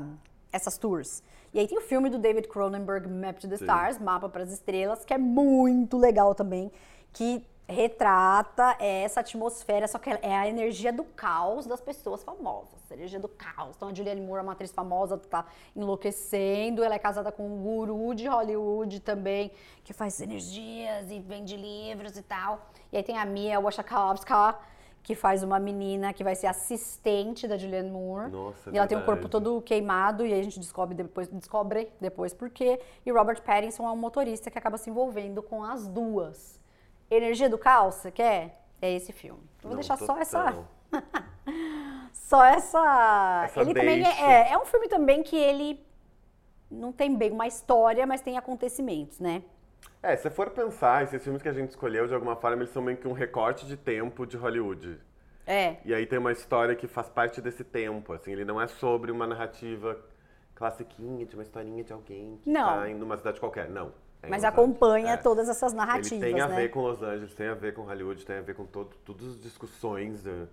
essas 0.52 0.78
tours. 0.78 1.24
E 1.54 1.60
aí 1.60 1.68
tem 1.68 1.78
o 1.78 1.82
filme 1.82 2.10
do 2.10 2.18
David 2.20 2.48
Cronenberg, 2.50 3.08
Map 3.08 3.38
to 3.38 3.48
the 3.48 3.56
Sim. 3.58 3.64
Stars, 3.64 3.98
Mapa 4.00 4.28
para 4.28 4.44
as 4.44 4.52
Estrelas, 4.52 5.06
que 5.06 5.14
é 5.14 5.18
muito 5.18 5.98
legal 5.98 6.36
também, 6.36 6.70
que 7.14 7.46
retrata 7.68 8.76
essa 8.80 9.22
atmosfera, 9.22 9.88
só 9.88 9.98
que 9.98 10.10
é 10.22 10.36
a 10.36 10.48
energia 10.48 10.94
do 10.94 11.04
caos 11.04 11.66
das 11.66 11.82
pessoas 11.82 12.24
famosas. 12.24 12.76
A 12.92 12.94
energia 12.94 13.20
do 13.20 13.30
caos. 13.30 13.76
Então 13.76 13.90
a 13.90 13.94
Julianne 13.94 14.22
Moore 14.22 14.40
é 14.40 14.44
uma 14.44 14.52
atriz 14.52 14.72
famosa, 14.72 15.18
tá 15.18 15.46
enlouquecendo. 15.76 16.84
Ela 16.84 16.96
é 16.96 17.00
casada 17.00 17.32
com 17.32 17.48
um 17.48 17.64
guru 17.64 18.14
de 18.14 18.28
Hollywood 18.28 19.00
também, 19.00 19.52
que 19.84 19.94
faz 19.94 20.20
energias 20.20 21.10
e 21.10 21.20
vende 21.20 21.56
livros 21.56 22.18
e 22.18 22.22
tal. 22.22 22.70
E 22.92 22.98
aí 22.98 23.04
tem 23.04 23.18
a 23.18 23.26
Mia 23.26 23.60
Wasikowska, 23.60 24.56
que 25.06 25.14
faz 25.14 25.44
uma 25.44 25.60
menina 25.60 26.12
que 26.12 26.24
vai 26.24 26.34
ser 26.34 26.48
assistente 26.48 27.48
da 27.48 27.60
Julianne 27.60 27.92
Moore. 27.92 28.32
Nossa, 28.32 28.72
é 28.72 28.74
e 28.74 28.78
ela 28.78 28.88
tem 28.88 28.98
o 28.98 29.02
corpo 29.06 29.22
verdade. 29.22 29.44
todo 29.44 29.62
queimado 29.62 30.26
e 30.26 30.34
aí 30.34 30.40
a 30.40 30.44
gente 30.44 30.60
descobre 30.60 30.96
depois, 30.96 31.28
descobre 31.28 31.90
depois 32.02 32.34
por 32.34 32.50
quê. 32.50 32.82
E 33.06 33.12
Robert 33.12 33.40
Pattinson 33.44 33.88
é 33.88 33.92
um 33.92 33.96
motorista 33.96 34.50
que 34.50 34.58
acaba 34.58 34.80
se 34.80 34.90
envolvendo 34.90 35.44
com 35.44 35.64
as 35.64 35.88
duas. 35.88 36.60
Energia 37.10 37.48
do 37.48 37.56
caos, 37.58 37.96
você 37.96 38.12
quer? 38.12 38.66
É 38.82 38.92
esse 38.92 39.14
filme. 39.14 39.44
Eu 39.62 39.70
vou 39.70 39.70
Não, 39.72 39.76
deixar 39.78 39.96
só 39.96 40.18
essa 40.18 40.66
só 42.12 42.44
essa. 42.44 43.44
Essa 43.46 43.62
ele 43.62 43.76
também 43.76 44.02
deixa. 44.02 44.22
é, 44.26 44.54
é 44.54 44.58
um 44.58 44.66
filme 44.66 44.88
também 44.88 45.22
que 45.22 45.36
ele 45.36 45.86
não 46.72 46.92
tem 46.92 47.16
bem 47.16 47.32
uma 47.32 47.46
história, 47.46 48.08
mas 48.08 48.22
tem 48.22 48.38
acontecimentos, 48.38 49.20
né? 49.20 49.44
É, 50.04 50.16
se 50.16 50.30
for 50.30 50.52
pensar, 50.52 51.04
esses 51.04 51.24
filmes 51.24 51.42
que 51.42 51.50
a 51.50 51.54
gente 51.54 51.72
escolheu, 51.72 52.08
de 52.08 52.14
alguma 52.14 52.36
forma, 52.36 52.58
eles 52.58 52.70
são 52.72 52.82
meio 52.82 52.98
que 52.98 53.08
um 53.08 53.14
recorte 53.14 53.66
de 53.66 53.76
tempo 53.76 54.26
de 54.26 54.38
Hollywood. 54.38 55.00
É. 55.48 55.78
E 55.84 55.94
aí 55.94 56.06
tem 56.06 56.20
uma 56.20 56.32
história 56.32 56.76
que 56.76 56.88
faz 56.88 57.10
parte 57.10 57.42
desse 57.42 57.64
tempo, 57.64 58.14
assim, 58.14 58.32
ele 58.32 58.46
não 58.46 58.62
é 58.62 58.68
sobre 58.68 59.12
uma 59.12 59.26
narrativa 59.28 59.98
classiquinha, 60.54 61.26
de 61.26 61.36
uma 61.36 61.44
historinha 61.44 61.84
de 61.84 61.92
alguém 61.94 62.40
que 62.44 62.50
Não. 62.50 62.66
tá 62.80 62.90
em 62.90 63.02
uma 63.02 63.18
cidade 63.18 63.40
qualquer, 63.40 63.70
não. 63.70 63.92
É 64.24 64.30
Mas 64.30 64.44
acompanha 64.44 65.14
É. 65.14 65.18
todas 65.18 65.50
essas 65.50 65.74
narrativas, 65.74 66.12
Ele 66.24 66.34
tem 66.34 66.42
a 66.42 66.48
né? 66.48 66.56
ver 66.56 66.70
com 66.70 66.82
Los 66.82 67.02
Angeles, 67.04 67.34
tem 67.36 67.48
a 67.48 67.54
ver 67.54 67.74
com 67.74 67.82
Hollywood, 67.84 68.26
tem 68.26 68.38
a 68.38 68.42
ver 68.42 68.56
com 68.56 68.66
todo, 68.66 68.96
todas 69.06 69.28
as 69.28 69.40
discussões 69.42 70.24
de- 70.24 70.48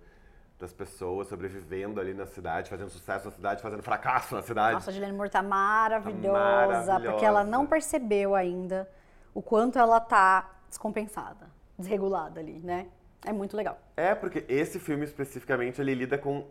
das 0.59 0.71
pessoas 0.73 1.27
sobrevivendo 1.27 1.99
ali 1.99 2.13
na 2.13 2.25
cidade, 2.27 2.69
fazendo 2.69 2.89
sucesso 2.89 3.25
na 3.25 3.31
cidade, 3.31 3.61
fazendo 3.61 3.81
fracasso 3.81 4.35
na 4.35 4.41
cidade. 4.43 4.73
Nossa, 4.73 4.91
a 4.91 4.93
Julianne 4.93 5.15
Moore 5.17 5.29
tá 5.29 5.41
maravilhosa, 5.41 6.31
maravilhosa. 6.31 7.11
porque 7.11 7.25
ela 7.25 7.43
não 7.43 7.65
percebeu 7.65 8.35
ainda 8.35 8.87
o 9.33 9.41
quanto 9.41 9.77
ela 9.79 9.99
tá 9.99 10.49
descompensada, 10.69 11.49
desregulada 11.77 12.39
ali, 12.39 12.59
né? 12.63 12.87
É 13.25 13.31
muito 13.31 13.55
legal. 13.55 13.79
É, 13.95 14.13
porque 14.13 14.43
esse 14.49 14.79
filme 14.79 15.05
especificamente 15.05 15.79
ele 15.79 15.93
lida 15.95 16.17
com 16.17 16.45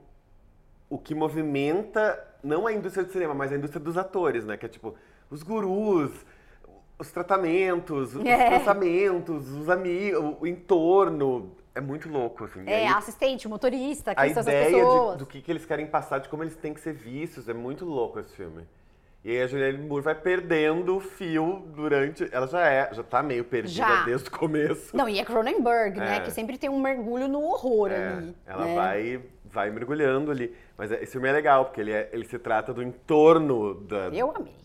o 0.89 0.99
que 0.99 1.15
movimenta 1.15 2.23
não 2.43 2.67
a 2.67 2.73
indústria 2.73 3.05
do 3.05 3.13
cinema, 3.13 3.35
mas 3.35 3.53
a 3.53 3.57
indústria 3.57 3.83
dos 3.83 3.97
atores, 3.97 4.45
né? 4.45 4.57
Que 4.57 4.67
é 4.67 4.69
tipo 4.69 4.95
os 5.31 5.43
gurus, 5.43 6.13
os 6.99 7.11
tratamentos, 7.11 8.15
os 8.15 8.25
É. 8.25 8.59
pensamentos, 8.59 9.49
os 9.51 9.69
amigos, 9.69 10.37
o 10.41 10.47
entorno. 10.47 11.53
É 11.75 11.81
muito 11.81 12.07
louco, 12.11 12.45
assim. 12.45 12.63
É, 12.67 12.81
aí, 12.81 12.87
a 12.87 12.99
assistente, 12.99 13.49
motorista, 13.49 14.11
a 14.11 14.15
quem 14.15 14.35
são 14.35 14.41
essas 14.43 14.47
ideia 14.47 14.67
pessoas. 14.85 15.13
de- 15.13 15.19
do 15.21 15.27
que, 15.27 15.41
que 15.41 15.51
eles 15.51 15.65
querem 15.65 15.87
passar, 15.87 16.19
de 16.19 16.29
como 16.29 16.43
eles 16.43 16.55
têm 16.55 16.75
que 16.75 16.81
ser 16.81 16.93
vistos, 16.93 17.49
é 17.49 17.55
muito 17.55 17.87
louco 17.87 18.19
esse 18.21 18.35
filme. 18.37 18.67
E 19.25 19.31
aí 19.31 19.43
a 19.43 19.47
Julianne 19.47 19.79
Moore 19.87 20.03
vai 20.03 20.15
perdendo 20.17 20.97
o 20.97 21.01
fio 21.01 21.63
durante. 21.77 22.29
Ela 22.33 22.47
já 22.49 22.67
é, 22.69 22.93
já 22.93 23.05
tá 23.05 23.23
meio 23.23 23.45
perdida 23.45 23.87
Já. 23.87 24.05
desde 24.05 24.29
o 24.29 24.33
começo. 24.33 24.97
Não, 24.97 25.09
e 25.09 25.21
é 25.21 25.25
Cronenberg, 25.25 25.97
né? 25.99 26.17
É. 26.17 26.21
Que 26.21 26.31
sempre 26.33 26.59
tem 26.59 26.69
um 26.69 26.81
mergulho 26.81 27.29
no 27.29 27.41
horror 27.41 27.93
É, 27.93 28.09
ali. 28.15 28.37
ela 28.45 28.65
né? 28.65 28.75
vai, 28.75 29.23
vai 29.45 29.71
mergulhando 29.71 30.33
ali. 30.33 30.53
Mas 30.77 30.91
é- 30.91 31.01
esse 31.05 31.13
filme 31.13 31.29
é 31.29 31.33
legal, 31.33 31.67
porque 31.67 31.81
ele, 31.81 31.93
é- 31.93 32.11
ele 32.13 32.25
se 32.27 32.37
trata 32.37 32.75
do 32.75 32.83
entorno 32.83 33.75
da- 33.83 34.11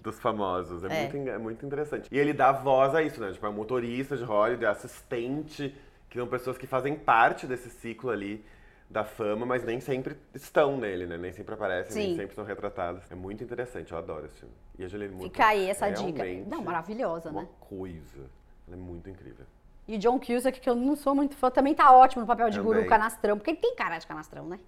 dos 0.01 0.19
famosos. 0.19 0.83
É, 0.83 0.87
É. 0.87 1.09
Muito, 1.13 1.29
é 1.29 1.37
muito 1.37 1.63
interessante. 1.63 2.09
E 2.11 2.17
ele 2.17 2.33
dá 2.33 2.51
voz 2.51 2.95
a 2.95 3.03
isso, 3.03 3.21
né? 3.21 3.31
Tipo, 3.31 3.45
é 3.45 3.49
motorista 3.51 4.17
de 4.17 4.23
Hollywood, 4.23 4.65
é 4.65 4.67
assistente, 4.69 5.75
que 6.09 6.17
são 6.17 6.25
pessoas 6.27 6.57
que 6.57 6.65
fazem 6.65 6.95
parte 6.95 7.45
desse 7.45 7.69
ciclo 7.69 8.09
ali 8.09 8.43
da 8.89 9.03
fama, 9.03 9.45
mas 9.45 9.63
nem 9.63 9.79
sempre 9.79 10.17
estão 10.33 10.77
nele, 10.77 11.05
né? 11.05 11.17
Nem 11.17 11.33
sempre 11.33 11.53
aparecem, 11.53 11.95
nem 11.95 12.11
Sim. 12.11 12.21
sempre 12.21 12.35
são 12.35 12.45
retratadas. 12.45 13.11
É 13.11 13.15
muito 13.15 13.43
interessante, 13.43 13.91
eu 13.91 13.97
adoro 13.97 14.25
esse 14.25 14.39
filme. 14.39 14.53
E 14.79 14.85
a 14.85 14.87
Julianne 14.87 15.13
Moore 15.13 15.29
Fica 15.29 15.47
aí 15.47 15.69
essa 15.69 15.89
dica. 15.89 16.23
Não, 16.47 16.63
maravilhosa, 16.63 17.29
uma 17.29 17.41
né? 17.41 17.49
coisa. 17.59 18.29
Ela 18.67 18.75
é 18.75 18.79
muito 18.79 19.09
incrível. 19.09 19.45
E 19.87 19.95
o 19.95 19.99
John 19.99 20.19
Cusack, 20.19 20.59
que 20.59 20.69
eu 20.69 20.75
não 20.75 20.95
sou 20.95 21.15
muito 21.15 21.35
fã, 21.35 21.49
também 21.49 21.73
tá 21.73 21.91
ótimo 21.95 22.21
no 22.21 22.27
papel 22.27 22.49
de 22.49 22.57
Também. 22.57 22.73
guru 22.73 22.89
canastrão, 22.89 23.37
porque 23.37 23.51
ele 23.51 23.57
tem 23.57 23.75
cara 23.75 23.97
de 23.97 24.05
canastrão, 24.05 24.45
né? 24.47 24.59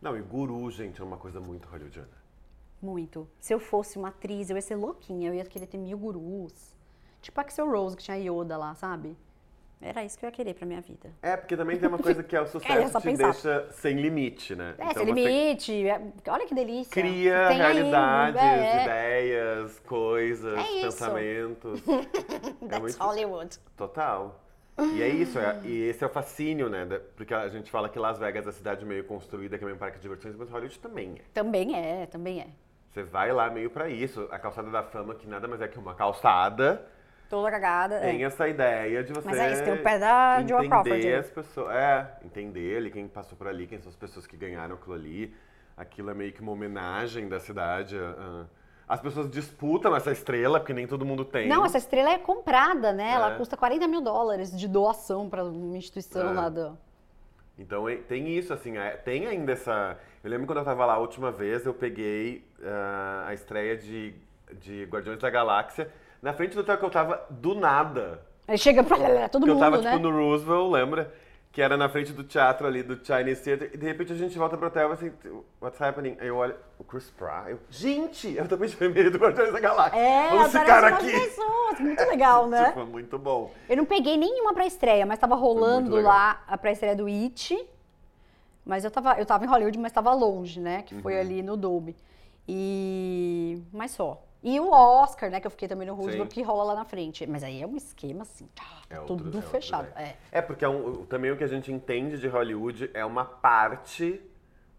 Não, 0.00 0.16
e 0.16 0.22
Guru, 0.22 0.70
gente, 0.70 1.00
é 1.00 1.04
uma 1.04 1.18
coisa 1.18 1.40
muito 1.40 1.68
hollywoodiana. 1.68 2.08
Muito. 2.80 3.28
Se 3.38 3.52
eu 3.52 3.60
fosse 3.60 3.98
uma 3.98 4.08
atriz, 4.08 4.48
eu 4.48 4.56
ia 4.56 4.62
ser 4.62 4.76
louquinha, 4.76 5.28
eu 5.28 5.34
ia 5.34 5.44
querer 5.44 5.66
ter 5.66 5.76
mil 5.76 5.98
gurus. 5.98 6.74
Tipo 7.20 7.38
a 7.40 7.42
Axel 7.42 7.70
Rose, 7.70 7.96
que 7.96 8.02
tinha 8.02 8.16
Yoda 8.16 8.56
lá, 8.56 8.74
sabe? 8.74 9.14
Era 9.82 10.04
isso 10.04 10.18
que 10.18 10.24
eu 10.26 10.28
ia 10.28 10.32
querer 10.32 10.54
pra 10.54 10.66
minha 10.66 10.80
vida. 10.80 11.10
É, 11.22 11.36
porque 11.36 11.56
também 11.56 11.78
tem 11.78 11.88
uma 11.88 11.98
coisa 11.98 12.22
que 12.22 12.36
é 12.36 12.40
o 12.40 12.44
É, 12.44 12.46
sucesso 12.46 12.92
só 12.92 13.00
te 13.00 13.16
deixa 13.16 13.66
sem 13.72 13.96
limite, 13.96 14.54
né? 14.54 14.74
É, 14.78 14.90
Então 14.90 15.04
sem 15.04 15.14
limite. 15.14 15.88
é- 15.88 16.00
Olha 16.28 16.46
que 16.46 16.54
delícia. 16.54 16.90
Cria 16.92 17.48
Tem 17.48 17.56
realidades, 17.56 18.40
é, 18.42 18.82
ideias, 18.82 19.78
coisas, 19.80 20.58
É 20.58 20.80
pensamentos. 20.82 21.80
é 21.88 22.66
That's 22.68 22.80
muito 22.80 22.98
Hollywood. 23.02 23.58
total. 23.76 24.40
E 24.94 25.02
é 25.02 25.08
isso, 25.08 25.38
é- 25.38 25.60
e 25.64 25.88
esse 25.88 26.02
é 26.04 26.06
o 26.06 26.10
fascínio, 26.10 26.68
né? 26.68 26.84
da- 26.86 27.00
Porque 27.16 27.32
a 27.34 27.48
gente 27.48 27.70
fala 27.70 27.88
que 27.88 27.98
Las 27.98 28.18
Vegas 28.18 28.46
é 28.46 28.50
a 28.50 28.52
cidade 28.52 28.84
meio 28.84 29.04
construída, 29.04 29.56
que 29.58 29.64
é 29.64 29.66
meio 29.66 29.78
parque 29.78 29.96
de 29.96 30.02
diversões, 30.02 30.34
mas 30.36 30.48
Hollywood 30.50 30.78
também 30.78 31.16
é. 31.18 31.22
Também 31.34 31.74
é, 31.76 32.06
também 32.06 32.40
é. 32.40 32.46
Você 32.90 33.02
vai 33.02 33.30
lá 33.32 33.48
meio 33.50 33.70
pra 33.70 33.88
isso. 33.88 34.26
A 34.30 34.38
calçada 34.38 34.70
da 34.70 34.82
fama, 34.82 35.14
que 35.14 35.26
nada 35.26 35.46
mais 35.46 35.60
é 35.60 35.68
que 35.68 35.78
uma 35.78 35.94
calçada, 35.94 36.86
Toda 37.30 37.50
cagada. 37.50 37.94
é. 37.94 38.00
tem 38.00 38.24
essa 38.24 38.46
ideia 38.48 39.02
de 39.04 39.12
você. 39.12 39.26
Mas 39.28 39.38
é 39.38 39.52
isso, 39.52 39.62
tem 39.64 39.72
o 39.72 39.82
pé 39.82 39.98
da 39.98 40.42
Joan 40.46 40.64
entender 40.64 40.68
Crawford. 40.68 41.14
as 41.14 41.30
pessoas. 41.30 41.74
É, 41.74 42.06
entender 42.24 42.76
ali 42.76 42.90
quem 42.90 43.06
passou 43.08 43.38
por 43.38 43.46
ali, 43.46 43.66
quem 43.68 43.78
são 43.80 43.88
as 43.88 43.96
pessoas 43.96 44.26
que 44.26 44.36
ganharam 44.36 44.74
aquilo 44.74 44.94
ali. 44.94 45.32
Aquilo 45.76 46.10
é 46.10 46.14
meio 46.14 46.32
que 46.32 46.40
uma 46.42 46.52
homenagem 46.52 47.28
da 47.28 47.38
cidade. 47.40 47.96
a- 47.96 48.44
As 48.88 49.00
pessoas 49.00 49.30
disputam 49.30 49.94
essa 49.94 50.10
estrela, 50.10 50.58
porque 50.58 50.72
nem 50.74 50.84
todo 50.84 51.06
mundo 51.06 51.24
tem. 51.24 51.48
Não, 51.48 51.64
essa 51.64 51.78
estrela 51.78 52.10
é 52.10 52.18
comprada, 52.18 52.92
né? 52.92 53.12
Ela 53.12 53.34
É. 53.34 53.36
custa 53.36 53.56
40 53.56 53.86
mil 53.86 54.00
dólares 54.00 54.50
de 54.50 54.66
doação 54.66 55.30
pra 55.30 55.44
uma 55.44 55.76
instituição 55.78 56.30
É. 56.30 56.32
lá 56.32 56.48
do. 56.48 56.76
Então 57.56 57.88
é- 57.88 57.94
tem 57.96 58.28
isso, 58.36 58.52
assim, 58.52 58.76
é- 58.76 58.96
tem 58.96 59.28
ainda 59.28 59.52
essa. 59.52 59.96
Eu 60.24 60.30
lembro 60.30 60.44
quando 60.46 60.58
eu 60.58 60.64
tava 60.64 60.84
lá 60.84 60.94
a 60.94 60.98
última 60.98 61.30
vez, 61.30 61.64
eu 61.64 61.72
peguei 61.72 62.44
ah, 62.64 63.26
a 63.28 63.32
estreia 63.34 63.76
de, 63.76 64.12
de 64.60 64.84
Guardiões 64.90 65.20
da 65.20 65.30
Galáxia. 65.30 65.88
Na 66.22 66.32
frente 66.32 66.54
do 66.54 66.60
hotel 66.60 66.76
que 66.78 66.84
eu 66.84 66.90
tava, 66.90 67.26
do 67.30 67.54
nada. 67.54 68.20
Aí 68.46 68.58
chega 68.58 68.82
pra 68.82 69.28
todo 69.28 69.46
mundo, 69.46 69.56
eu 69.56 69.60
tava, 69.60 69.78
né? 69.78 69.90
tipo, 69.92 70.02
no 70.02 70.10
Roosevelt, 70.10 70.70
lembra? 70.70 71.14
Que 71.52 71.60
era 71.62 71.76
na 71.76 71.88
frente 71.88 72.12
do 72.12 72.22
teatro 72.22 72.66
ali, 72.66 72.82
do 72.82 72.94
Chinese 73.04 73.42
Theater. 73.42 73.70
E 73.74 73.76
de 73.76 73.84
repente 73.86 74.12
a 74.12 74.16
gente 74.16 74.38
volta 74.38 74.56
pro 74.56 74.68
hotel, 74.68 74.92
assim, 74.92 75.10
what's 75.60 75.80
happening? 75.80 76.16
Aí 76.20 76.28
eu 76.28 76.36
olho, 76.36 76.54
o 76.78 76.84
Chris 76.84 77.10
Pratt. 77.10 77.48
Eu, 77.48 77.58
gente, 77.68 78.36
eu 78.36 78.46
também 78.46 78.68
de 78.68 78.88
meio 78.88 79.10
do 79.10 79.18
Guardiões 79.18 79.52
da 79.52 79.58
Galáxia. 79.58 79.98
É, 79.98 80.28
aparece 80.28 80.58
ficar 80.58 80.82
umas 80.82 80.92
aqui. 80.92 81.12
pessoas. 81.12 81.80
Muito 81.80 82.04
legal, 82.04 82.46
né? 82.48 82.66
Tipo, 82.70 82.86
muito 82.86 83.18
bom. 83.18 83.52
Eu 83.68 83.76
não 83.76 83.84
peguei 83.84 84.16
nenhuma 84.16 84.54
pré-estreia, 84.54 85.04
mas 85.06 85.18
tava 85.18 85.34
rolando 85.34 86.00
lá 86.00 86.42
a 86.46 86.56
pré-estreia 86.56 86.94
do 86.94 87.06
It. 87.06 87.58
Mas 88.64 88.84
eu 88.84 88.90
tava, 88.90 89.14
eu 89.18 89.26
tava 89.26 89.44
em 89.44 89.48
Hollywood, 89.48 89.78
mas 89.78 89.90
tava 89.90 90.12
longe, 90.12 90.60
né? 90.60 90.82
Que 90.82 90.94
Uhum. 90.94 91.02
foi 91.02 91.18
ali 91.18 91.42
no 91.42 91.56
Dolby. 91.56 91.96
E. 92.46 93.60
Mas 93.72 93.90
só. 93.92 94.22
E 94.42 94.58
o 94.58 94.70
Oscar, 94.70 95.30
né? 95.30 95.38
Que 95.40 95.46
eu 95.46 95.50
fiquei 95.50 95.68
também 95.68 95.86
no 95.86 95.94
Roosevelt, 95.94 96.30
Sim. 96.30 96.34
que 96.34 96.42
rola 96.42 96.64
lá 96.64 96.74
na 96.74 96.84
frente. 96.84 97.26
Mas 97.26 97.42
aí 97.44 97.60
é 97.62 97.66
um 97.66 97.76
esquema 97.76 98.22
assim, 98.22 98.46
tá, 98.54 98.64
É 98.88 98.98
outro- 98.98 99.16
tudo 99.16 99.32
é 99.32 99.36
outro 99.36 99.50
fechado. 99.50 99.84
level. 99.84 99.98
É. 100.02 100.16
É, 100.32 100.40
porque 100.42 100.64
é 100.64 100.68
um- 100.68 101.04
também 101.04 101.30
o 101.30 101.36
que 101.36 101.44
a 101.44 101.48
gente 101.48 101.70
entende 101.72 102.18
de 102.18 102.26
Hollywood 102.26 102.90
é 102.94 103.04
uma 103.04 103.24
parte 103.24 104.20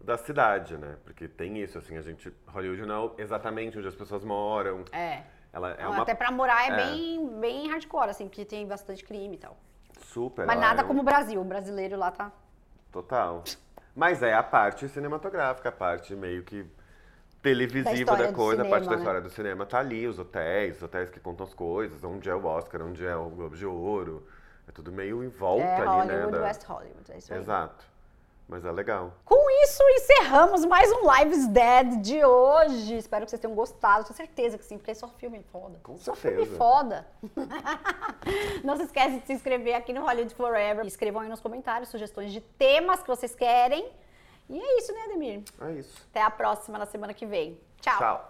da 0.00 0.18
cidade, 0.18 0.76
né? 0.76 0.96
Porque 1.04 1.28
tem 1.28 1.58
isso, 1.62 1.78
assim, 1.78 1.96
a 1.96 2.02
gente. 2.02 2.32
Hollywood 2.48 2.84
não 2.86 3.14
é 3.16 3.22
exatamente 3.22 3.78
onde 3.78 3.86
as 3.86 3.94
pessoas 3.94 4.24
moram. 4.24 4.84
É. 4.90 5.22
Ela 5.52 5.72
é 5.72 5.82
Não, 5.84 5.92
uma 5.92 6.02
Até 6.02 6.14
pra 6.14 6.30
morar 6.32 6.64
é, 6.64 6.72
é. 6.72 6.76
Bem, 6.86 7.28
bem 7.38 7.68
hardcore, 7.70 8.08
assim, 8.10 8.26
porque 8.26 8.44
tem 8.44 8.66
bastante 8.66 9.04
crime 9.04 9.36
e 9.36 9.38
tal. 9.38 9.56
super. 10.00 10.44
Mas 10.46 10.58
nada 10.58 10.80
é 10.80 10.84
um- 10.84 10.88
como 10.88 11.00
o 11.00 11.04
Brasil. 11.04 11.40
O 11.40 11.44
brasileiro 11.44 11.96
lá 11.96 12.10
tá. 12.10 12.32
Total. 12.90 13.44
Mas 13.94 14.22
é 14.22 14.32
a 14.34 14.42
parte 14.42 14.88
cinematográfica, 14.88 15.68
a 15.68 15.72
parte 15.72 16.14
meio 16.16 16.42
que 16.42 16.66
televisiva 17.42 18.16
Da 18.16 18.32
coisa, 18.32 18.62
a 18.62 18.68
parte 18.68 18.84
da 18.84 18.92
né? 18.92 18.98
história 18.98 19.20
do 19.20 19.28
cinema 19.30 19.66
tá 19.66 19.78
ali, 19.80 20.06
os 20.06 20.18
hotéis, 20.18 20.76
os 20.76 20.82
hotéis 20.82 21.10
que 21.10 21.18
contam 21.20 21.44
as 21.44 21.52
coisas, 21.52 22.02
onde 22.04 22.30
é 22.30 22.34
o 22.34 22.44
Oscar, 22.46 22.82
onde 22.82 23.04
é 23.04 23.16
o 23.16 23.28
Globo 23.28 23.56
de 23.56 23.66
Ouro. 23.66 24.26
É 24.68 24.70
tudo 24.72 24.92
meio 24.92 25.24
em 25.24 25.28
volta 25.28 25.64
É 25.64 25.76
ali, 25.76 25.86
Hollywood, 25.86 26.32
né? 26.32 26.38
da- 26.38 26.42
West 26.44 26.62
Hollywood. 26.64 27.12
É 27.12 27.18
isso 27.18 27.34
aí. 27.34 27.40
Exato. 27.40 27.92
Mas 28.48 28.64
é 28.64 28.70
legal. 28.72 29.14
Com 29.24 29.50
isso, 29.64 29.82
encerramos 29.94 30.64
mais 30.66 30.90
um 30.92 31.10
Lives 31.16 31.46
Dead 31.48 32.00
de 32.02 32.22
hoje. 32.24 32.96
Espero 32.96 33.24
que 33.24 33.30
vocês 33.30 33.40
tenham 33.40 33.54
gostado. 33.54 34.04
Tenho 34.04 34.16
certeza 34.16 34.58
que 34.58 34.64
sim, 34.64 34.76
porque 34.76 34.90
é 34.90 34.94
só 34.94 35.08
filme 35.08 35.42
foda. 35.50 35.78
Com 35.82 35.96
só 35.96 36.14
certeza. 36.14 36.42
filme 36.44 36.58
foda. 36.58 37.06
Não 38.62 38.76
se 38.76 38.82
esquece 38.84 39.20
de 39.20 39.26
se 39.26 39.32
inscrever 39.32 39.74
aqui 39.74 39.92
no 39.92 40.02
Hollywood 40.02 40.34
Forever. 40.34 40.84
Escrevam 40.86 41.22
aí 41.22 41.28
nos 41.28 41.40
comentários 41.40 41.88
sugestões 41.88 42.30
de 42.32 42.40
temas 42.40 43.00
que 43.02 43.08
vocês 43.08 43.34
querem. 43.34 43.90
E 44.52 44.60
é 44.60 44.78
isso, 44.78 44.92
né, 44.92 45.00
Ademir? 45.04 45.42
É 45.62 45.72
isso. 45.72 46.06
Até 46.10 46.20
a 46.20 46.30
próxima, 46.30 46.78
na 46.78 46.84
semana 46.84 47.14
que 47.14 47.24
vem. 47.24 47.58
Tchau. 47.80 47.98
Tchau. 47.98 48.28